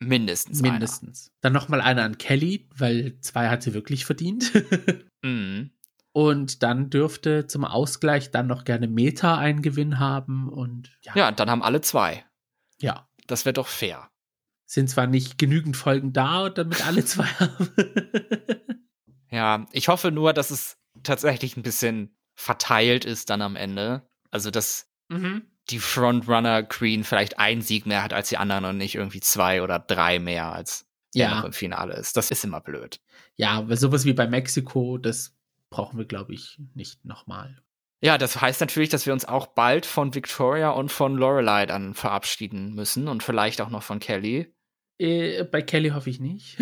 Mindestens. 0.00 0.62
Mindestens. 0.62 1.28
Einer. 1.28 1.38
Dann 1.40 1.52
nochmal 1.52 1.80
einer 1.80 2.04
an 2.04 2.18
Kelly, 2.18 2.68
weil 2.74 3.18
zwei 3.20 3.48
hat 3.48 3.62
sie 3.62 3.74
wirklich 3.74 4.04
verdient. 4.04 4.52
mhm. 5.22 5.70
Und 6.12 6.62
dann 6.62 6.90
dürfte 6.90 7.46
zum 7.46 7.64
Ausgleich 7.64 8.30
dann 8.30 8.46
noch 8.46 8.64
gerne 8.64 8.88
Meta 8.88 9.38
einen 9.38 9.62
Gewinn 9.62 9.98
haben 9.98 10.48
und 10.48 10.96
ja. 11.02 11.12
Ja, 11.14 11.32
dann 11.32 11.50
haben 11.50 11.62
alle 11.62 11.80
zwei. 11.80 12.24
Ja. 12.80 13.07
Das 13.28 13.44
wäre 13.44 13.52
doch 13.52 13.68
fair. 13.68 14.10
Sind 14.66 14.90
zwar 14.90 15.06
nicht 15.06 15.38
genügend 15.38 15.76
Folgen 15.76 16.12
da, 16.12 16.50
damit 16.50 16.84
alle 16.84 17.04
zwei 17.04 17.24
haben. 17.40 17.70
ja, 19.30 19.66
ich 19.72 19.88
hoffe 19.88 20.10
nur, 20.10 20.32
dass 20.32 20.50
es 20.50 20.76
tatsächlich 21.04 21.56
ein 21.56 21.62
bisschen 21.62 22.16
verteilt 22.34 23.04
ist 23.04 23.30
dann 23.30 23.42
am 23.42 23.56
Ende. 23.56 24.08
Also, 24.30 24.50
dass 24.50 24.90
mhm. 25.08 25.42
die 25.70 25.78
Frontrunner 25.78 26.64
Queen 26.64 27.04
vielleicht 27.04 27.38
einen 27.38 27.62
Sieg 27.62 27.86
mehr 27.86 28.02
hat 28.02 28.12
als 28.12 28.28
die 28.28 28.36
anderen 28.36 28.64
und 28.64 28.76
nicht 28.76 28.96
irgendwie 28.96 29.20
zwei 29.20 29.62
oder 29.62 29.78
drei 29.78 30.18
mehr 30.18 30.52
als 30.52 30.86
ja. 31.14 31.36
noch 31.36 31.44
im 31.44 31.52
Finale 31.52 31.94
ist. 31.94 32.16
Das 32.16 32.30
ist 32.30 32.44
immer 32.44 32.60
blöd. 32.60 33.00
Ja, 33.36 33.68
weil 33.68 33.76
sowas 33.76 34.04
wie 34.04 34.12
bei 34.12 34.26
Mexiko, 34.26 34.98
das 34.98 35.34
brauchen 35.70 35.98
wir, 35.98 36.06
glaube 36.06 36.34
ich, 36.34 36.60
nicht 36.74 37.04
nochmal. 37.04 37.62
Ja, 38.00 38.16
das 38.16 38.40
heißt 38.40 38.60
natürlich, 38.60 38.90
dass 38.90 39.06
wir 39.06 39.12
uns 39.12 39.24
auch 39.24 39.48
bald 39.48 39.84
von 39.84 40.14
Victoria 40.14 40.70
und 40.70 40.92
von 40.92 41.16
Lorelei 41.16 41.66
dann 41.66 41.94
verabschieden 41.94 42.74
müssen 42.74 43.08
und 43.08 43.22
vielleicht 43.22 43.60
auch 43.60 43.70
noch 43.70 43.82
von 43.82 43.98
Kelly. 43.98 44.54
Äh, 44.98 45.44
bei 45.44 45.62
Kelly 45.62 45.90
hoffe 45.90 46.10
ich 46.10 46.20
nicht. 46.20 46.58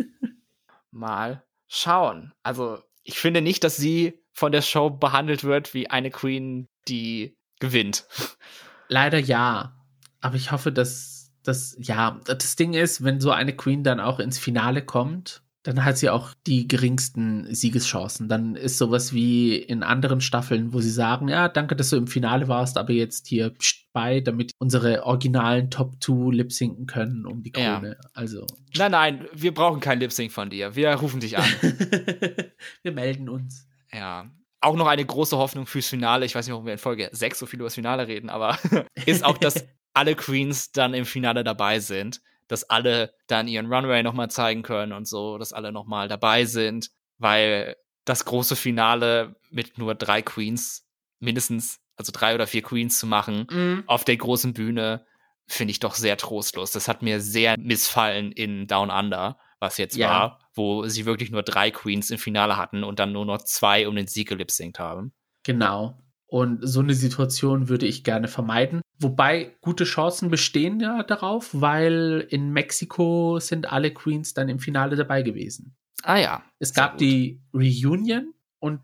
Mal 0.90 1.44
schauen. 1.68 2.32
Also, 2.42 2.78
ich 3.02 3.18
finde 3.18 3.42
nicht, 3.42 3.64
dass 3.64 3.76
sie 3.76 4.20
von 4.32 4.52
der 4.52 4.62
Show 4.62 4.90
behandelt 4.90 5.44
wird 5.44 5.74
wie 5.74 5.90
eine 5.90 6.10
Queen, 6.10 6.68
die 6.88 7.36
gewinnt. 7.58 8.06
Leider 8.88 9.18
ja. 9.18 9.76
Aber 10.20 10.36
ich 10.36 10.52
hoffe, 10.52 10.72
dass 10.72 11.32
das, 11.42 11.76
ja, 11.80 12.20
das 12.24 12.56
Ding 12.56 12.74
ist, 12.74 13.04
wenn 13.04 13.20
so 13.20 13.30
eine 13.30 13.54
Queen 13.54 13.82
dann 13.82 14.00
auch 14.00 14.20
ins 14.20 14.38
Finale 14.38 14.84
kommt, 14.84 15.42
dann 15.62 15.84
hat 15.84 15.98
sie 15.98 16.08
auch 16.08 16.32
die 16.46 16.66
geringsten 16.66 17.54
Siegeschancen. 17.54 18.28
Dann 18.28 18.56
ist 18.56 18.78
sowas 18.78 19.12
wie 19.12 19.56
in 19.56 19.82
anderen 19.82 20.22
Staffeln, 20.22 20.72
wo 20.72 20.80
sie 20.80 20.90
sagen, 20.90 21.28
ja, 21.28 21.48
danke, 21.48 21.76
dass 21.76 21.90
du 21.90 21.96
im 21.96 22.06
Finale 22.06 22.48
warst, 22.48 22.78
aber 22.78 22.92
jetzt 22.92 23.26
hier 23.26 23.52
bei, 23.92 24.20
damit 24.20 24.52
unsere 24.58 25.04
originalen 25.04 25.70
Top 25.70 26.02
2 26.02 26.34
lip 26.34 26.52
sinken 26.52 26.86
können 26.86 27.26
um 27.26 27.42
die 27.42 27.52
Krone. 27.52 27.98
Ja. 28.00 28.10
Also. 28.14 28.46
Nein, 28.76 28.92
nein, 28.92 29.28
wir 29.34 29.52
brauchen 29.52 29.80
kein 29.80 30.00
Lip 30.00 30.12
Sync 30.12 30.32
von 30.32 30.48
dir. 30.48 30.76
Wir 30.76 30.94
rufen 30.94 31.20
dich 31.20 31.36
an. 31.36 31.44
wir 32.82 32.92
melden 32.92 33.28
uns. 33.28 33.66
Ja. 33.92 34.30
Auch 34.62 34.76
noch 34.76 34.86
eine 34.86 35.04
große 35.04 35.36
Hoffnung 35.36 35.66
fürs 35.66 35.88
Finale. 35.88 36.24
Ich 36.24 36.34
weiß 36.34 36.46
nicht, 36.46 36.54
ob 36.54 36.64
wir 36.64 36.72
in 36.72 36.78
Folge 36.78 37.10
6 37.12 37.38
so 37.38 37.46
viel 37.46 37.58
über 37.58 37.66
das 37.66 37.74
Finale 37.74 38.06
reden, 38.08 38.30
aber 38.30 38.58
ist 39.06 39.24
auch, 39.24 39.36
dass 39.36 39.66
alle 39.94 40.14
Queens 40.14 40.72
dann 40.72 40.94
im 40.94 41.04
Finale 41.04 41.44
dabei 41.44 41.80
sind 41.80 42.22
dass 42.50 42.68
alle 42.68 43.14
dann 43.28 43.46
ihren 43.46 43.72
Runway 43.72 44.02
nochmal 44.02 44.28
zeigen 44.28 44.62
können 44.62 44.92
und 44.92 45.06
so, 45.06 45.38
dass 45.38 45.52
alle 45.52 45.70
nochmal 45.70 46.08
dabei 46.08 46.44
sind, 46.46 46.90
weil 47.18 47.76
das 48.04 48.24
große 48.24 48.56
Finale 48.56 49.36
mit 49.50 49.78
nur 49.78 49.94
drei 49.94 50.20
Queens, 50.20 50.84
mindestens, 51.20 51.78
also 51.94 52.10
drei 52.12 52.34
oder 52.34 52.48
vier 52.48 52.62
Queens 52.62 52.98
zu 52.98 53.06
machen, 53.06 53.46
mhm. 53.48 53.84
auf 53.86 54.02
der 54.02 54.16
großen 54.16 54.52
Bühne, 54.52 55.06
finde 55.46 55.70
ich 55.70 55.78
doch 55.78 55.94
sehr 55.94 56.16
trostlos. 56.16 56.72
Das 56.72 56.88
hat 56.88 57.02
mir 57.02 57.20
sehr 57.20 57.54
missfallen 57.56 58.32
in 58.32 58.66
Down 58.66 58.90
Under, 58.90 59.38
was 59.60 59.78
jetzt 59.78 59.96
ja. 59.96 60.08
war, 60.10 60.40
wo 60.52 60.86
sie 60.86 61.06
wirklich 61.06 61.30
nur 61.30 61.44
drei 61.44 61.70
Queens 61.70 62.10
im 62.10 62.18
Finale 62.18 62.56
hatten 62.56 62.82
und 62.82 62.98
dann 62.98 63.12
nur 63.12 63.26
noch 63.26 63.42
zwei 63.42 63.86
um 63.86 63.94
den 63.94 64.08
Sieg 64.08 64.28
gelipsingt 64.28 64.80
haben. 64.80 65.12
Genau. 65.44 65.99
Und 66.30 66.60
so 66.62 66.78
eine 66.78 66.94
Situation 66.94 67.68
würde 67.68 67.86
ich 67.86 68.04
gerne 68.04 68.28
vermeiden. 68.28 68.82
Wobei 69.00 69.56
gute 69.62 69.82
Chancen 69.82 70.30
bestehen 70.30 70.78
ja 70.78 71.02
darauf, 71.02 71.50
weil 71.52 72.24
in 72.30 72.52
Mexiko 72.52 73.40
sind 73.40 73.72
alle 73.72 73.92
Queens 73.92 74.32
dann 74.32 74.48
im 74.48 74.60
Finale 74.60 74.94
dabei 74.94 75.22
gewesen. 75.22 75.74
Ah 76.04 76.18
ja. 76.18 76.44
Es 76.60 76.72
gab 76.72 76.92
gut. 76.92 77.00
die 77.00 77.42
Reunion 77.52 78.32
und 78.60 78.80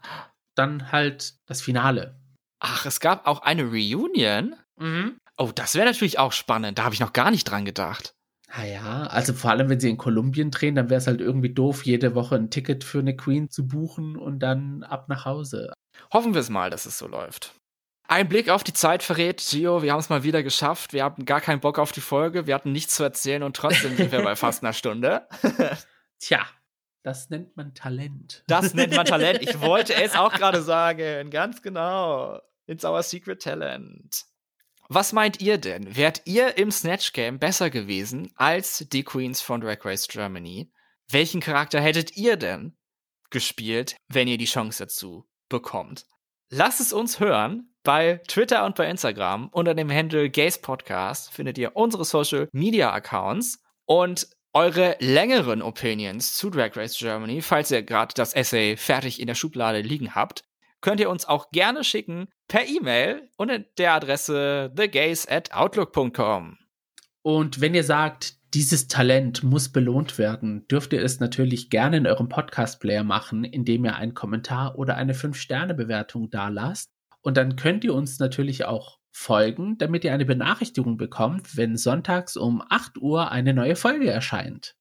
dann 0.56 0.90
halt 0.90 1.34
das 1.46 1.62
Finale. 1.62 2.18
Ach, 2.58 2.84
es 2.84 2.98
gab 2.98 3.28
auch 3.28 3.42
eine 3.42 3.62
Reunion? 3.62 4.56
Mhm. 4.76 5.18
Oh, 5.38 5.52
das 5.54 5.76
wäre 5.76 5.86
natürlich 5.86 6.18
auch 6.18 6.32
spannend. 6.32 6.78
Da 6.78 6.84
habe 6.84 6.94
ich 6.94 7.00
noch 7.00 7.12
gar 7.12 7.30
nicht 7.30 7.44
dran 7.44 7.64
gedacht. 7.64 8.16
Naja, 8.56 9.06
also 9.08 9.34
vor 9.34 9.50
allem, 9.50 9.68
wenn 9.68 9.80
sie 9.80 9.90
in 9.90 9.98
Kolumbien 9.98 10.50
drehen, 10.50 10.74
dann 10.74 10.88
wäre 10.88 10.98
es 10.98 11.06
halt 11.06 11.20
irgendwie 11.20 11.52
doof, 11.52 11.84
jede 11.84 12.14
Woche 12.14 12.36
ein 12.36 12.50
Ticket 12.50 12.84
für 12.84 13.00
eine 13.00 13.14
Queen 13.14 13.50
zu 13.50 13.68
buchen 13.68 14.16
und 14.16 14.40
dann 14.40 14.82
ab 14.82 15.08
nach 15.08 15.24
Hause. 15.24 15.72
Hoffen 16.12 16.34
wir 16.34 16.40
es 16.40 16.50
mal, 16.50 16.70
dass 16.70 16.86
es 16.86 16.98
so 16.98 17.06
läuft. 17.06 17.52
Ein 18.08 18.28
Blick 18.28 18.48
auf 18.48 18.62
die 18.62 18.72
Zeit 18.72 19.02
verrät, 19.02 19.44
Gio, 19.50 19.82
wir 19.82 19.92
haben 19.92 19.98
es 19.98 20.08
mal 20.08 20.22
wieder 20.22 20.42
geschafft. 20.42 20.92
Wir 20.92 21.04
hatten 21.04 21.24
gar 21.24 21.40
keinen 21.40 21.60
Bock 21.60 21.78
auf 21.78 21.90
die 21.90 22.00
Folge, 22.00 22.46
wir 22.46 22.54
hatten 22.54 22.70
nichts 22.70 22.94
zu 22.94 23.02
erzählen 23.02 23.42
und 23.42 23.56
trotzdem 23.56 23.96
sind 23.96 24.12
wir 24.12 24.22
bei 24.22 24.36
fast 24.36 24.62
einer 24.62 24.72
Stunde. 24.72 25.26
Tja, 26.20 26.46
das 27.02 27.30
nennt 27.30 27.56
man 27.56 27.74
Talent. 27.74 28.44
Das 28.46 28.74
nennt 28.74 28.94
man 28.94 29.06
Talent. 29.06 29.42
Ich 29.42 29.60
wollte 29.60 29.94
es 29.94 30.14
auch 30.14 30.32
gerade 30.32 30.62
sagen. 30.62 31.30
Ganz 31.30 31.62
genau. 31.62 32.40
It's 32.66 32.84
our 32.84 33.02
secret 33.02 33.42
talent. 33.42 34.24
Was 34.88 35.12
meint 35.12 35.40
ihr 35.40 35.58
denn? 35.58 35.96
Wärt 35.96 36.22
ihr 36.26 36.58
im 36.58 36.70
Snatch 36.70 37.12
Game 37.12 37.38
besser 37.38 37.70
gewesen 37.70 38.32
als 38.36 38.86
die 38.92 39.02
Queens 39.02 39.40
von 39.40 39.60
Drag 39.60 39.84
Race 39.84 40.06
Germany? 40.06 40.72
Welchen 41.08 41.40
Charakter 41.40 41.80
hättet 41.80 42.16
ihr 42.16 42.36
denn 42.36 42.76
gespielt, 43.30 43.96
wenn 44.08 44.28
ihr 44.28 44.38
die 44.38 44.44
Chance 44.44 44.84
dazu 44.84 45.28
bekommt? 45.48 46.06
Lasst 46.50 46.80
es 46.80 46.92
uns 46.92 47.20
hören. 47.20 47.72
Bei 47.82 48.20
Twitter 48.26 48.64
und 48.64 48.74
bei 48.74 48.90
Instagram 48.90 49.48
unter 49.52 49.74
dem 49.74 49.90
Handle 49.92 50.28
Gaze 50.28 50.60
Podcast 50.60 51.32
findet 51.32 51.56
ihr 51.56 51.76
unsere 51.76 52.04
Social 52.04 52.48
Media 52.52 52.92
Accounts 52.92 53.62
und 53.84 54.28
eure 54.52 54.96
längeren 55.00 55.62
Opinions 55.62 56.36
zu 56.36 56.50
Drag 56.50 56.76
Race 56.76 56.96
Germany, 56.98 57.42
falls 57.42 57.70
ihr 57.70 57.82
gerade 57.82 58.14
das 58.14 58.32
Essay 58.32 58.76
fertig 58.76 59.20
in 59.20 59.26
der 59.26 59.34
Schublade 59.34 59.82
liegen 59.82 60.14
habt, 60.14 60.44
könnt 60.80 60.98
ihr 60.98 61.10
uns 61.10 61.26
auch 61.26 61.50
gerne 61.50 61.84
schicken 61.84 62.28
per 62.48 62.66
E-Mail 62.66 63.28
unter 63.36 63.58
der 63.58 63.92
Adresse 63.92 64.72
thegaze 64.74 65.30
at 65.30 65.52
outlook.com. 65.52 66.56
Und 67.22 67.60
wenn 67.60 67.74
ihr 67.74 67.84
sagt, 67.84 68.35
dieses 68.56 68.88
Talent 68.88 69.42
muss 69.42 69.68
belohnt 69.68 70.16
werden, 70.16 70.66
dürft 70.68 70.94
ihr 70.94 71.02
es 71.02 71.20
natürlich 71.20 71.68
gerne 71.68 71.98
in 71.98 72.06
eurem 72.06 72.30
Podcast-Player 72.30 73.04
machen, 73.04 73.44
indem 73.44 73.84
ihr 73.84 73.96
einen 73.96 74.14
Kommentar 74.14 74.78
oder 74.78 74.96
eine 74.96 75.12
5-Sterne-Bewertung 75.12 76.30
da 76.30 76.48
lasst. 76.48 76.90
Und 77.20 77.36
dann 77.36 77.56
könnt 77.56 77.84
ihr 77.84 77.92
uns 77.92 78.18
natürlich 78.18 78.64
auch 78.64 78.96
folgen, 79.12 79.76
damit 79.76 80.04
ihr 80.04 80.14
eine 80.14 80.24
Benachrichtigung 80.24 80.96
bekommt, 80.96 81.58
wenn 81.58 81.76
sonntags 81.76 82.38
um 82.38 82.62
8 82.66 82.96
Uhr 82.96 83.30
eine 83.30 83.52
neue 83.52 83.76
Folge 83.76 84.10
erscheint. 84.10 84.74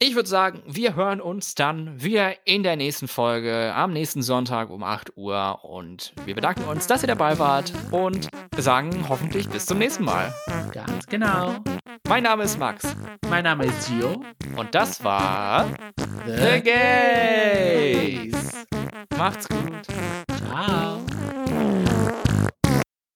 Ich 0.00 0.14
würde 0.14 0.28
sagen, 0.28 0.62
wir 0.64 0.94
hören 0.94 1.20
uns 1.20 1.56
dann 1.56 2.00
wieder 2.00 2.46
in 2.46 2.62
der 2.62 2.76
nächsten 2.76 3.08
Folge 3.08 3.72
am 3.74 3.92
nächsten 3.92 4.22
Sonntag 4.22 4.70
um 4.70 4.84
8 4.84 5.16
Uhr 5.16 5.64
und 5.64 6.12
wir 6.24 6.36
bedanken 6.36 6.62
uns, 6.68 6.86
dass 6.86 7.02
ihr 7.02 7.08
dabei 7.08 7.40
wart 7.40 7.72
und 7.90 8.28
sagen 8.56 9.08
hoffentlich 9.08 9.48
bis 9.48 9.66
zum 9.66 9.78
nächsten 9.78 10.04
Mal. 10.04 10.32
Ganz 10.72 11.04
genau. 11.06 11.56
Mein 12.08 12.22
Name 12.22 12.44
ist 12.44 12.60
Max. 12.60 12.94
Mein 13.28 13.42
Name 13.42 13.66
ist 13.66 13.88
Gio. 13.88 14.22
Und 14.56 14.72
das 14.72 15.02
war 15.02 15.66
The, 15.96 16.32
The 16.32 16.60
Gays. 16.62 18.36
Macht's 19.16 19.48
gut. 19.48 19.84
Ciao. 20.46 21.00